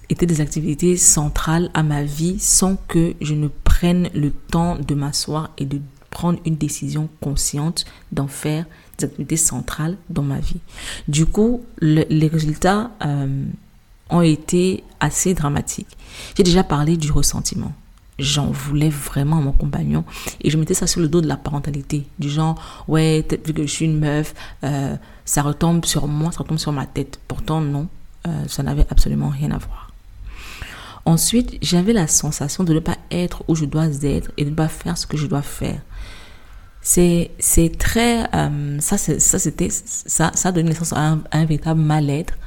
étaient 0.08 0.26
des 0.26 0.40
activités 0.40 0.96
centrales 0.96 1.70
à 1.74 1.82
ma 1.82 2.02
vie 2.02 2.38
sans 2.40 2.76
que 2.88 3.14
je 3.20 3.34
ne 3.34 3.48
prenne 3.48 4.10
le 4.14 4.30
temps 4.30 4.76
de 4.76 4.94
m'asseoir 4.94 5.50
et 5.56 5.64
de 5.64 5.80
prendre 6.10 6.40
une 6.44 6.56
décision 6.56 7.08
consciente 7.20 7.84
d'en 8.12 8.26
faire 8.26 8.64
des 8.98 9.04
activités 9.04 9.36
centrales 9.36 9.96
dans 10.10 10.22
ma 10.22 10.40
vie. 10.40 10.60
Du 11.06 11.26
coup, 11.26 11.62
les 11.80 12.28
résultats 12.28 12.90
euh, 13.04 13.44
ont 14.10 14.22
été 14.22 14.82
assez 15.00 15.34
dramatiques. 15.34 15.96
J'ai 16.36 16.42
déjà 16.42 16.64
parlé 16.64 16.96
du 16.96 17.12
ressentiment. 17.12 17.72
J'en 18.18 18.50
voulais 18.50 18.88
vraiment 18.88 19.38
à 19.38 19.40
mon 19.40 19.52
compagnon 19.52 20.04
et 20.40 20.50
je 20.50 20.58
mettais 20.58 20.74
ça 20.74 20.88
sur 20.88 21.00
le 21.00 21.06
dos 21.06 21.20
de 21.20 21.28
la 21.28 21.36
parentalité. 21.36 22.04
Du 22.18 22.28
genre, 22.28 22.84
ouais, 22.88 23.24
vu 23.46 23.54
que 23.54 23.62
je 23.62 23.70
suis 23.70 23.84
une 23.84 24.00
meuf, 24.00 24.34
euh, 24.64 24.96
ça 25.28 25.42
retombe 25.42 25.84
sur 25.84 26.08
moi, 26.08 26.32
ça 26.32 26.38
retombe 26.38 26.56
sur 26.56 26.72
ma 26.72 26.86
tête. 26.86 27.20
Pourtant, 27.28 27.60
non, 27.60 27.88
euh, 28.26 28.48
ça 28.48 28.62
n'avait 28.62 28.86
absolument 28.88 29.28
rien 29.28 29.50
à 29.50 29.58
voir. 29.58 29.90
Ensuite, 31.04 31.58
j'avais 31.60 31.92
la 31.92 32.06
sensation 32.06 32.64
de 32.64 32.72
ne 32.72 32.78
pas 32.78 32.96
être 33.10 33.44
où 33.46 33.54
je 33.54 33.66
dois 33.66 33.88
être 34.04 34.30
et 34.38 34.46
de 34.46 34.50
ne 34.50 34.54
pas 34.54 34.68
faire 34.68 34.96
ce 34.96 35.06
que 35.06 35.18
je 35.18 35.26
dois 35.26 35.42
faire. 35.42 35.82
C'est, 36.80 37.30
c'est 37.38 37.76
très, 37.76 38.24
euh, 38.34 38.80
ça, 38.80 38.96
ça, 38.96 39.38
c'était, 39.38 39.68
ça, 39.68 40.30
ça 40.34 40.50
donne 40.50 40.64
naissance 40.64 40.94
à 40.94 41.18
un, 41.30 41.44
véritable 41.44 41.80
mal-être 41.82 42.38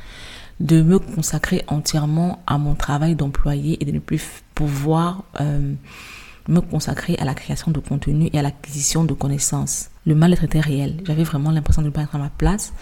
de 0.60 0.82
me 0.82 0.98
consacrer 0.98 1.64
entièrement 1.68 2.42
à 2.48 2.58
mon 2.58 2.74
travail 2.74 3.14
d'employé 3.14 3.78
et 3.80 3.86
de 3.86 3.92
ne 3.92 4.00
plus 4.00 4.42
pouvoir 4.56 5.24
euh, 5.40 5.76
me 6.48 6.60
consacrer 6.60 7.16
à 7.20 7.26
la 7.26 7.34
création 7.34 7.72
de 7.72 7.80
contenu 7.80 8.30
et 8.34 8.40
à 8.40 8.42
l'acquisition 8.42 9.04
de 9.04 9.14
connaissances. 9.14 9.90
Le 10.06 10.16
mal-être 10.16 10.44
était 10.44 10.60
réel. 10.60 11.02
J'avais 11.06 11.24
vraiment 11.24 11.52
l'impression 11.52 11.82
de 11.82 11.88
ne 11.88 11.92
pas 11.92 12.02
être 12.02 12.16
à 12.16 12.20
ma 12.20 12.30
place, 12.30 12.74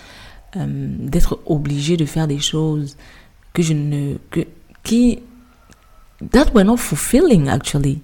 euh, 0.56 0.66
d'être 0.68 1.40
obligée 1.46 1.98
de 1.98 2.06
faire 2.06 2.28
des 2.28 2.40
choses 2.40 2.98
que 3.54 3.62
je 3.62 3.74
ne, 3.74 4.16
que, 4.32 4.42
qui 4.84 5.20
that 6.32 6.54
were 6.54 6.66
not 6.66 6.78
fulfilling 6.78 7.48
actually. 7.50 8.02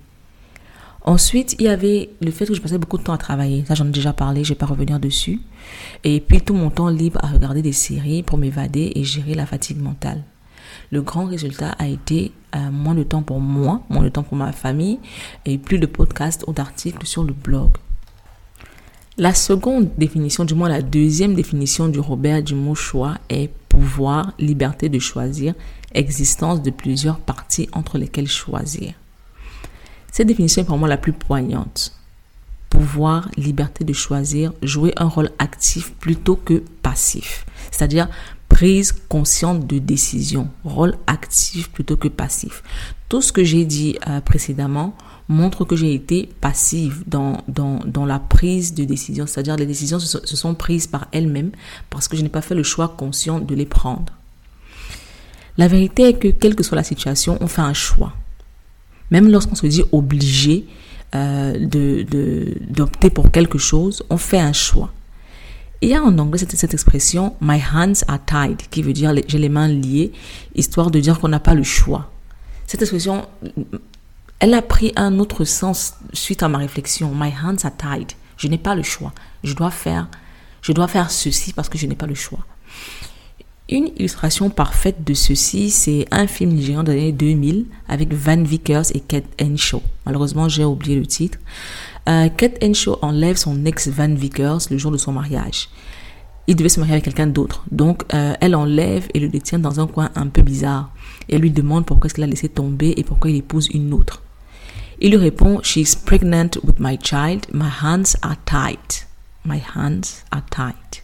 Ensuite, 1.07 1.55
il 1.59 1.65
y 1.65 1.67
avait 1.67 2.09
le 2.19 2.31
fait 2.31 2.47
que 2.47 2.55
je 2.55 2.61
passais 2.61 2.79
beaucoup 2.79 2.97
de 2.97 3.03
temps 3.03 3.13
à 3.13 3.17
travailler. 3.19 3.63
Ça, 3.67 3.75
j'en 3.75 3.85
ai 3.85 3.91
déjà 3.91 4.11
parlé, 4.11 4.43
je 4.43 4.49
vais 4.49 4.55
pas 4.55 4.65
revenir 4.65 4.99
dessus. 4.99 5.39
Et 6.03 6.19
puis, 6.19 6.41
tout 6.41 6.55
mon 6.55 6.71
temps 6.71 6.89
libre 6.89 7.19
à 7.23 7.27
regarder 7.27 7.61
des 7.61 7.73
séries 7.73 8.23
pour 8.23 8.39
m'évader 8.39 8.91
et 8.95 9.03
gérer 9.03 9.35
la 9.35 9.45
fatigue 9.45 9.79
mentale. 9.79 10.23
Le 10.91 11.01
grand 11.01 11.25
résultat 11.25 11.71
a 11.79 11.88
été 11.88 12.31
euh, 12.55 12.71
moins 12.71 12.95
de 12.95 13.03
temps 13.03 13.21
pour 13.21 13.39
moi, 13.39 13.81
moins 13.89 14.03
de 14.03 14.09
temps 14.09 14.23
pour 14.23 14.38
ma 14.38 14.51
famille 14.51 14.99
et 15.45 15.57
plus 15.57 15.79
de 15.79 15.85
podcasts 15.85 16.43
ou 16.47 16.53
d'articles 16.53 17.05
sur 17.05 17.23
le 17.23 17.33
blog. 17.33 17.71
La 19.17 19.33
seconde 19.33 19.89
définition, 19.97 20.43
du 20.43 20.55
moins 20.55 20.67
la 20.67 20.81
deuxième 20.81 21.35
définition 21.35 21.88
du 21.88 21.99
Robert 21.99 22.43
du 22.43 22.53
mot 22.53 22.75
choix 22.75 23.15
est 23.29 23.49
pouvoir, 23.69 24.33
liberté 24.39 24.89
de 24.89 24.99
choisir, 24.99 25.53
existence 25.93 26.61
de 26.61 26.69
plusieurs 26.69 27.19
parties 27.19 27.69
entre 27.71 27.97
lesquelles 27.97 28.27
choisir. 28.27 28.93
Cette 30.11 30.27
définition 30.27 30.61
est 30.61 30.65
pour 30.65 30.77
moi 30.77 30.89
la 30.89 30.97
plus 30.97 31.13
poignante. 31.13 31.93
Pouvoir, 32.69 33.29
liberté 33.38 33.85
de 33.85 33.93
choisir, 33.93 34.53
jouer 34.61 34.93
un 34.97 35.07
rôle 35.07 35.29
actif 35.39 35.93
plutôt 35.93 36.35
que 36.35 36.63
passif. 36.81 37.45
C'est-à-dire 37.71 38.09
prise 38.49 38.93
consciente 39.10 39.67
de 39.67 39.79
décision, 39.79 40.49
rôle 40.63 40.95
actif 41.08 41.69
plutôt 41.69 41.97
que 41.97 42.08
passif. 42.08 42.63
Tout 43.10 43.21
ce 43.21 43.31
que 43.31 43.43
j'ai 43.43 43.65
dit 43.65 43.97
euh, 44.08 44.21
précédemment 44.21 44.95
montre 45.27 45.65
que 45.65 45.75
j'ai 45.75 45.93
été 45.93 46.29
passive 46.39 47.03
dans, 47.08 47.43
dans, 47.47 47.79
dans, 47.86 48.05
la 48.05 48.19
prise 48.19 48.73
de 48.73 48.84
décision, 48.84 49.25
c'est-à-dire 49.25 49.55
les 49.55 49.65
décisions 49.65 49.99
se 49.99 50.36
sont 50.36 50.53
prises 50.53 50.88
par 50.88 51.08
elles-mêmes 51.12 51.51
parce 51.89 52.08
que 52.08 52.15
je 52.15 52.21
n'ai 52.21 52.29
pas 52.29 52.41
fait 52.41 52.55
le 52.55 52.63
choix 52.63 52.89
conscient 52.89 53.39
de 53.39 53.55
les 53.55 53.65
prendre. 53.65 54.13
La 55.58 55.67
vérité 55.67 56.10
est 56.10 56.13
que, 56.13 56.27
quelle 56.27 56.55
que 56.55 56.63
soit 56.63 56.75
la 56.75 56.84
situation, 56.84 57.38
on 57.41 57.47
fait 57.47 57.62
un 57.62 57.73
choix. 57.73 58.13
Même 59.12 59.29
lorsqu'on 59.29 59.55
se 59.55 59.67
dit 59.67 59.84
obligé 59.91 60.65
euh, 61.13 61.58
d'opter 62.69 63.10
pour 63.10 63.31
quelque 63.31 63.58
chose, 63.58 64.03
on 64.10 64.17
fait 64.17 64.39
un 64.39 64.53
choix. 64.53 64.91
Il 65.85 65.91
y 65.91 65.93
a 65.93 66.03
en 66.03 66.17
anglais 66.17 66.39
cette, 66.39 66.55
cette 66.55 66.73
expression 66.73 67.35
My 67.41 67.61
hands 67.61 68.03
are 68.07 68.19
tied, 68.25 68.57
qui 68.71 68.81
veut 68.81 68.91
dire 68.93 69.13
j'ai 69.27 69.37
les 69.37 69.49
mains 69.49 69.67
liées, 69.67 70.11
histoire 70.55 70.89
de 70.89 70.99
dire 70.99 71.19
qu'on 71.19 71.27
n'a 71.27 71.39
pas 71.39 71.53
le 71.53 71.61
choix. 71.61 72.11
Cette 72.65 72.81
expression, 72.81 73.27
elle 74.39 74.55
a 74.55 74.63
pris 74.63 74.91
un 74.95 75.19
autre 75.19 75.45
sens 75.45 75.93
suite 76.11 76.41
à 76.41 76.47
ma 76.47 76.57
réflexion. 76.57 77.13
My 77.13 77.29
hands 77.31 77.65
are 77.65 77.77
tied. 77.77 78.07
Je 78.35 78.47
n'ai 78.47 78.57
pas 78.57 78.73
le 78.73 78.81
choix. 78.81 79.13
Je 79.43 79.53
dois 79.53 79.69
faire, 79.69 80.07
je 80.63 80.71
dois 80.71 80.87
faire 80.87 81.11
ceci 81.11 81.53
parce 81.53 81.69
que 81.69 81.77
je 81.77 81.85
n'ai 81.85 81.95
pas 81.95 82.07
le 82.07 82.15
choix. 82.15 82.39
Une 83.69 83.89
illustration 83.97 84.49
parfaite 84.49 85.03
de 85.03 85.13
ceci, 85.13 85.69
c'est 85.69 86.07
un 86.09 86.25
film 86.25 86.51
nigérian 86.51 86.83
de 86.83 86.91
l'année 86.91 87.11
2000 87.11 87.65
avec 87.87 88.11
Van 88.11 88.41
Vickers 88.41 88.85
et 88.95 88.99
Kate 88.99 89.25
Henshaw. 89.39 89.83
Malheureusement, 90.05 90.49
j'ai 90.49 90.63
oublié 90.63 90.95
le 90.95 91.05
titre. 91.05 91.37
Euh, 92.07 92.29
Kate 92.29 92.63
Henshaw 92.63 92.97
enlève 93.01 93.35
son 93.35 93.65
ex 93.65 93.87
Van 93.87 94.13
Vickers 94.13 94.59
le 94.69 94.77
jour 94.77 94.91
de 94.91 94.97
son 94.97 95.11
mariage. 95.11 95.69
Il 96.47 96.55
devait 96.55 96.69
se 96.69 96.79
marier 96.79 96.93
avec 96.93 97.05
quelqu'un 97.05 97.27
d'autre. 97.27 97.63
Donc, 97.71 98.03
euh, 98.13 98.33
elle 98.39 98.55
enlève 98.55 99.07
et 99.13 99.19
le 99.19 99.27
détient 99.27 99.57
dans 99.57 99.79
un 99.79 99.87
coin 99.87 100.11
un 100.15 100.27
peu 100.27 100.43
bizarre. 100.43 100.91
Elle 101.27 101.41
lui 101.41 101.49
demande 101.49 101.85
pourquoi 101.85 102.05
est-ce 102.05 102.13
qu'il 102.13 102.23
a 102.23 102.27
laissé 102.27 102.49
tomber 102.49 102.93
et 102.97 103.03
pourquoi 103.03 103.31
il 103.31 103.37
épouse 103.37 103.67
une 103.73 103.93
autre. 103.93 104.21
Il 105.01 105.09
lui 105.09 105.17
répond, 105.17 105.59
She's 105.63 105.95
pregnant 105.95 106.51
with 106.63 106.79
my 106.79 106.97
child. 107.01 107.47
My 107.51 107.69
hands 107.83 108.15
are 108.21 108.37
tied. 108.45 109.05
My 109.43 109.59
hands 109.75 110.23
are 110.31 110.43
tied. 110.49 111.01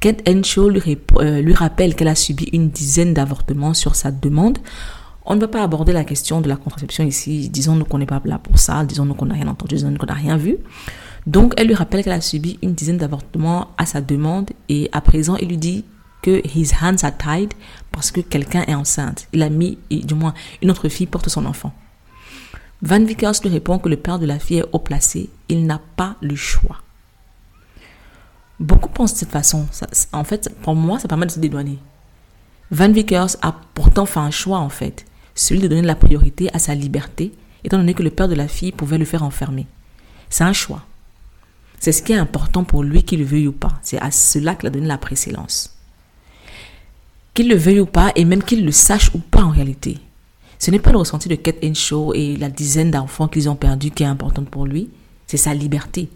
Kate 0.00 0.28
Henshaw 0.28 0.70
euh, 0.70 1.40
lui, 1.40 1.54
rappelle 1.54 1.94
qu'elle 1.94 2.08
a 2.08 2.14
subi 2.14 2.48
une 2.52 2.70
dizaine 2.70 3.14
d'avortements 3.14 3.74
sur 3.74 3.96
sa 3.96 4.10
demande. 4.10 4.58
On 5.30 5.34
ne 5.34 5.40
va 5.40 5.48
pas 5.48 5.62
aborder 5.62 5.92
la 5.92 6.04
question 6.04 6.40
de 6.40 6.48
la 6.48 6.56
contraception 6.56 7.04
ici. 7.04 7.50
Disons-nous 7.50 7.84
qu'on 7.84 7.98
n'est 7.98 8.06
pas 8.06 8.22
là 8.24 8.38
pour 8.38 8.58
ça. 8.58 8.82
Disons-nous 8.82 9.12
qu'on 9.12 9.26
n'a 9.26 9.34
rien 9.34 9.46
entendu. 9.46 9.74
Disons-nous 9.74 9.98
qu'on 9.98 10.06
n'a 10.06 10.14
rien 10.14 10.38
vu. 10.38 10.56
Donc, 11.26 11.52
elle 11.58 11.66
lui 11.66 11.74
rappelle 11.74 12.02
qu'elle 12.02 12.14
a 12.14 12.22
subi 12.22 12.58
une 12.62 12.72
dizaine 12.72 12.96
d'avortements 12.96 13.68
à 13.76 13.84
sa 13.84 14.00
demande. 14.00 14.50
Et 14.70 14.88
à 14.92 15.02
présent, 15.02 15.36
il 15.36 15.48
lui 15.48 15.58
dit 15.58 15.84
que 16.22 16.40
his 16.56 16.70
hands 16.80 17.04
are 17.04 17.12
tied 17.14 17.50
parce 17.92 18.10
que 18.10 18.22
quelqu'un 18.22 18.62
est 18.62 18.74
enceinte. 18.74 19.28
Il 19.34 19.42
a 19.42 19.50
mis, 19.50 19.78
du 19.90 20.14
moins, 20.14 20.32
une 20.62 20.70
autre 20.70 20.88
fille 20.88 21.06
porte 21.06 21.28
son 21.28 21.44
enfant. 21.44 21.74
Van 22.80 23.04
Vickers 23.04 23.34
lui 23.42 23.50
répond 23.50 23.78
que 23.78 23.90
le 23.90 23.98
père 23.98 24.18
de 24.18 24.24
la 24.24 24.38
fille 24.38 24.60
est 24.60 24.68
haut 24.72 24.78
placé. 24.78 25.28
Il 25.50 25.66
n'a 25.66 25.78
pas 25.96 26.16
le 26.22 26.36
choix. 26.36 26.78
Beaucoup 28.58 28.88
pensent 28.88 29.12
de 29.12 29.18
cette 29.18 29.30
façon. 29.30 29.66
en 30.14 30.24
fait, 30.24 30.50
pour 30.62 30.74
moi, 30.74 30.98
ça 30.98 31.06
permet 31.06 31.26
de 31.26 31.32
se 31.32 31.38
dédouaner. 31.38 31.78
Van 32.70 32.90
Vickers 32.90 33.36
a 33.42 33.54
pourtant 33.74 34.06
fait 34.06 34.20
un 34.20 34.30
choix, 34.30 34.58
en 34.58 34.70
fait. 34.70 35.04
Celui 35.38 35.60
de 35.60 35.68
donner 35.68 35.82
la 35.82 35.94
priorité 35.94 36.52
à 36.52 36.58
sa 36.58 36.74
liberté, 36.74 37.32
étant 37.62 37.78
donné 37.78 37.94
que 37.94 38.02
le 38.02 38.10
père 38.10 38.26
de 38.26 38.34
la 38.34 38.48
fille 38.48 38.72
pouvait 38.72 38.98
le 38.98 39.04
faire 39.04 39.22
enfermer. 39.22 39.68
C'est 40.30 40.42
un 40.42 40.52
choix. 40.52 40.84
C'est 41.78 41.92
ce 41.92 42.02
qui 42.02 42.10
est 42.12 42.16
important 42.16 42.64
pour 42.64 42.82
lui, 42.82 43.04
qu'il 43.04 43.20
le 43.20 43.24
veuille 43.24 43.46
ou 43.46 43.52
pas. 43.52 43.78
C'est 43.82 44.00
à 44.00 44.10
cela 44.10 44.56
qu'il 44.56 44.66
a 44.66 44.70
donné 44.70 44.88
la 44.88 44.98
précédence. 44.98 45.78
Qu'il 47.34 47.48
le 47.48 47.54
veuille 47.54 47.78
ou 47.78 47.86
pas, 47.86 48.10
et 48.16 48.24
même 48.24 48.42
qu'il 48.42 48.64
le 48.64 48.72
sache 48.72 49.14
ou 49.14 49.18
pas 49.18 49.44
en 49.44 49.50
réalité. 49.50 49.98
Ce 50.58 50.72
n'est 50.72 50.80
pas 50.80 50.90
le 50.90 50.98
ressenti 50.98 51.28
de 51.28 51.36
Kate 51.36 51.64
Henshaw 51.64 52.14
et 52.14 52.34
la 52.36 52.50
dizaine 52.50 52.90
d'enfants 52.90 53.28
qu'ils 53.28 53.48
ont 53.48 53.54
perdus 53.54 53.92
qui 53.92 54.02
est 54.02 54.06
importante 54.06 54.48
pour 54.48 54.66
lui. 54.66 54.90
C'est 55.28 55.36
sa 55.36 55.54
liberté. 55.54 56.08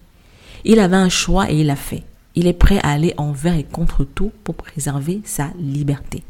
Il 0.65 0.81
avait 0.81 0.97
un 0.97 1.09
choix 1.09 1.49
et 1.49 1.61
il 1.61 1.69
l'a 1.69 1.77
fait. 1.77 2.03
Il 2.35 2.49
est 2.49 2.53
prêt 2.53 2.81
à 2.83 2.91
aller 2.91 3.15
envers 3.19 3.55
et 3.55 3.63
contre 3.63 4.03
tout 4.03 4.33
pour 4.43 4.57
préserver 4.57 5.21
sa 5.25 5.53
liberté. 5.61 6.25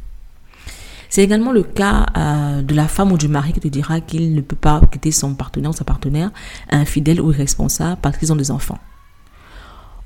C'est 1.12 1.22
également 1.22 1.52
le 1.52 1.62
cas 1.62 2.06
euh, 2.16 2.62
de 2.62 2.74
la 2.74 2.88
femme 2.88 3.12
ou 3.12 3.18
du 3.18 3.28
mari 3.28 3.52
qui 3.52 3.60
te 3.60 3.68
dira 3.68 4.00
qu'il 4.00 4.34
ne 4.34 4.40
peut 4.40 4.56
pas 4.56 4.80
quitter 4.90 5.12
son 5.12 5.34
partenaire 5.34 5.68
ou 5.68 5.74
sa 5.74 5.84
partenaire 5.84 6.30
infidèle 6.70 7.20
ou 7.20 7.30
irresponsable 7.32 7.98
parce 8.00 8.16
qu'ils 8.16 8.32
ont 8.32 8.36
des 8.36 8.50
enfants. 8.50 8.78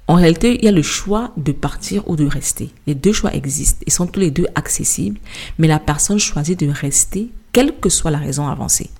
En 0.08 0.16
réalité, 0.16 0.58
il 0.58 0.64
y 0.64 0.68
a 0.68 0.72
le 0.72 0.82
choix 0.82 1.30
de 1.36 1.52
partir 1.52 2.02
ou 2.10 2.16
de 2.16 2.26
rester. 2.26 2.70
Les 2.88 2.96
deux 2.96 3.12
choix 3.12 3.32
existent 3.32 3.84
et 3.86 3.90
sont 3.92 4.08
tous 4.08 4.18
les 4.18 4.32
deux 4.32 4.46
accessibles, 4.56 5.20
mais 5.58 5.68
la 5.68 5.78
personne 5.78 6.18
choisit 6.18 6.58
de 6.58 6.68
rester, 6.68 7.30
quelle 7.52 7.78
que 7.78 7.88
soit 7.88 8.10
la 8.10 8.18
raison 8.18 8.48
avancée. 8.48 8.90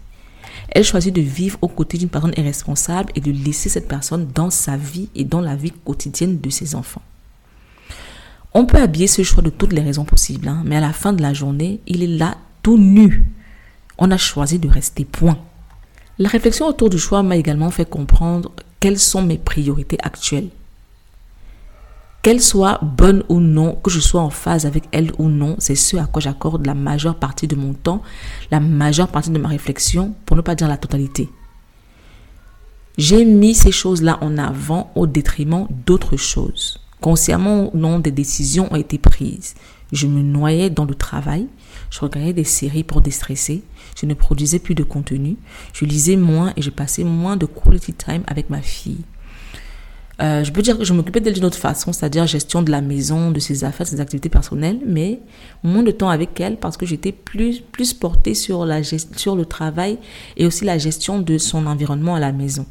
Elle 0.69 0.85
choisit 0.85 1.12
de 1.12 1.21
vivre 1.21 1.59
aux 1.61 1.66
côtés 1.66 1.99
d'une 1.99 2.09
personne 2.09 2.35
irresponsable 2.37 3.11
et 3.16 3.21
de 3.21 3.33
laisser 3.33 3.69
cette 3.69 3.88
personne 3.88 4.29
dans 4.33 4.51
sa 4.51 4.77
vie 4.77 5.09
et 5.16 5.25
dans 5.25 5.40
la 5.40 5.57
vie 5.57 5.73
quotidienne 5.85 6.40
de 6.40 6.51
ses 6.51 6.77
enfants. 6.77 7.03
On 8.59 8.64
peut 8.64 8.81
habiller 8.81 9.07
ce 9.07 9.23
choix 9.23 9.42
de 9.42 9.51
toutes 9.51 9.75
les 9.75 9.83
raisons 9.83 10.07
possibles, 10.07 10.49
hein, 10.49 10.62
mais 10.64 10.77
à 10.77 10.81
la 10.81 10.95
fin 10.95 11.12
de 11.12 11.21
la 11.21 11.35
journée, 11.35 11.81
il 11.87 12.03
est 12.03 12.07
là 12.07 12.38
tout 12.62 12.79
nu. 12.79 13.23
On 13.99 14.11
a 14.11 14.16
choisi 14.16 14.59
de 14.59 14.66
rester 14.66 15.05
point. 15.05 15.37
La 16.19 16.31
réflexion 16.31 16.66
autour 16.66 16.88
du 16.88 16.99
choix 16.99 17.23
m'a 17.23 17.37
également 17.37 17.71
fait 17.71 17.85
comprendre 17.87 18.53
quelles 18.81 18.99
sont 18.99 19.21
mes 19.21 19.37
priorités 19.37 19.99
actuelles 20.03 20.49
qu'elle 22.23 22.42
soit 22.42 22.81
bonne 22.83 23.23
ou 23.29 23.38
non, 23.38 23.77
que 23.77 23.90
je 23.90 24.01
sois 24.01 24.23
en 24.23 24.31
phase 24.31 24.66
avec 24.66 24.85
elle 24.90 25.12
ou 25.19 25.29
non, 25.29 25.55
c'est 25.61 25.77
ce 25.77 25.97
à 25.97 26.07
quoi 26.07 26.21
j'accorde 26.21 26.66
la 26.66 26.75
majeure 26.75 27.14
partie 27.14 27.47
de 27.47 27.55
mon 27.55 27.73
temps, 27.73 28.03
la 28.51 28.59
majeure 28.59 29.07
partie 29.07 29.31
de 29.31 29.38
ma 29.38 29.47
réflexion, 29.47 30.12
pour 30.25 30.37
ne 30.37 30.40
pas 30.40 30.57
dire 30.57 30.66
la 30.66 30.77
totalité. 30.77 31.29
J'ai 32.99 33.25
mis 33.25 33.55
ces 33.55 33.71
choses-là 33.71 34.19
en 34.23 34.38
avant 34.38 34.90
au 34.97 35.07
détriment 35.07 35.69
d'autres 35.87 36.16
choses. 36.16 36.81
Consciemment 37.00 37.74
ou 37.74 37.78
non, 37.78 37.98
des 37.98 38.11
décisions 38.11 38.72
ont 38.72 38.76
été 38.76 38.98
prises. 38.98 39.54
Je 39.92 40.06
me 40.06 40.22
noyais 40.22 40.70
dans 40.70 40.85
le 40.85 40.94
travail, 40.94 41.46
je 41.90 42.00
regardais 42.00 42.32
des 42.32 42.44
séries 42.44 42.82
pour 42.82 43.00
déstresser, 43.00 43.62
je 43.96 44.06
ne 44.06 44.14
produisais 44.14 44.59
plus 44.59 44.74
de 44.74 44.82
contenu, 44.82 45.37
je 45.72 45.85
lisais 45.85 46.16
moins 46.16 46.52
et 46.56 46.62
je 46.62 46.70
passais 46.70 47.04
moins 47.04 47.37
de 47.37 47.46
quality 47.46 47.92
time 47.92 48.22
avec 48.26 48.50
ma 48.50 48.61
fille. 48.61 49.04
Euh, 50.22 50.42
je 50.42 50.50
peux 50.50 50.62
dire 50.62 50.78
que 50.78 50.85
je 50.85 50.94
m'occupais 50.94 51.20
d'elle 51.20 51.35
d'une 51.35 51.44
autre 51.44 51.59
façon, 51.59 51.92
c'est-à-dire 51.92 52.26
gestion 52.26 52.62
de 52.62 52.70
la 52.70 52.80
maison, 52.80 53.30
de 53.30 53.38
ses 53.38 53.64
affaires, 53.64 53.85
de 53.85 53.90
ses 53.90 54.00
activités 54.00 54.30
personnelles, 54.30 54.80
mais 54.87 55.20
moins 55.62 55.82
de 55.82 55.90
temps 55.90 56.09
avec 56.09 56.40
elle 56.40 56.56
parce 56.56 56.76
que 56.76 56.87
j'étais 56.87 57.12
plus, 57.12 57.61
plus 57.61 57.92
portée 57.92 58.35
sur, 58.35 58.64
la 58.64 58.82
sur 58.82 59.37
le 59.37 59.44
travail 59.44 59.98
et 60.38 60.46
aussi 60.46 60.64
la 60.64 60.78
gestion 60.78 61.20
de 61.20 61.37
son 61.37 61.66
environnement 61.66 62.14
à 62.14 62.20
la 62.20 62.32
maison. 62.32 62.64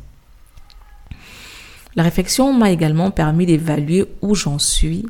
La 1.96 2.04
réflexion 2.04 2.54
m'a 2.54 2.72
également 2.72 3.12
permis 3.12 3.46
d'évaluer 3.46 4.06
où 4.22 4.36
j'en 4.36 4.60
suis 4.60 5.06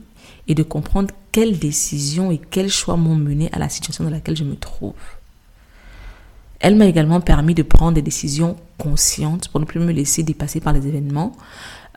et 0.48 0.54
de 0.54 0.64
comprendre 0.64 1.14
quelles 1.32 1.58
décisions 1.58 2.32
et 2.32 2.38
quels 2.38 2.70
choix 2.70 2.96
m'ont 2.96 3.16
mené 3.16 3.50
à 3.52 3.60
la 3.60 3.70
situation 3.70 4.04
dans 4.04 4.12
laquelle 4.12 4.38
je 4.38 4.44
me 4.44 4.56
trouve. 4.56 4.94
Elle 6.60 6.76
m'a 6.76 6.86
également 6.86 7.22
permis 7.22 7.54
de 7.54 7.64
prendre 7.64 7.94
des 7.94 8.02
décisions 8.02 8.56
conscientes 8.78 9.50
pour 9.50 9.60
ne 9.60 9.66
plus 9.66 9.80
me 9.80 9.92
laisser 9.92 10.24
dépasser 10.24 10.60
par 10.60 10.74
les 10.74 10.88
événements, 10.88 11.34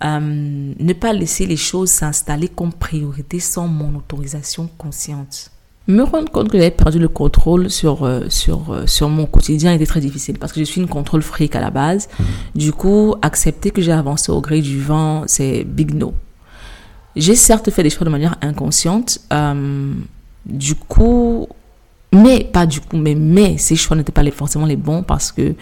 euh, 0.05 0.75
ne 0.79 0.93
pas 0.93 1.13
laisser 1.13 1.47
les 1.47 1.57
choses 1.57 1.91
s'installer 1.91 2.49
comme 2.49 2.73
priorité 2.73 3.41
sans 3.41 3.69
mon 3.69 3.97
autorisation 3.97 4.69
consciente. 4.79 5.51
Me 5.89 6.03
rendre 6.03 6.31
compte 6.31 6.51
que 6.51 6.59
j'avais 6.59 6.71
perdu 6.71 6.99
le 6.99 7.09
contrôle 7.09 7.71
sur, 7.71 8.05
euh, 8.05 8.27
sur, 8.29 8.75
euh, 8.75 8.87
sur 8.87 9.09
mon 9.09 9.25
quotidien 9.25 9.73
était 9.73 9.87
très 9.87 10.01
difficile 10.01 10.39
parce 10.39 10.53
que 10.53 10.61
je 10.61 10.65
suis 10.65 10.83
une 10.83 10.87
contrôle 10.87 11.23
fric 11.23 11.57
à 11.57 11.61
la 11.61 11.71
base. 11.71 12.09
Mmh. 12.19 12.25
Du 12.59 12.73
coup, 12.73 13.15
accepter 13.23 13.71
que 13.71 13.81
j'ai 13.81 13.93
avancé 13.93 14.31
au 14.31 14.43
gré 14.43 14.61
du 14.61 14.79
vent, 14.79 15.25
c'est 15.27 15.65
big 15.65 15.95
no. 15.95 16.13
J'ai 17.17 17.35
certes 17.35 17.71
fait 17.71 17.83
des 17.83 17.89
choix 17.89 18.05
de 18.05 18.11
manière 18.11 18.37
inconsciente. 18.43 19.21
du 20.45 20.75
coup, 20.75 21.49
mais 22.13 22.45
pas 22.45 22.67
du 22.67 22.81
coup, 22.81 22.99
mais, 22.99 23.15
mais 23.15 23.57
ces 23.57 23.75
choix 23.75 23.97
n'étaient 23.97 24.13
pas 24.13 24.31
forcément 24.31 24.67
les 24.67 24.77
bons 24.77 25.03
parce 25.03 25.33
que 25.33 25.55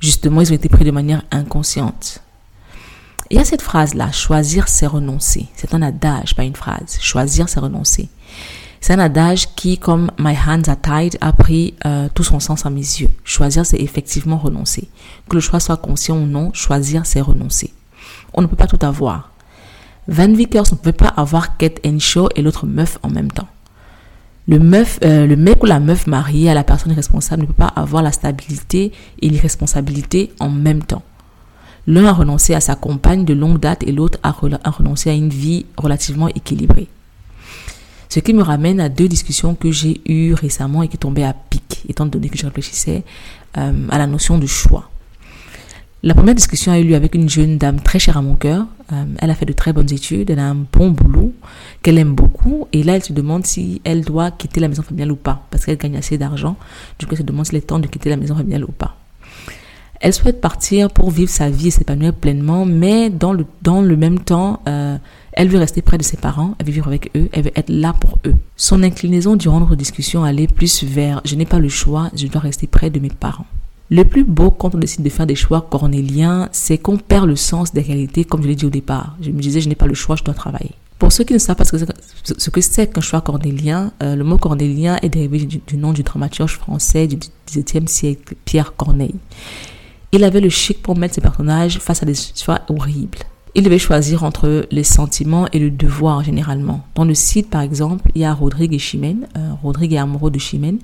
justement, 0.00 0.40
ils 0.40 0.50
ont 0.50 0.56
été 0.56 0.70
pris 0.70 0.84
de 0.84 0.90
manière 0.90 1.22
inconsciente. 1.30 2.22
Il 3.30 3.36
y 3.36 3.40
a 3.40 3.44
cette 3.44 3.62
phrase-là, 3.62 4.10
choisir 4.10 4.68
c'est 4.68 4.86
renoncer. 4.86 5.46
C'est 5.54 5.74
un 5.74 5.82
adage, 5.82 6.34
pas 6.34 6.44
une 6.44 6.56
phrase. 6.56 6.98
Choisir 7.00 7.48
c'est 7.48 7.60
renoncer. 7.60 8.08
C'est 8.80 8.94
un 8.94 8.98
adage 8.98 9.54
qui, 9.54 9.78
comme 9.78 10.10
My 10.18 10.34
Hands 10.34 10.62
Are 10.66 10.80
Tied, 10.80 11.18
a 11.20 11.32
pris 11.32 11.74
euh, 11.84 12.08
tout 12.14 12.24
son 12.24 12.40
sens 12.40 12.64
à 12.64 12.70
mes 12.70 12.80
yeux. 12.80 13.10
Choisir 13.24 13.66
c'est 13.66 13.78
effectivement 13.78 14.38
renoncer. 14.38 14.88
Que 15.28 15.36
le 15.36 15.40
choix 15.40 15.60
soit 15.60 15.76
conscient 15.76 16.16
ou 16.16 16.26
non, 16.26 16.50
choisir 16.54 17.04
c'est 17.04 17.20
renoncer. 17.20 17.72
On 18.32 18.42
ne 18.42 18.46
peut 18.46 18.56
pas 18.56 18.66
tout 18.66 18.84
avoir. 18.84 19.30
Van 20.08 20.32
Vickers 20.32 20.72
ne 20.72 20.76
peut 20.76 20.92
pas 20.92 21.08
avoir 21.08 21.56
Kate 21.58 21.78
Henshaw 21.86 22.28
et 22.34 22.42
l'autre 22.42 22.66
meuf 22.66 22.98
en 23.02 23.10
même 23.10 23.30
temps. 23.30 23.48
Le, 24.48 24.58
meuf, 24.58 24.98
euh, 25.04 25.26
le 25.26 25.36
mec 25.36 25.62
ou 25.62 25.66
la 25.66 25.78
meuf 25.78 26.06
mariée 26.06 26.50
à 26.50 26.54
la 26.54 26.64
personne 26.64 26.92
responsable 26.92 27.42
ne 27.42 27.46
peut 27.46 27.52
pas 27.52 27.72
avoir 27.76 28.02
la 28.02 28.10
stabilité 28.10 28.92
et 29.20 29.28
l'irresponsabilité 29.28 30.32
en 30.40 30.48
même 30.48 30.82
temps. 30.82 31.02
L'un 31.86 32.06
a 32.06 32.12
renoncé 32.12 32.54
à 32.54 32.60
sa 32.60 32.74
compagne 32.74 33.24
de 33.24 33.34
longue 33.34 33.60
date 33.60 33.82
et 33.84 33.92
l'autre 33.92 34.18
a, 34.22 34.32
renoncé 34.32 35.10
à 35.10 35.12
une 35.12 35.28
vie 35.28 35.66
relativement 35.76 36.28
équilibrée. 36.28 36.88
Ce 38.10 38.18
qui 38.18 38.34
me 38.34 38.42
ramène 38.42 38.80
à 38.80 38.88
deux 38.88 39.06
discussions 39.06 39.54
que 39.54 39.70
j'ai 39.70 40.00
eues 40.04 40.34
récemment 40.34 40.82
et 40.82 40.88
qui 40.88 40.98
tombaient 40.98 41.22
à 41.22 41.32
pic, 41.32 41.84
étant 41.88 42.06
donné 42.06 42.28
que 42.28 42.36
je 42.36 42.44
réfléchissais 42.44 43.04
euh, 43.56 43.86
à 43.88 43.98
la 43.98 44.08
notion 44.08 44.36
de 44.36 44.48
choix. 44.48 44.90
La 46.02 46.14
première 46.14 46.34
discussion 46.34 46.72
a 46.72 46.80
eu 46.80 46.84
lieu 46.84 46.96
avec 46.96 47.14
une 47.14 47.28
jeune 47.28 47.56
dame 47.56 47.78
très 47.78 48.00
chère 48.00 48.16
à 48.16 48.22
mon 48.22 48.34
cœur. 48.34 48.66
Euh, 48.92 49.04
elle 49.20 49.30
a 49.30 49.34
fait 49.36 49.46
de 49.46 49.52
très 49.52 49.72
bonnes 49.72 49.92
études, 49.92 50.28
elle 50.28 50.40
a 50.40 50.48
un 50.48 50.56
bon 50.56 50.90
boulot 50.90 51.32
qu'elle 51.82 51.98
aime 51.98 52.14
beaucoup. 52.16 52.66
Et 52.72 52.82
là, 52.82 52.96
elle 52.96 53.04
se 53.04 53.12
demande 53.12 53.46
si 53.46 53.80
elle 53.84 54.04
doit 54.04 54.32
quitter 54.32 54.58
la 54.58 54.66
maison 54.66 54.82
familiale 54.82 55.12
ou 55.12 55.16
pas, 55.16 55.46
parce 55.52 55.64
qu'elle 55.64 55.78
gagne 55.78 55.96
assez 55.96 56.18
d'argent. 56.18 56.56
Du 56.98 57.06
coup, 57.06 57.12
elle 57.12 57.18
se 57.18 57.22
demande 57.22 57.46
s'il 57.46 57.58
est 57.58 57.60
temps 57.60 57.78
de 57.78 57.86
quitter 57.86 58.10
la 58.10 58.16
maison 58.16 58.34
familiale 58.34 58.64
ou 58.64 58.72
pas. 58.72 58.99
Elle 60.00 60.14
souhaite 60.14 60.40
partir 60.40 60.90
pour 60.90 61.10
vivre 61.10 61.30
sa 61.30 61.50
vie 61.50 61.68
et 61.68 61.70
s'épanouir 61.70 62.14
pleinement, 62.14 62.64
mais 62.64 63.10
dans 63.10 63.32
le, 63.32 63.96
même 63.96 64.18
temps, 64.18 64.62
euh, 64.66 64.96
elle 65.32 65.48
veut 65.48 65.58
rester 65.58 65.82
près 65.82 65.98
de 65.98 66.02
ses 66.02 66.16
parents, 66.16 66.54
elle 66.58 66.66
veut 66.66 66.72
vivre 66.72 66.86
avec 66.86 67.10
eux, 67.14 67.28
elle 67.32 67.44
veut 67.44 67.52
être 67.54 67.68
là 67.68 67.92
pour 67.92 68.18
eux. 68.26 68.34
Son 68.56 68.82
inclinaison 68.82 69.36
durant 69.36 69.60
notre 69.60 69.76
discussion 69.76 70.24
allait 70.24 70.46
plus 70.46 70.84
vers 70.84 71.20
je 71.26 71.36
n'ai 71.36 71.44
pas 71.44 71.58
le 71.58 71.68
choix, 71.68 72.10
je 72.16 72.26
dois 72.28 72.40
rester 72.40 72.66
près 72.66 72.88
de 72.88 72.98
mes 72.98 73.10
parents. 73.10 73.44
Le 73.90 74.04
plus 74.04 74.24
beau 74.24 74.50
quand 74.50 74.74
on 74.74 74.78
décide 74.78 75.02
de 75.02 75.10
faire 75.10 75.26
des 75.26 75.34
choix 75.34 75.66
cornéliens, 75.68 76.48
c'est 76.52 76.78
qu'on 76.78 76.96
perd 76.96 77.26
le 77.26 77.36
sens 77.36 77.74
des 77.74 77.82
réalités, 77.82 78.24
comme 78.24 78.42
je 78.42 78.48
l'ai 78.48 78.54
dit 78.54 78.64
au 78.64 78.70
départ. 78.70 79.16
Je 79.20 79.30
me 79.30 79.40
disais, 79.40 79.60
je 79.60 79.68
n'ai 79.68 79.74
pas 79.74 79.86
le 79.86 79.94
choix, 79.94 80.16
je 80.16 80.24
dois 80.24 80.32
travailler. 80.32 80.70
Pour 80.98 81.12
ceux 81.12 81.24
qui 81.24 81.32
ne 81.34 81.38
savent 81.38 81.56
pas 81.56 81.64
ce 81.64 82.50
que 82.50 82.60
c'est 82.60 82.86
qu'un 82.92 83.00
choix 83.00 83.20
cornélien, 83.20 83.92
euh, 84.02 84.14
le 84.14 84.22
mot 84.22 84.38
cornélien 84.38 84.98
est 85.02 85.08
dérivé 85.08 85.44
du, 85.44 85.76
nom 85.76 85.92
du 85.92 86.02
dramaturge 86.04 86.56
français 86.56 87.06
du 87.06 87.18
XVIIe 87.48 87.88
siècle, 87.88 88.34
Pierre 88.44 88.76
Corneille. 88.76 89.14
Il 90.12 90.24
avait 90.24 90.40
le 90.40 90.48
chic 90.48 90.82
pour 90.82 90.96
mettre 90.96 91.14
ses 91.14 91.20
personnages 91.20 91.78
face 91.78 92.02
à 92.02 92.06
des 92.06 92.14
choix 92.14 92.60
horribles. 92.68 93.18
Il 93.54 93.64
devait 93.64 93.78
choisir 93.78 94.24
entre 94.24 94.66
les 94.70 94.84
sentiments 94.84 95.46
et 95.52 95.58
le 95.58 95.70
devoir 95.70 96.22
généralement. 96.22 96.84
Dans 96.94 97.04
le 97.04 97.14
site, 97.14 97.50
par 97.50 97.62
exemple, 97.62 98.10
il 98.14 98.22
y 98.22 98.24
a 98.24 98.32
Rodrigue 98.32 98.74
et 98.74 98.78
Chimène. 98.78 99.26
Euh, 99.36 99.52
Rodrigue 99.62 99.94
est 99.94 99.98
amoureux 99.98 100.30
de 100.30 100.38
Chimène. 100.38 100.78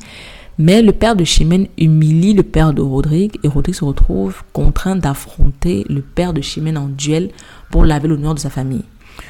Mais 0.58 0.80
le 0.80 0.92
père 0.92 1.16
de 1.16 1.24
Chimène 1.24 1.68
humilie 1.76 2.32
le 2.32 2.42
père 2.42 2.72
de 2.72 2.80
Rodrigue 2.80 3.38
et 3.42 3.48
Rodrigue 3.48 3.74
se 3.74 3.84
retrouve 3.84 4.42
contraint 4.52 4.96
d'affronter 4.96 5.84
le 5.88 6.00
père 6.00 6.32
de 6.32 6.40
Chimène 6.40 6.78
en 6.78 6.88
duel 6.88 7.30
pour 7.70 7.84
laver 7.84 8.08
l'honneur 8.08 8.34
de 8.34 8.40
sa 8.40 8.48
famille, 8.48 8.84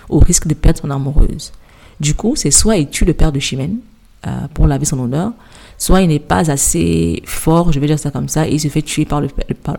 au 0.09 0.21
risque 0.21 0.47
de 0.47 0.55
perdre 0.55 0.81
son 0.81 0.91
amoureuse. 0.91 1.53
Du 1.99 2.15
coup, 2.15 2.37
c'est 2.37 2.53
soit 2.53 2.77
il 2.77 2.89
tue 2.89 3.05
le 3.05 3.13
père 3.13 3.33
de 3.33 3.41
Chimène 3.41 3.79
euh, 4.27 4.47
pour 4.55 4.69
laver 4.69 4.85
son 4.85 5.01
honneur, 5.01 5.33
soit 5.79 6.03
il 6.03 6.09
n'est 6.09 6.19
pas 6.19 6.51
assez 6.51 7.23
fort, 7.25 7.73
je 7.73 7.81
vais 7.81 7.87
dire 7.87 7.99
ça 7.99 8.11
comme 8.11 8.29
ça, 8.29 8.47
et 8.49 8.53
il 8.53 8.61
se 8.61 8.69
fait 8.69 8.83
tuer 8.83 9.05
par 9.05 9.21
le, 9.21 9.29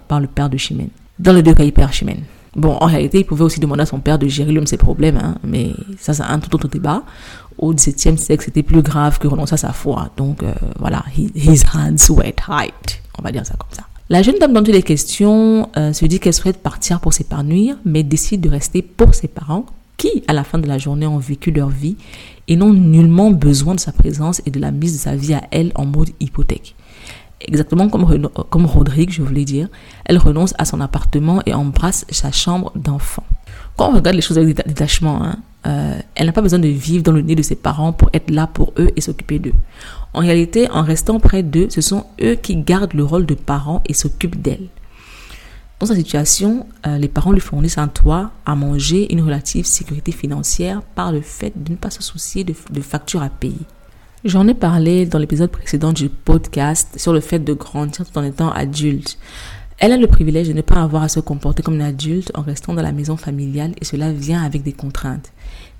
par, 0.08 0.20
le 0.20 0.28
père 0.28 0.50
de 0.50 0.58
Chimène. 0.58 0.90
Dans 1.20 1.34
le 1.34 1.42
deux 1.42 1.54
cas, 1.54 1.64
il 1.64 1.74
perd 1.74 1.92
Chimène. 1.92 2.24
Bon, 2.56 2.78
en 2.80 2.86
réalité, 2.86 3.20
il 3.20 3.26
pouvait 3.26 3.44
aussi 3.44 3.60
demander 3.60 3.84
à 3.84 3.86
son 3.86 4.00
père 4.00 4.18
de 4.18 4.28
gérer 4.28 4.52
l'homme 4.52 4.68
ses 4.68 4.78
problèmes, 4.78 5.18
hein, 5.18 5.36
mais 5.44 5.74
ça, 6.00 6.14
c'est 6.14 6.24
un 6.24 6.40
tout 6.40 6.54
autre 6.56 6.68
débat 6.68 7.04
au 7.58 7.74
XVIIe 7.74 8.18
siècle, 8.18 8.44
c'était 8.46 8.64
plus 8.64 8.82
grave 8.82 9.20
que 9.20 9.28
renoncer 9.28 9.56
à 9.56 9.58
sa 9.58 9.74
foi. 9.74 10.10
Donc 10.18 10.44
euh, 10.44 10.54
voilà, 10.80 11.04
his 11.18 11.64
hands 11.74 12.10
were 12.10 12.34
tied. 12.36 13.00
On 13.18 13.24
va 13.24 13.32
dire 13.32 13.46
ça 13.46 13.56
comme 13.58 13.72
ça. 13.72 13.84
La 14.10 14.22
jeune 14.22 14.36
dame, 14.40 14.54
dans 14.54 14.64
toutes 14.64 14.74
les 14.74 14.84
questions, 14.84 15.70
euh, 15.76 15.92
se 15.92 16.06
dit 16.06 16.20
qu'elle 16.20 16.34
souhaite 16.34 16.62
partir 16.62 17.00
pour 17.00 17.14
s'épanouir, 17.14 17.76
mais 17.84 18.04
décide 18.04 18.42
de 18.42 18.50
rester 18.50 18.82
pour 18.82 19.14
ses 19.14 19.28
parents, 19.28 19.66
qui, 19.98 20.24
à 20.28 20.34
la 20.34 20.44
fin 20.44 20.60
de 20.60 20.68
la 20.68 20.78
journée, 20.78 21.08
ont 21.08 21.18
vécu 21.18 21.52
leur 21.52 21.70
vie 21.70 21.98
et 22.48 22.56
n'ont 22.56 22.74
nullement 22.74 23.32
besoin 23.32 23.76
de 23.76 23.80
sa 23.80 23.92
présence 23.92 24.42
et 24.46 24.52
de 24.52 24.60
la 24.60 24.72
mise 24.72 24.94
de 24.94 25.00
sa 25.00 25.16
vie 25.16 25.34
à 25.34 25.44
elle 25.52 25.72
en 25.76 25.86
mode 25.86 26.10
hypothèque. 26.20 26.76
Exactement 27.42 27.88
comme, 27.88 28.30
comme 28.50 28.66
Rodrigue, 28.66 29.12
je 29.12 29.22
voulais 29.22 29.46
dire, 29.46 29.68
elle 30.06 30.18
renonce 30.18 30.56
à 30.58 30.66
son 30.66 30.82
appartement 30.82 31.42
et 31.46 31.54
embrasse 31.54 32.06
sa 32.10 32.32
chambre 32.32 32.72
d'enfant. 32.76 33.24
Quand 33.78 33.92
on 33.92 33.96
regarde 33.96 34.16
les 34.16 34.24
choses 34.24 34.40
avec 34.40 34.56
détachement, 34.68 35.24
hein, 35.24 35.38
euh, 35.68 36.00
elle 36.16 36.26
n'a 36.26 36.32
pas 36.32 36.42
besoin 36.42 36.60
de 36.60 36.68
vivre 36.68 37.04
dans 37.04 37.12
le 37.12 37.22
nez 37.22 37.36
de 37.36 37.44
ses 37.44 37.56
parents 37.56 37.94
pour 37.94 38.10
être 38.14 38.32
là 38.32 38.48
pour 38.48 38.74
eux 38.80 38.90
et 38.96 39.02
s'occuper 39.02 39.38
d'eux. 39.38 39.54
En 40.14 40.22
réalité, 40.22 40.70
en 40.72 40.82
restant 40.82 41.20
près 41.20 41.44
d'eux, 41.44 41.68
ce 41.70 41.82
sont 41.82 42.06
eux 42.22 42.36
qui 42.36 42.56
gardent 42.56 42.94
le 42.94 43.04
rôle 43.04 43.26
de 43.26 43.36
parents 43.36 43.84
et 43.86 43.94
s'occupent 43.94 44.42
d'elle. 44.42 44.68
Dans 45.80 45.86
sa 45.86 45.96
situation, 45.96 46.66
euh, 46.88 46.98
les 46.98 47.08
parents 47.08 47.32
lui 47.32 47.40
fournissent 47.40 47.78
un 47.78 47.88
toit, 47.88 48.32
à 48.48 48.56
manger, 48.56 49.14
une 49.14 49.22
relative 49.22 49.68
sécurité 49.68 50.12
financière 50.12 50.82
par 50.82 51.12
le 51.12 51.22
fait 51.22 51.54
de 51.56 51.72
ne 51.72 51.78
pas 51.78 51.92
se 51.92 52.02
soucier 52.02 52.44
de, 52.44 52.56
de 52.72 52.82
factures 52.82 53.22
à 53.22 53.30
payer. 53.30 53.62
J'en 54.26 54.48
ai 54.48 54.56
parlé 54.56 55.06
dans 55.06 55.20
l'épisode 55.20 55.52
précédent 55.52 55.94
du 55.94 56.10
podcast 56.10 56.98
sur 56.98 57.14
le 57.14 57.20
fait 57.20 57.38
de 57.38 57.54
grandir 57.54 58.08
tout 58.08 58.18
en 58.18 58.24
étant 58.24 58.50
adulte. 58.52 59.20
Elle 59.78 59.92
a 59.92 59.98
le 59.98 60.08
privilège 60.08 60.48
de 60.48 60.54
ne 60.54 60.64
pas 60.64 60.82
avoir 60.82 61.04
à 61.04 61.10
se 61.10 61.20
comporter 61.20 61.62
comme 61.62 61.76
une 61.76 61.84
adulte 61.84 62.32
en 62.34 62.42
restant 62.42 62.74
dans 62.74 62.82
la 62.82 62.92
maison 62.92 63.16
familiale 63.16 63.74
et 63.80 63.86
cela 63.86 64.12
vient 64.12 64.42
avec 64.42 64.64
des 64.64 64.74
contraintes, 64.74 65.32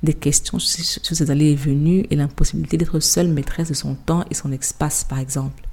des 0.04 0.14
questions 0.14 0.60
sur 0.60 1.16
ses 1.16 1.32
allées 1.32 1.54
et 1.54 1.56
venues 1.56 2.06
et 2.12 2.16
l'impossibilité 2.16 2.78
d'être 2.78 3.00
seule 3.00 3.30
maîtresse 3.30 3.70
de 3.70 3.74
son 3.74 3.96
temps 3.96 4.24
et 4.30 4.36
son 4.36 4.52
espace 4.52 5.04
par 5.04 5.18
exemple. 5.18 5.67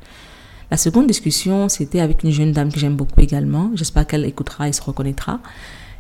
La 0.75 0.79
seconde 0.79 1.07
discussion, 1.07 1.69
c'était 1.69 2.01
avec 2.01 2.25
une 2.25 2.33
jeune 2.33 2.51
dame 2.51 2.73
que 2.73 2.81
j'aime 2.81 2.97
beaucoup 2.97 3.21
également. 3.21 3.71
J'espère 3.77 4.09
qu'elle 4.09 4.25
écoutera 4.25 4.69
et 4.69 4.73
se 4.73 4.83
reconnaîtra. 4.83 5.39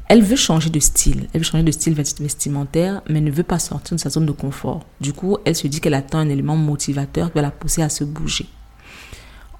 Elle 0.08 0.20
veut 0.20 0.34
changer 0.34 0.68
de 0.68 0.80
style. 0.80 1.28
Elle 1.32 1.42
veut 1.42 1.44
changer 1.44 1.62
de 1.62 1.70
style 1.70 1.94
vestimentaire, 1.94 3.00
mais 3.08 3.20
ne 3.20 3.30
veut 3.30 3.44
pas 3.44 3.60
sortir 3.60 3.94
de 3.94 4.00
sa 4.00 4.10
zone 4.10 4.26
de 4.26 4.32
confort. 4.32 4.84
Du 5.00 5.12
coup, 5.12 5.36
elle 5.44 5.54
se 5.54 5.68
dit 5.68 5.80
qu'elle 5.80 5.94
attend 5.94 6.18
un 6.18 6.28
élément 6.28 6.56
motivateur 6.56 7.28
qui 7.28 7.36
va 7.36 7.42
la 7.42 7.52
pousser 7.52 7.82
à 7.82 7.88
se 7.88 8.02
bouger. 8.02 8.46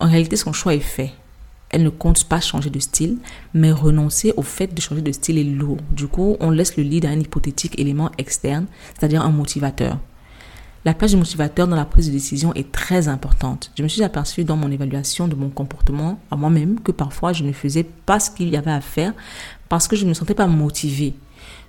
En 0.01 0.09
réalité, 0.11 0.35
son 0.35 0.53
choix 0.53 0.75
est 0.75 0.81
fait 0.81 1.13
elle 1.71 1.83
ne 1.83 1.91
compte 1.91 2.25
pas 2.25 2.41
changer 2.41 2.71
de 2.71 2.79
style, 2.79 3.19
mais 3.53 3.73
renoncer 3.73 4.33
au 4.37 4.43
fait 4.43 4.73
de 4.73 4.81
changer 4.81 5.03
de 5.03 5.11
style 5.11 5.39
est 5.39 5.45
lourd. 5.45 5.79
Du 5.91 6.07
coup, 6.07 6.37
on 6.39 6.51
laisse 6.51 6.77
le 6.77 6.85
lead 6.85 7.05
à 7.05 7.09
un 7.09 7.19
hypothétique 7.19 7.77
élément 7.81 8.13
externe, 8.17 8.67
c'est-à-dire 8.97 9.23
un 9.23 9.31
motivateur. 9.31 9.99
La 10.87 10.93
place 10.93 11.13
du 11.13 11.17
motivateur 11.17 11.67
dans 11.67 11.77
la 11.77 11.87
prise 11.87 12.09
de 12.09 12.13
décision 12.13 12.53
est 12.53 12.71
très 12.71 13.09
importante. 13.09 13.71
Je 13.75 13.83
me 13.83 13.89
suis 13.89 14.03
aperçue 14.03 14.45
dans 14.45 14.57
mon 14.57 14.71
évaluation 14.71 15.29
de 15.29 15.35
mon 15.35 15.49
comportement 15.49 16.21
à 16.31 16.37
moi-même 16.37 16.79
que 16.79 16.93
parfois 16.93 17.33
je 17.33 17.43
ne 17.43 17.53
faisais 17.53 17.85
pas 17.85 18.21
ce 18.21 18.31
qu'il 18.31 18.51
y 18.51 18.57
avait 18.57 18.71
à 18.71 18.83
faire 18.83 19.15
parce 19.71 19.89
que 19.89 19.97
je 19.97 20.05
ne 20.05 20.11
me 20.11 20.15
sentais 20.15 20.35
pas 20.35 20.47
motivée. 20.47 21.15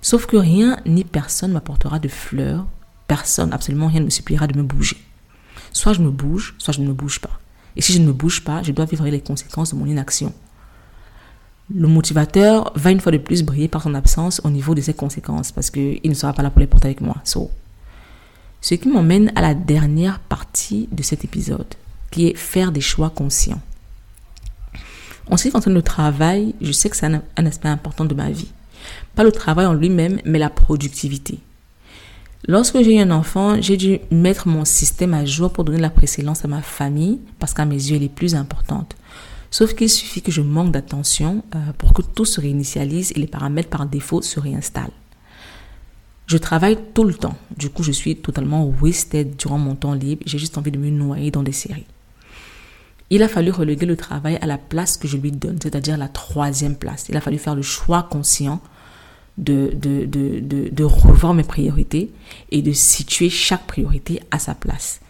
Sauf 0.02 0.26
que 0.26 0.36
rien 0.36 0.78
ni 0.84 1.02
personne 1.02 1.52
m'apportera 1.52 1.98
de 1.98 2.08
fleurs, 2.08 2.66
personne, 3.08 3.54
absolument 3.54 3.86
rien 3.86 4.00
ne 4.00 4.04
me 4.04 4.10
suppliera 4.10 4.46
de 4.46 4.58
me 4.58 4.62
bouger. 4.62 4.98
Soit 5.72 5.94
je 5.94 6.02
me 6.02 6.10
bouge, 6.10 6.54
soit 6.58 6.74
je 6.74 6.82
ne 6.82 6.86
me 6.86 6.92
bouge 6.92 7.18
pas. 7.18 7.40
Et 7.74 7.80
si 7.80 7.94
je 7.94 8.00
ne 8.00 8.06
me 8.06 8.12
bouge 8.12 8.44
pas, 8.44 8.62
je 8.62 8.72
dois 8.72 8.84
vivre 8.84 9.06
les 9.06 9.22
conséquences 9.22 9.72
de 9.72 9.78
mon 9.78 9.86
inaction. 9.86 10.34
Le 11.74 11.88
motivateur 11.88 12.70
va 12.74 12.90
une 12.90 13.00
fois 13.00 13.12
de 13.12 13.18
plus 13.18 13.42
briller 13.42 13.68
par 13.68 13.82
son 13.82 13.94
absence 13.94 14.42
au 14.44 14.50
niveau 14.50 14.74
de 14.74 14.82
ses 14.82 14.94
conséquences 14.94 15.52
parce 15.52 15.70
qu'il 15.70 16.00
ne 16.04 16.14
sera 16.14 16.34
pas 16.34 16.42
là 16.42 16.50
pour 16.50 16.60
les 16.60 16.66
porter 16.66 16.88
avec 16.88 17.00
moi. 17.00 17.16
So, 17.24 17.50
ce 18.66 18.74
qui 18.74 18.88
m'emmène 18.88 19.30
à 19.36 19.42
la 19.42 19.54
dernière 19.54 20.18
partie 20.18 20.88
de 20.90 21.04
cet 21.04 21.24
épisode, 21.24 21.72
qui 22.10 22.26
est 22.26 22.36
faire 22.36 22.72
des 22.72 22.80
choix 22.80 23.10
conscients. 23.10 23.60
En 25.30 25.36
ce 25.36 25.44
qui 25.44 25.52
concerne 25.52 25.76
le 25.76 25.82
travail, 25.82 26.52
je 26.60 26.72
sais 26.72 26.90
que 26.90 26.96
c'est 26.96 27.06
un, 27.06 27.22
un 27.36 27.46
aspect 27.46 27.68
important 27.68 28.04
de 28.04 28.14
ma 28.16 28.28
vie. 28.28 28.50
Pas 29.14 29.22
le 29.22 29.30
travail 29.30 29.66
en 29.66 29.72
lui-même, 29.72 30.18
mais 30.24 30.40
la 30.40 30.50
productivité. 30.50 31.38
Lorsque 32.48 32.82
j'ai 32.82 32.96
eu 32.96 32.98
un 32.98 33.12
enfant, 33.12 33.62
j'ai 33.62 33.76
dû 33.76 34.00
mettre 34.10 34.48
mon 34.48 34.64
système 34.64 35.14
à 35.14 35.24
jour 35.24 35.52
pour 35.52 35.62
donner 35.62 35.78
la 35.78 35.88
précédence 35.88 36.44
à 36.44 36.48
ma 36.48 36.60
famille, 36.60 37.20
parce 37.38 37.54
qu'à 37.54 37.66
mes 37.66 37.76
yeux, 37.76 37.94
elle 37.94 38.02
est 38.02 38.08
plus 38.08 38.34
importante. 38.34 38.96
Sauf 39.52 39.76
qu'il 39.76 39.88
suffit 39.88 40.22
que 40.22 40.32
je 40.32 40.40
manque 40.40 40.72
d'attention 40.72 41.44
euh, 41.54 41.58
pour 41.78 41.92
que 41.92 42.02
tout 42.02 42.24
se 42.24 42.40
réinitialise 42.40 43.12
et 43.14 43.20
les 43.20 43.28
paramètres 43.28 43.70
par 43.70 43.86
défaut 43.86 44.22
se 44.22 44.40
réinstallent. 44.40 44.90
Je 46.26 46.36
travaille 46.36 46.76
tout 46.92 47.04
le 47.04 47.14
temps. 47.14 47.36
Du 47.56 47.70
coup, 47.70 47.84
je 47.84 47.92
suis 47.92 48.16
totalement 48.16 48.66
wasted 48.80 49.36
durant 49.36 49.58
mon 49.58 49.76
temps 49.76 49.94
libre. 49.94 50.22
J'ai 50.26 50.38
juste 50.38 50.58
envie 50.58 50.72
de 50.72 50.78
me 50.78 50.90
noyer 50.90 51.30
dans 51.30 51.44
des 51.44 51.52
séries. 51.52 51.86
Il 53.10 53.22
a 53.22 53.28
fallu 53.28 53.52
reléguer 53.52 53.86
le 53.86 53.96
travail 53.96 54.36
à 54.40 54.46
la 54.46 54.58
place 54.58 54.96
que 54.96 55.06
je 55.06 55.16
lui 55.16 55.30
donne, 55.30 55.58
c'est-à-dire 55.62 55.96
la 55.96 56.08
troisième 56.08 56.74
place. 56.74 57.06
Il 57.08 57.16
a 57.16 57.20
fallu 57.20 57.38
faire 57.38 57.54
le 57.54 57.62
choix 57.62 58.02
conscient 58.02 58.60
de, 59.38 59.70
de, 59.74 60.04
de, 60.06 60.40
de, 60.70 60.84
revoir 60.84 61.32
mes 61.32 61.44
priorités 61.44 62.10
et 62.50 62.62
de 62.62 62.72
situer 62.72 63.30
chaque 63.30 63.66
priorité 63.66 64.20
à 64.32 64.40
sa 64.40 64.56
place. 64.56 65.00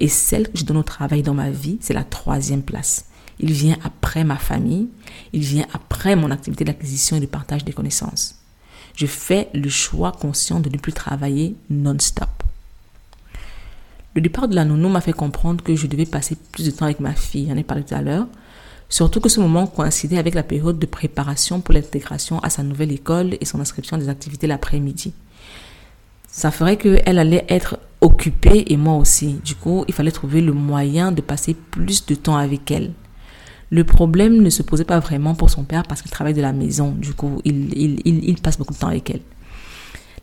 Et 0.00 0.08
celle 0.08 0.48
que 0.48 0.58
je 0.58 0.64
donne 0.64 0.78
au 0.78 0.82
travail 0.82 1.22
dans 1.22 1.34
ma 1.34 1.50
vie, 1.50 1.78
c'est 1.80 1.94
la 1.94 2.02
troisième 2.02 2.62
place. 2.62 3.04
Il 3.38 3.52
vient 3.52 3.76
après 3.84 4.24
ma 4.24 4.36
famille, 4.36 4.88
il 5.32 5.42
vient 5.42 5.66
après 5.72 6.16
mon 6.16 6.32
activité 6.32 6.64
d'acquisition 6.64 7.16
et 7.16 7.20
de 7.20 7.26
partage 7.26 7.64
des 7.64 7.72
connaissances. 7.72 8.43
Je 8.94 9.06
fais 9.06 9.48
le 9.54 9.68
choix 9.68 10.12
conscient 10.12 10.60
de 10.60 10.68
ne 10.68 10.78
plus 10.78 10.92
travailler 10.92 11.56
non-stop. 11.70 12.28
Le 14.14 14.20
départ 14.20 14.46
de 14.46 14.54
la 14.54 14.64
nounou 14.64 14.88
m'a 14.88 15.00
fait 15.00 15.12
comprendre 15.12 15.64
que 15.64 15.74
je 15.74 15.88
devais 15.88 16.06
passer 16.06 16.36
plus 16.52 16.66
de 16.66 16.70
temps 16.70 16.84
avec 16.84 17.00
ma 17.00 17.14
fille, 17.14 17.48
j'en 17.48 17.56
ai 17.56 17.64
parlé 17.64 17.82
tout 17.82 17.94
à 17.94 18.02
l'heure. 18.02 18.26
Surtout 18.88 19.20
que 19.20 19.28
ce 19.28 19.40
moment 19.40 19.66
coïncidait 19.66 20.18
avec 20.18 20.34
la 20.34 20.44
période 20.44 20.78
de 20.78 20.86
préparation 20.86 21.60
pour 21.60 21.74
l'intégration 21.74 22.38
à 22.40 22.50
sa 22.50 22.62
nouvelle 22.62 22.92
école 22.92 23.36
et 23.40 23.44
son 23.44 23.58
inscription 23.58 23.98
des 23.98 24.08
activités 24.08 24.46
l'après-midi. 24.46 25.12
Ça 26.28 26.52
ferait 26.52 26.76
qu'elle 26.76 27.18
allait 27.18 27.44
être 27.48 27.78
occupée 28.00 28.64
et 28.68 28.76
moi 28.76 28.94
aussi. 28.96 29.40
Du 29.44 29.56
coup, 29.56 29.84
il 29.88 29.94
fallait 29.94 30.12
trouver 30.12 30.40
le 30.40 30.52
moyen 30.52 31.10
de 31.10 31.20
passer 31.20 31.54
plus 31.54 32.06
de 32.06 32.14
temps 32.14 32.36
avec 32.36 32.70
elle. 32.70 32.92
Le 33.74 33.82
problème 33.82 34.40
ne 34.40 34.50
se 34.50 34.62
posait 34.62 34.84
pas 34.84 35.00
vraiment 35.00 35.34
pour 35.34 35.50
son 35.50 35.64
père 35.64 35.82
parce 35.82 36.00
qu'il 36.00 36.12
travaille 36.12 36.32
de 36.32 36.40
la 36.40 36.52
maison. 36.52 36.92
Du 36.92 37.12
coup, 37.12 37.40
il, 37.44 38.36
passe 38.40 38.56
beaucoup 38.56 38.72
de 38.72 38.78
temps 38.78 38.86
avec 38.86 39.10
elle. 39.10 39.22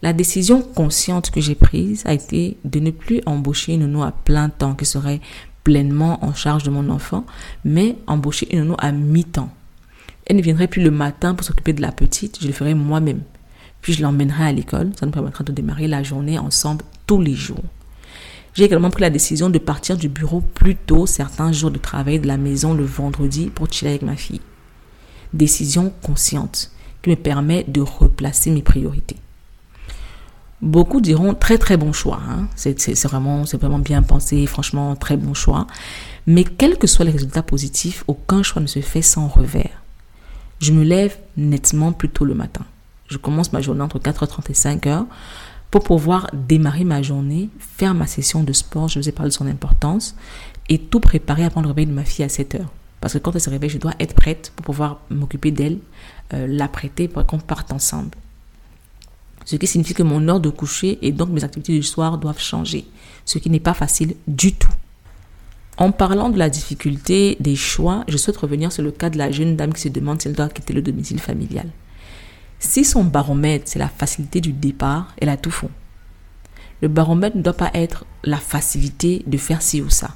La 0.01 0.13
décision 0.13 0.61
consciente 0.61 1.31
que 1.31 1.41
j'ai 1.41 1.55
prise 1.55 2.01
a 2.05 2.13
été 2.13 2.55
de 2.63 2.79
ne 2.79 2.91
plus 2.91 3.19
embaucher 3.25 3.73
une 3.73 3.81
nounou 3.81 4.03
à 4.03 4.13
plein 4.13 4.47
temps 4.47 4.73
qui 4.73 4.85
serait 4.85 5.19
pleinement 5.65 6.23
en 6.23 6.33
charge 6.33 6.63
de 6.63 6.69
mon 6.69 6.89
enfant, 6.89 7.25
mais 7.65 7.97
embaucher 8.07 8.47
une 8.55 8.61
nounou 8.61 8.75
à 8.77 8.93
mi-temps. 8.93 9.49
Elle 10.27 10.37
ne 10.37 10.41
viendrait 10.41 10.69
plus 10.69 10.81
le 10.81 10.89
matin 10.89 11.35
pour 11.35 11.45
s'occuper 11.45 11.73
de 11.73 11.81
la 11.81 11.91
petite, 11.91 12.37
je 12.41 12.47
le 12.47 12.53
ferai 12.53 12.73
moi-même. 12.73 13.19
Puis 13.81 13.91
je 13.91 14.01
l'emmènerai 14.01 14.45
à 14.45 14.53
l'école, 14.53 14.91
ça 14.97 15.05
nous 15.05 15.11
permettra 15.11 15.43
de 15.43 15.51
démarrer 15.51 15.89
la 15.89 16.03
journée 16.03 16.39
ensemble 16.39 16.85
tous 17.05 17.19
les 17.19 17.33
jours. 17.33 17.65
J'ai 18.53 18.65
également 18.65 18.89
pris 18.89 19.01
la 19.01 19.09
décision 19.09 19.49
de 19.49 19.59
partir 19.59 19.95
du 19.95 20.09
bureau 20.09 20.41
plus 20.41 20.75
tôt 20.75 21.05
certains 21.05 21.51
jours 21.51 21.71
de 21.71 21.77
travail 21.77 22.19
de 22.19 22.27
la 22.27 22.37
maison 22.37 22.73
le 22.73 22.83
vendredi 22.83 23.47
pour 23.47 23.71
chiller 23.71 23.91
avec 23.91 24.01
ma 24.01 24.17
fille. 24.17 24.41
Décision 25.33 25.93
consciente 26.01 26.71
qui 27.01 27.09
me 27.09 27.15
permet 27.15 27.63
de 27.67 27.81
replacer 27.81 28.51
mes 28.51 28.61
priorités. 28.61 29.15
Beaucoup 30.61 31.01
diront 31.01 31.33
très 31.33 31.57
très 31.57 31.77
bon 31.77 31.91
choix. 31.91 32.19
Hein. 32.29 32.47
C'est 32.55 32.93
vraiment, 33.07 33.43
vraiment 33.43 33.79
bien 33.79 34.03
pensé, 34.03 34.45
franchement 34.45 34.95
très 34.95 35.17
bon 35.17 35.33
choix. 35.33 35.65
Mais 36.27 36.43
quels 36.43 36.77
que 36.77 36.85
soient 36.85 37.05
les 37.05 37.11
résultats 37.11 37.41
positifs, 37.41 38.03
aucun 38.07 38.43
choix 38.43 38.61
ne 38.61 38.67
se 38.67 38.81
fait 38.81 39.01
sans 39.01 39.27
revers. 39.27 39.81
Je 40.59 40.73
me 40.73 40.83
lève 40.83 41.17
nettement 41.37 41.93
plus 41.93 42.09
tôt 42.09 42.25
le 42.25 42.35
matin. 42.35 42.65
Je 43.07 43.17
commence 43.17 43.53
ma 43.53 43.61
journée 43.61 43.81
entre 43.81 43.97
4h30 43.97 44.51
et 44.51 44.53
5h 44.53 45.05
pour 45.71 45.83
pouvoir 45.83 46.29
démarrer 46.33 46.83
ma 46.83 47.01
journée, 47.01 47.49
faire 47.59 47.93
ma 47.93 48.05
session 48.05 48.43
de 48.43 48.51
sport, 48.51 48.89
je 48.89 48.99
vous 48.99 49.07
ai 49.07 49.13
parlé 49.13 49.29
de 49.29 49.33
son 49.35 49.47
importance, 49.47 50.15
et 50.67 50.77
tout 50.77 50.99
préparer 50.99 51.49
prendre 51.49 51.67
le 51.67 51.71
réveil 51.71 51.87
de 51.87 51.93
ma 51.93 52.03
fille 52.03 52.25
à 52.25 52.29
7 52.29 52.55
heures. 52.55 52.71
Parce 52.99 53.13
que 53.13 53.17
quand 53.17 53.33
elle 53.33 53.41
se 53.41 53.49
réveille, 53.49 53.69
je 53.69 53.77
dois 53.77 53.93
être 53.99 54.13
prête 54.13 54.51
pour 54.55 54.65
pouvoir 54.65 54.99
m'occuper 55.09 55.51
d'elle, 55.51 55.79
euh, 56.33 56.45
la 56.47 56.67
prêter 56.67 57.07
pour 57.07 57.25
qu'on 57.25 57.39
parte 57.39 57.71
ensemble. 57.71 58.11
Ce 59.45 59.55
qui 59.55 59.65
signifie 59.65 59.93
que 59.93 60.03
mon 60.03 60.27
heure 60.27 60.39
de 60.39 60.49
coucher 60.49 60.99
et 61.01 61.11
donc 61.11 61.29
mes 61.29 61.43
activités 61.43 61.73
du 61.73 61.83
soir 61.83 62.17
doivent 62.17 62.39
changer, 62.39 62.85
ce 63.25 63.39
qui 63.39 63.49
n'est 63.49 63.59
pas 63.59 63.73
facile 63.73 64.15
du 64.27 64.53
tout. 64.53 64.69
En 65.77 65.91
parlant 65.91 66.29
de 66.29 66.37
la 66.37 66.49
difficulté 66.49 67.37
des 67.39 67.55
choix, 67.55 68.03
je 68.07 68.17
souhaite 68.17 68.37
revenir 68.37 68.71
sur 68.71 68.83
le 68.83 68.91
cas 68.91 69.09
de 69.09 69.17
la 69.17 69.31
jeune 69.31 69.55
dame 69.55 69.73
qui 69.73 69.81
se 69.81 69.89
demande 69.89 70.21
si 70.21 70.27
elle 70.27 70.35
doit 70.35 70.49
quitter 70.49 70.73
le 70.73 70.81
domicile 70.81 71.19
familial. 71.19 71.67
Si 72.63 72.85
son 72.85 73.03
baromètre, 73.03 73.65
c'est 73.67 73.79
la 73.79 73.89
facilité 73.89 74.39
du 74.39 74.53
départ, 74.53 75.15
elle 75.19 75.29
a 75.29 75.35
tout 75.35 75.49
fond. 75.49 75.71
Le 76.81 76.87
baromètre 76.87 77.35
ne 77.35 77.41
doit 77.41 77.53
pas 77.53 77.71
être 77.73 78.05
la 78.23 78.37
facilité 78.37 79.23
de 79.25 79.37
faire 79.37 79.63
ci 79.63 79.81
ou 79.81 79.89
ça. 79.89 80.11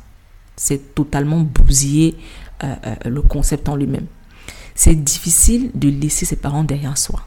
C'est 0.55 0.93
totalement 0.93 1.39
bousiller 1.39 2.15
euh, 2.63 2.75
euh, 2.85 3.09
le 3.09 3.21
concept 3.23 3.67
en 3.67 3.75
lui-même. 3.75 4.05
C'est 4.75 4.93
difficile 4.93 5.71
de 5.73 5.89
laisser 5.89 6.25
ses 6.25 6.35
parents 6.35 6.63
derrière 6.63 6.99
soi. 6.99 7.25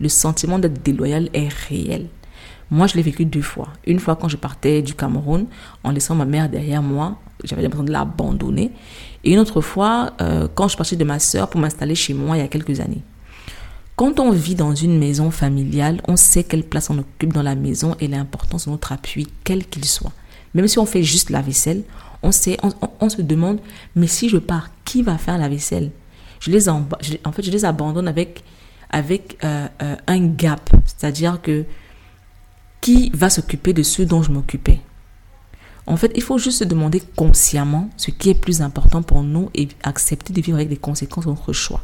Le 0.00 0.10
sentiment 0.10 0.58
d'être 0.58 0.82
déloyal 0.82 1.30
est 1.32 1.48
réel. 1.48 2.06
Moi, 2.70 2.86
je 2.86 2.94
l'ai 2.96 3.02
vécu 3.02 3.24
deux 3.24 3.42
fois. 3.42 3.68
Une 3.86 3.98
fois 3.98 4.16
quand 4.16 4.28
je 4.28 4.36
partais 4.36 4.82
du 4.82 4.94
Cameroun 4.94 5.46
en 5.82 5.90
laissant 5.90 6.14
ma 6.14 6.26
mère 6.26 6.50
derrière 6.50 6.82
moi, 6.82 7.18
j'avais 7.42 7.62
l'impression 7.62 7.84
de 7.84 7.92
l'abandonner. 7.92 8.70
Et 9.24 9.32
une 9.32 9.38
autre 9.38 9.62
fois, 9.62 10.12
euh, 10.20 10.46
quand 10.54 10.68
je 10.68 10.76
partie 10.76 10.98
de 10.98 11.04
ma 11.04 11.18
sœur 11.18 11.48
pour 11.48 11.58
m'installer 11.58 11.94
chez 11.94 12.12
moi 12.12 12.36
il 12.36 12.40
y 12.40 12.44
a 12.44 12.48
quelques 12.48 12.80
années. 12.80 13.02
Quand 13.98 14.20
on 14.20 14.30
vit 14.30 14.54
dans 14.54 14.76
une 14.76 14.96
maison 14.96 15.32
familiale, 15.32 16.00
on 16.06 16.14
sait 16.14 16.44
quelle 16.44 16.62
place 16.62 16.88
on 16.88 16.98
occupe 16.98 17.32
dans 17.32 17.42
la 17.42 17.56
maison 17.56 17.96
et 17.98 18.06
l'importance 18.06 18.66
de 18.66 18.70
notre 18.70 18.92
appui, 18.92 19.26
quel 19.42 19.66
qu'il 19.66 19.84
soit. 19.84 20.12
Même 20.54 20.68
si 20.68 20.78
on 20.78 20.86
fait 20.86 21.02
juste 21.02 21.30
la 21.30 21.42
vaisselle, 21.42 21.82
on, 22.22 22.30
sait, 22.30 22.58
on, 23.00 23.08
se 23.08 23.22
demande, 23.22 23.58
mais 23.96 24.06
si 24.06 24.28
je 24.28 24.36
pars, 24.36 24.70
qui 24.84 25.02
va 25.02 25.18
faire 25.18 25.36
la 25.36 25.48
vaisselle? 25.48 25.90
Je 26.38 26.52
les 26.52 26.68
en, 26.68 26.86
fait, 27.32 27.42
je 27.42 27.50
les 27.50 27.64
abandonne 27.64 28.06
avec, 28.06 28.44
avec 28.88 29.36
euh, 29.42 29.66
euh, 29.82 29.96
un 30.06 30.28
gap, 30.28 30.70
c'est-à-dire 30.86 31.42
que 31.42 31.64
qui 32.80 33.10
va 33.14 33.30
s'occuper 33.30 33.72
de 33.72 33.82
ce 33.82 34.02
dont 34.02 34.22
je 34.22 34.30
m'occupais? 34.30 34.78
En 35.88 35.96
fait, 35.96 36.12
il 36.14 36.22
faut 36.22 36.38
juste 36.38 36.60
se 36.60 36.64
demander 36.64 37.02
consciemment 37.16 37.90
ce 37.96 38.12
qui 38.12 38.30
est 38.30 38.40
plus 38.40 38.62
important 38.62 39.02
pour 39.02 39.24
nous 39.24 39.50
et 39.56 39.66
accepter 39.82 40.32
de 40.32 40.40
vivre 40.40 40.58
avec 40.58 40.68
des 40.68 40.76
conséquences 40.76 41.24
de 41.24 41.30
notre 41.30 41.52
choix 41.52 41.82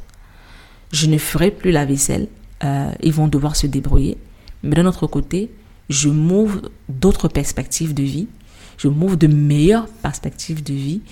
je 0.92 1.07
ne 1.07 1.18
ferai 1.18 1.51
plus 1.51 1.70
la 1.70 1.85
vaisselle, 1.85 2.29
euh, 2.64 2.92
ils 3.03 3.12
vont 3.12 3.29
devoir 3.29 3.57
se 3.57 3.66
débrouiller. 3.66 4.16
Mais 4.62 4.77
d'un 4.77 4.87
autre 4.87 5.07
côté, 5.07 5.51
je 5.88 6.09
m'ouvre 6.09 6.70
d'autres 6.88 7.29
perspectives 7.29 7.94
de 7.94 8.03
vie, 8.03 8.29
je 8.79 8.88
m'ouvre 8.88 9.16
de 9.16 9.27
meilleures 9.27 9.88
perspectives 9.88 10.62
de 10.62 10.75
vie, 10.75 11.03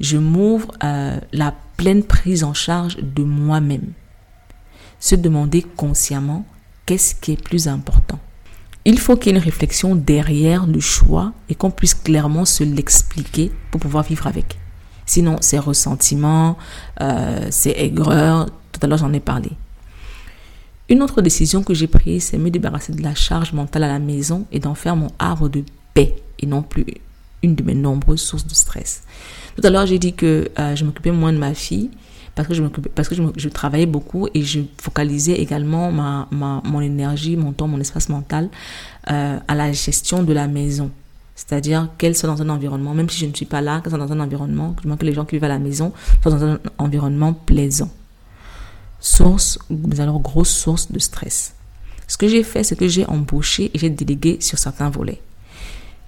je 0.00 0.16
m'ouvre 0.16 0.72
euh, 0.82 1.18
la 1.32 1.54
pleine 1.76 2.02
prise 2.02 2.44
en 2.44 2.54
charge 2.54 2.96
de 2.96 3.22
moi-même. 3.22 3.92
Se 5.00 5.14
demander 5.14 5.62
consciemment 5.62 6.46
qu'est-ce 6.86 7.14
qui 7.14 7.32
est 7.32 7.42
plus 7.42 7.68
important. 7.68 8.18
Il 8.84 8.98
faut 8.98 9.16
qu'il 9.16 9.32
y 9.32 9.34
ait 9.34 9.38
une 9.38 9.44
réflexion 9.44 9.94
derrière 9.94 10.66
le 10.66 10.80
choix 10.80 11.32
et 11.48 11.54
qu'on 11.54 11.70
puisse 11.70 11.94
clairement 11.94 12.44
se 12.44 12.64
l'expliquer 12.64 13.52
pour 13.70 13.80
pouvoir 13.80 14.04
vivre 14.04 14.26
avec. 14.26 14.58
Sinon, 15.06 15.36
c'est 15.40 15.58
ressentiment, 15.58 16.56
euh, 17.00 17.46
c'est 17.50 17.72
aigreur, 17.78 18.46
tout 18.72 18.80
à 18.82 18.86
l'heure, 18.86 18.98
j'en 18.98 19.12
ai 19.12 19.20
parlé. 19.20 19.50
Une 20.88 21.02
autre 21.02 21.22
décision 21.22 21.62
que 21.62 21.74
j'ai 21.74 21.86
prise, 21.86 22.24
c'est 22.24 22.38
me 22.38 22.50
débarrasser 22.50 22.92
de 22.92 23.02
la 23.02 23.14
charge 23.14 23.52
mentale 23.52 23.84
à 23.84 23.88
la 23.88 23.98
maison 23.98 24.46
et 24.52 24.58
d'en 24.58 24.74
faire 24.74 24.96
mon 24.96 25.08
arbre 25.18 25.48
de 25.48 25.64
paix 25.94 26.16
et 26.38 26.46
non 26.46 26.62
plus 26.62 26.84
une 27.42 27.54
de 27.54 27.62
mes 27.62 27.74
nombreuses 27.74 28.20
sources 28.20 28.46
de 28.46 28.54
stress. 28.54 29.02
Tout 29.56 29.66
à 29.66 29.70
l'heure, 29.70 29.86
j'ai 29.86 29.98
dit 29.98 30.12
que 30.12 30.50
euh, 30.58 30.76
je 30.76 30.84
m'occupais 30.84 31.10
moins 31.10 31.32
de 31.32 31.38
ma 31.38 31.54
fille 31.54 31.90
parce 32.34 32.48
que 32.48 32.54
je 32.54 32.62
parce 32.62 33.08
que 33.08 33.14
je, 33.14 33.48
travaillais 33.48 33.86
beaucoup 33.86 34.26
et 34.32 34.42
je 34.42 34.60
focalisais 34.80 35.34
également 35.34 35.92
ma, 35.92 36.28
ma, 36.30 36.62
mon 36.64 36.80
énergie, 36.80 37.36
mon 37.36 37.52
temps, 37.52 37.68
mon 37.68 37.80
espace 37.80 38.08
mental 38.08 38.48
euh, 39.10 39.38
à 39.46 39.54
la 39.54 39.72
gestion 39.72 40.22
de 40.22 40.32
la 40.32 40.48
maison. 40.48 40.90
C'est-à-dire 41.34 41.88
qu'elle 41.98 42.16
soit 42.16 42.28
dans 42.28 42.42
un 42.42 42.48
environnement, 42.48 42.94
même 42.94 43.08
si 43.08 43.18
je 43.18 43.26
ne 43.26 43.34
suis 43.34 43.46
pas 43.46 43.60
là, 43.60 43.80
qu'elle 43.80 43.90
soit 43.90 43.98
dans 43.98 44.12
un 44.12 44.20
environnement, 44.20 44.74
que 44.74 45.04
les 45.04 45.14
gens 45.14 45.24
qui 45.24 45.36
vivent 45.36 45.44
à 45.44 45.48
la 45.48 45.58
maison 45.58 45.92
soient 46.22 46.32
dans 46.32 46.44
un 46.44 46.58
environnement 46.78 47.32
plaisant 47.32 47.90
source, 49.02 49.58
alors 49.98 50.20
grosse 50.20 50.50
source 50.50 50.90
de 50.90 50.98
stress. 50.98 51.54
Ce 52.06 52.16
que 52.16 52.28
j'ai 52.28 52.42
fait, 52.42 52.64
c'est 52.64 52.76
que 52.76 52.88
j'ai 52.88 53.04
embauché 53.06 53.70
et 53.74 53.78
j'ai 53.78 53.90
délégué 53.90 54.38
sur 54.40 54.58
certains 54.58 54.88
volets. 54.88 55.20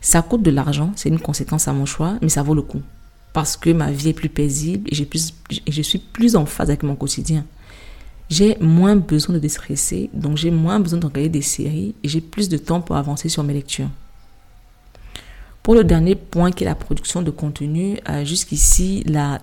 Ça 0.00 0.22
coûte 0.22 0.42
de 0.42 0.50
l'argent, 0.50 0.92
c'est 0.96 1.08
une 1.08 1.18
conséquence 1.18 1.66
à 1.66 1.72
mon 1.72 1.86
choix, 1.86 2.14
mais 2.22 2.28
ça 2.28 2.42
vaut 2.42 2.54
le 2.54 2.62
coup. 2.62 2.82
Parce 3.32 3.56
que 3.56 3.70
ma 3.70 3.90
vie 3.90 4.10
est 4.10 4.14
plus 4.14 4.28
paisible 4.28 4.88
et, 4.92 5.04
plus, 5.04 5.34
et 5.66 5.72
je 5.72 5.82
suis 5.82 5.98
plus 5.98 6.36
en 6.36 6.46
phase 6.46 6.68
avec 6.68 6.82
mon 6.82 6.94
quotidien. 6.94 7.44
j'ai 8.30 8.56
moins 8.60 8.96
besoin 8.96 9.34
de 9.34 9.40
déstresser, 9.40 10.08
donc 10.14 10.36
j'ai 10.36 10.50
moins 10.50 10.78
besoin 10.78 11.00
de 11.00 11.06
regarder 11.06 11.28
des 11.28 11.42
séries 11.42 11.94
et 12.02 12.08
j'ai 12.08 12.20
plus 12.20 12.48
de 12.48 12.58
temps 12.58 12.80
pour 12.80 12.96
avancer 12.96 13.28
sur 13.28 13.42
mes 13.42 13.54
lectures. 13.54 13.90
Pour 15.64 15.74
le 15.74 15.82
dernier 15.82 16.14
point 16.14 16.52
qui 16.52 16.62
est 16.62 16.66
la 16.66 16.74
production 16.74 17.22
de 17.22 17.30
contenu, 17.30 17.98
euh, 18.10 18.22
jusqu'ici, 18.22 19.02
la, 19.06 19.38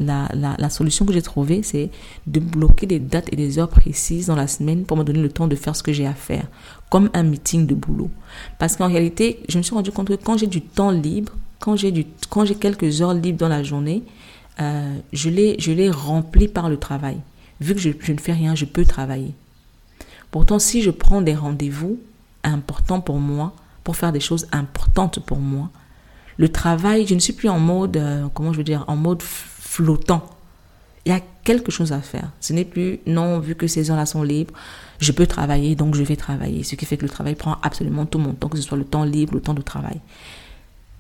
solution 0.70 1.04
que 1.04 1.14
j'ai 1.14 1.24
trouvée, 1.24 1.64
c'est 1.64 1.90
de 2.28 2.40
bloquer 2.40 2.86
des 2.86 3.00
dates 3.00 3.34
et 3.34 3.36
des 3.36 3.58
heures 3.58 3.70
précises 3.70 4.28
dans 4.28 4.36
la 4.36 4.46
semaine 4.46 4.86
pour 4.86 4.98
me 4.98 5.04
donner 5.04 5.20
le 5.20 5.32
temps 5.32 5.48
de 5.48 5.56
faire 5.56 5.76
ce 5.76 5.82
que 5.82 5.92
j'ai 5.92 6.06
à 6.06 6.14
faire, 6.14 6.46
comme 6.92 7.10
un 7.16 7.24
meeting 7.24 7.66
de 7.66 7.74
boulot. 7.74 8.12
Parce 8.60 8.76
qu'en 8.76 8.88
réalité, 8.88 9.40
je 9.50 9.58
me 9.58 9.64
suis 9.64 9.74
rendu 9.74 9.92
compte 9.92 10.10
que 10.10 10.14
quand 10.14 10.38
j'ai 10.38 10.46
du 10.46 10.62
temps 10.62 10.92
libre, 10.92 11.34
quand 11.60 11.76
j'ai 11.76 12.06
quelques 12.60 13.02
heures 13.02 13.16
libres 13.16 13.40
dans 13.40 13.50
la 13.50 13.64
journée, 13.64 14.04
euh, 14.62 14.96
je 15.14 15.30
les, 15.32 15.56
je 15.58 15.72
les 15.72 15.90
remplis 15.90 16.48
par 16.48 16.70
le 16.70 16.78
travail. 16.78 17.18
Vu 17.62 17.74
que 17.74 17.82
je 17.82 17.90
ne 17.90 18.18
fais 18.20 18.34
rien, 18.34 18.54
je 18.54 18.66
peux 18.66 18.86
travailler. 18.86 19.34
Pourtant, 20.30 20.60
si 20.60 20.84
je 20.84 20.92
prends 20.92 21.24
des 21.24 21.34
rendez-vous 21.34 22.00
importants 22.44 23.02
pour 23.02 23.18
moi, 23.18 23.56
pour 23.84 23.96
faire 23.96 24.12
des 24.12 24.20
choses 24.20 24.48
importantes 24.52 25.18
pour 25.26 25.40
moi, 25.40 25.72
le 26.42 26.50
travail, 26.50 27.06
je 27.06 27.14
ne 27.14 27.20
suis 27.20 27.34
plus 27.34 27.50
en 27.50 27.60
mode, 27.60 27.98
euh, 27.98 28.28
comment 28.34 28.52
je 28.52 28.58
veux 28.58 28.64
dire, 28.64 28.84
en 28.88 28.96
mode 28.96 29.22
flottant. 29.22 30.28
Il 31.06 31.12
y 31.12 31.16
a 31.16 31.20
quelque 31.44 31.72
chose 31.72 31.94
à 31.94 32.02
faire. 32.02 32.32
Ce 32.40 32.52
n'est 32.52 32.66
plus, 32.66 33.00
non, 33.06 33.40
vu 33.40 33.54
que 33.54 33.68
ces 33.68 33.92
heures-là 33.92 34.08
sont 34.08 34.24
libres, 34.24 34.52
je 34.98 35.12
peux 35.12 35.28
travailler, 35.28 35.76
donc 35.76 35.94
je 35.94 36.02
vais 36.02 36.16
travailler. 36.16 36.64
Ce 36.64 36.74
qui 36.74 36.88
fait 36.88 36.98
que 36.98 37.04
le 37.04 37.10
travail 37.10 37.36
prend 37.36 37.58
absolument 37.62 38.08
tout 38.08 38.18
mon 38.18 38.34
temps, 38.34 38.50
que 38.50 38.58
ce 38.58 38.64
soit 38.64 38.78
le 38.80 38.86
temps 38.86 39.04
libre, 39.04 39.36
le 39.36 39.42
temps 39.42 39.54
de 39.54 39.62
travail. 39.62 40.02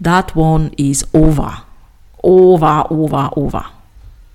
That 0.03 0.27
one 0.35 0.69
is 0.77 1.05
over. 1.13 1.65
Over, 2.21 2.83
over, 2.91 3.29
over. 3.35 3.65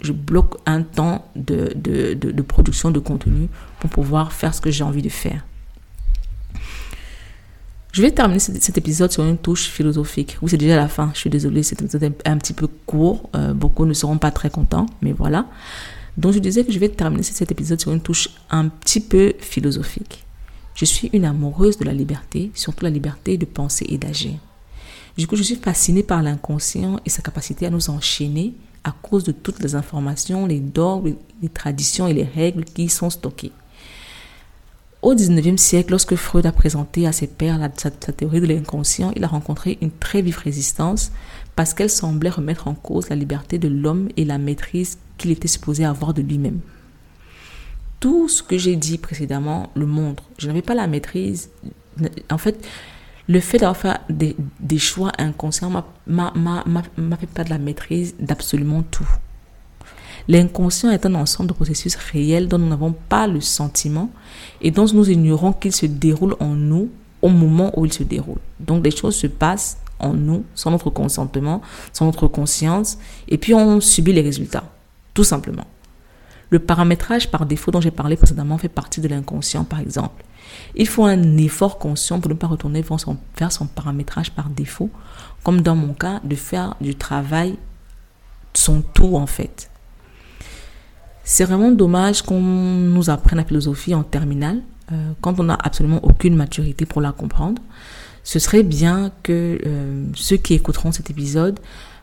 Je 0.02 0.10
bloque 0.12 0.56
un 0.66 0.82
temps 0.82 1.24
de, 1.36 1.72
de, 1.76 2.14
de 2.14 2.42
production 2.42 2.90
de 2.90 2.98
contenu 2.98 3.48
pour 3.78 3.90
pouvoir 3.90 4.32
faire 4.32 4.52
ce 4.52 4.60
que 4.60 4.72
j'ai 4.72 4.82
envie 4.82 5.02
de 5.02 5.08
faire. 5.08 5.44
Je 7.96 8.02
vais 8.02 8.10
terminer 8.10 8.40
cet 8.40 8.76
épisode 8.76 9.10
sur 9.10 9.24
une 9.24 9.38
touche 9.38 9.68
philosophique. 9.68 10.36
Oui, 10.42 10.50
c'est 10.50 10.58
déjà 10.58 10.76
la 10.76 10.86
fin. 10.86 11.10
Je 11.14 11.20
suis 11.20 11.30
désolée, 11.30 11.62
c'est 11.62 11.80
un 12.26 12.36
petit 12.36 12.52
peu 12.52 12.68
court. 12.84 13.30
Euh, 13.34 13.54
beaucoup 13.54 13.86
ne 13.86 13.94
seront 13.94 14.18
pas 14.18 14.30
très 14.30 14.50
contents, 14.50 14.84
mais 15.00 15.12
voilà. 15.12 15.46
Donc, 16.18 16.34
je 16.34 16.38
disais 16.38 16.62
que 16.62 16.70
je 16.72 16.78
vais 16.78 16.90
terminer 16.90 17.22
cet 17.22 17.50
épisode 17.50 17.80
sur 17.80 17.94
une 17.94 18.02
touche 18.02 18.28
un 18.50 18.68
petit 18.68 19.00
peu 19.00 19.32
philosophique. 19.38 20.26
Je 20.74 20.84
suis 20.84 21.08
une 21.14 21.24
amoureuse 21.24 21.78
de 21.78 21.86
la 21.86 21.94
liberté, 21.94 22.50
surtout 22.52 22.84
la 22.84 22.90
liberté 22.90 23.38
de 23.38 23.46
penser 23.46 23.86
et 23.88 23.96
d'agir. 23.96 24.34
Du 25.16 25.26
coup, 25.26 25.36
je 25.36 25.42
suis 25.42 25.56
fascinée 25.56 26.02
par 26.02 26.22
l'inconscient 26.22 27.00
et 27.06 27.08
sa 27.08 27.22
capacité 27.22 27.64
à 27.64 27.70
nous 27.70 27.88
enchaîner 27.88 28.52
à 28.84 28.92
cause 28.92 29.24
de 29.24 29.32
toutes 29.32 29.62
les 29.62 29.74
informations, 29.74 30.44
les 30.44 30.60
dogmes, 30.60 31.14
les 31.40 31.48
traditions 31.48 32.06
et 32.06 32.12
les 32.12 32.24
règles 32.24 32.66
qui 32.66 32.84
y 32.84 32.88
sont 32.90 33.08
stockées. 33.08 33.52
Au 35.02 35.14
19e 35.14 35.56
siècle, 35.56 35.90
lorsque 35.90 36.16
Freud 36.16 36.46
a 36.46 36.52
présenté 36.52 37.06
à 37.06 37.12
ses 37.12 37.26
pairs 37.26 37.60
sa, 37.76 37.90
théorie 37.90 38.40
de 38.40 38.46
l'inconscient, 38.46 39.12
il 39.14 39.24
a 39.24 39.28
rencontré 39.28 39.78
une 39.80 39.90
très 39.90 40.22
vive 40.22 40.38
résistance 40.38 41.12
parce 41.54 41.74
qu'elle 41.74 41.90
semblait 41.90 42.30
remettre 42.30 42.66
en 42.66 42.74
cause 42.74 43.08
la 43.08 43.16
liberté 43.16 43.58
de 43.58 43.68
l'homme 43.68 44.08
et 44.16 44.24
la 44.24 44.38
maîtrise 44.38 44.98
qu'il 45.18 45.30
était 45.30 45.48
supposé 45.48 45.84
avoir 45.84 46.14
de 46.14 46.22
lui-même. 46.22 46.60
Tout 48.00 48.28
ce 48.28 48.42
que 48.42 48.58
j'ai 48.58 48.76
dit 48.76 48.98
précédemment 48.98 49.70
le 49.74 49.86
montre. 49.86 50.24
Je 50.38 50.48
n'avais 50.48 50.62
pas 50.62 50.74
la 50.74 50.86
maîtrise. 50.86 51.50
En 52.30 52.38
fait, 52.38 52.66
le 53.28 53.40
fait 53.40 53.58
d'avoir 53.58 53.76
fait 53.76 54.00
des, 54.10 54.36
des 54.60 54.78
choix 54.78 55.12
inconscients 55.18 55.70
m'a 55.70 56.34
fait 57.20 57.26
pas 57.26 57.44
de 57.44 57.50
la 57.50 57.58
maîtrise 57.58 58.14
d'absolument 58.18 58.82
tout. 58.82 59.08
L'inconscient 60.28 60.90
est 60.90 61.06
un 61.06 61.14
ensemble 61.14 61.50
de 61.50 61.54
processus 61.54 61.94
réels 61.94 62.48
dont 62.48 62.58
nous 62.58 62.68
n'avons 62.68 62.92
pas 62.92 63.26
le 63.26 63.40
sentiment 63.40 64.10
et 64.60 64.70
dont 64.70 64.86
nous 64.92 65.08
ignorons 65.08 65.52
qu'ils 65.52 65.74
se 65.74 65.86
déroulent 65.86 66.36
en 66.40 66.54
nous 66.54 66.90
au 67.22 67.28
moment 67.28 67.72
où 67.78 67.84
ils 67.84 67.92
se 67.92 68.02
déroulent. 68.02 68.40
Donc 68.58 68.84
les 68.84 68.90
choses 68.90 69.16
se 69.16 69.26
passent 69.26 69.78
en 69.98 70.12
nous, 70.12 70.44
sans 70.54 70.70
notre 70.70 70.90
consentement, 70.90 71.62
sans 71.92 72.06
notre 72.06 72.26
conscience, 72.26 72.98
et 73.28 73.38
puis 73.38 73.54
on 73.54 73.80
subit 73.80 74.12
les 74.12 74.20
résultats, 74.20 74.64
tout 75.14 75.24
simplement. 75.24 75.66
Le 76.50 76.58
paramétrage 76.58 77.30
par 77.30 77.46
défaut 77.46 77.70
dont 77.70 77.80
j'ai 77.80 77.90
parlé 77.90 78.16
précédemment 78.16 78.58
fait 78.58 78.68
partie 78.68 79.00
de 79.00 79.08
l'inconscient, 79.08 79.64
par 79.64 79.80
exemple. 79.80 80.24
Il 80.74 80.86
faut 80.86 81.04
un 81.04 81.36
effort 81.38 81.78
conscient 81.78 82.20
pour 82.20 82.30
ne 82.30 82.36
pas 82.36 82.46
retourner 82.46 82.82
vers 82.82 83.00
son, 83.00 83.16
vers 83.38 83.50
son 83.50 83.66
paramétrage 83.66 84.30
par 84.30 84.48
défaut, 84.48 84.90
comme 85.42 85.60
dans 85.60 85.74
mon 85.74 85.94
cas, 85.94 86.20
de 86.22 86.36
faire 86.36 86.76
du 86.80 86.94
travail 86.94 87.56
son 88.54 88.82
tout 88.82 89.16
en 89.16 89.26
fait. 89.26 89.70
C'est 91.28 91.44
vraiment 91.44 91.72
dommage 91.72 92.22
qu'on 92.22 92.40
nous 92.40 93.10
apprenne 93.10 93.38
la 93.38 93.44
philosophie 93.44 93.96
en 93.96 94.04
terminale 94.04 94.62
euh, 94.92 95.10
quand 95.20 95.40
on 95.40 95.42
n'a 95.42 95.58
absolument 95.60 95.98
aucune 96.04 96.36
maturité 96.36 96.86
pour 96.86 97.00
la 97.00 97.10
comprendre. 97.10 97.60
Ce 98.22 98.38
serait 98.38 98.62
bien 98.62 99.10
que 99.24 99.58
euh, 99.66 100.04
ceux 100.14 100.36
qui 100.36 100.54
écouteront 100.54 100.92
cet 100.92 101.10
épisode 101.10 101.58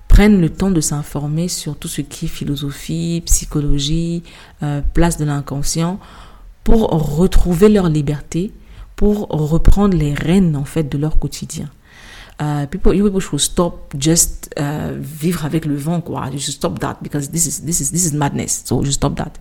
prennent 0.09 0.41
le 0.41 0.49
temps 0.49 0.71
de 0.71 0.81
s'informer 0.81 1.47
sur 1.47 1.77
tout 1.77 1.87
ce 1.87 2.01
qui 2.01 2.25
est 2.25 2.27
philosophie, 2.27 3.23
psychologie, 3.25 4.23
euh, 4.61 4.81
place 4.93 5.15
de 5.15 5.23
l'inconscient, 5.23 6.01
pour 6.65 6.89
retrouver 6.89 7.69
leur 7.69 7.87
liberté, 7.87 8.51
pour 8.97 9.29
reprendre 9.29 9.95
les 9.95 10.13
rênes 10.13 10.57
en 10.57 10.65
fait 10.65 10.89
de 10.89 10.97
leur 10.97 11.17
quotidien. 11.17 11.69
Uh, 12.39 12.65
people, 12.67 12.93
you 12.93 13.03
people 13.03 13.19
should 13.19 13.39
stop 13.39 13.93
just 13.97 14.49
uh, 14.57 14.91
vivre 14.97 15.45
avec 15.45 15.65
le 15.65 15.75
vent, 15.75 16.01
quoi. 16.01 16.29
You 16.31 16.39
should 16.39 16.55
stop 16.55 16.79
that 16.79 16.97
because 17.01 17.29
this 17.29 17.45
is, 17.45 17.61
this 17.63 17.79
is, 17.79 17.91
this 17.91 18.05
is 18.05 18.13
madness. 18.13 18.63
So, 18.65 18.83
you 18.83 18.91
stop 18.91 19.15
that. 19.15 19.33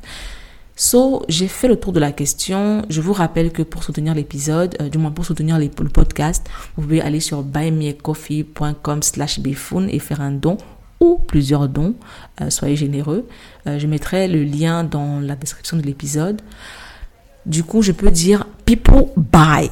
So, 0.74 1.24
j'ai 1.28 1.48
fait 1.48 1.68
le 1.68 1.76
tour 1.76 1.92
de 1.92 2.00
la 2.00 2.12
question. 2.12 2.82
Je 2.88 3.00
vous 3.00 3.12
rappelle 3.12 3.52
que 3.52 3.62
pour 3.62 3.84
soutenir 3.84 4.14
l'épisode, 4.14 4.76
euh, 4.80 4.88
du 4.88 4.98
moins 4.98 5.10
pour 5.10 5.24
soutenir 5.24 5.58
les, 5.58 5.70
le 5.78 5.88
podcast, 5.88 6.46
vous 6.76 6.82
pouvez 6.82 7.00
aller 7.02 7.20
sur 7.20 7.42
buymeacoffee.com 7.42 9.02
slash 9.02 9.38
et 9.44 9.98
faire 9.98 10.20
un 10.20 10.32
don 10.32 10.56
ou 10.98 11.18
plusieurs 11.18 11.68
dons. 11.68 11.94
Euh, 12.40 12.48
soyez 12.48 12.76
généreux. 12.76 13.26
Euh, 13.66 13.78
je 13.78 13.86
mettrai 13.86 14.28
le 14.28 14.44
lien 14.44 14.82
dans 14.82 15.20
la 15.20 15.36
description 15.36 15.76
de 15.76 15.82
l'épisode. 15.82 16.40
Du 17.44 17.64
coup, 17.64 17.82
je 17.82 17.92
peux 17.92 18.10
dire 18.10 18.46
people 18.64 19.06
buy. 19.16 19.68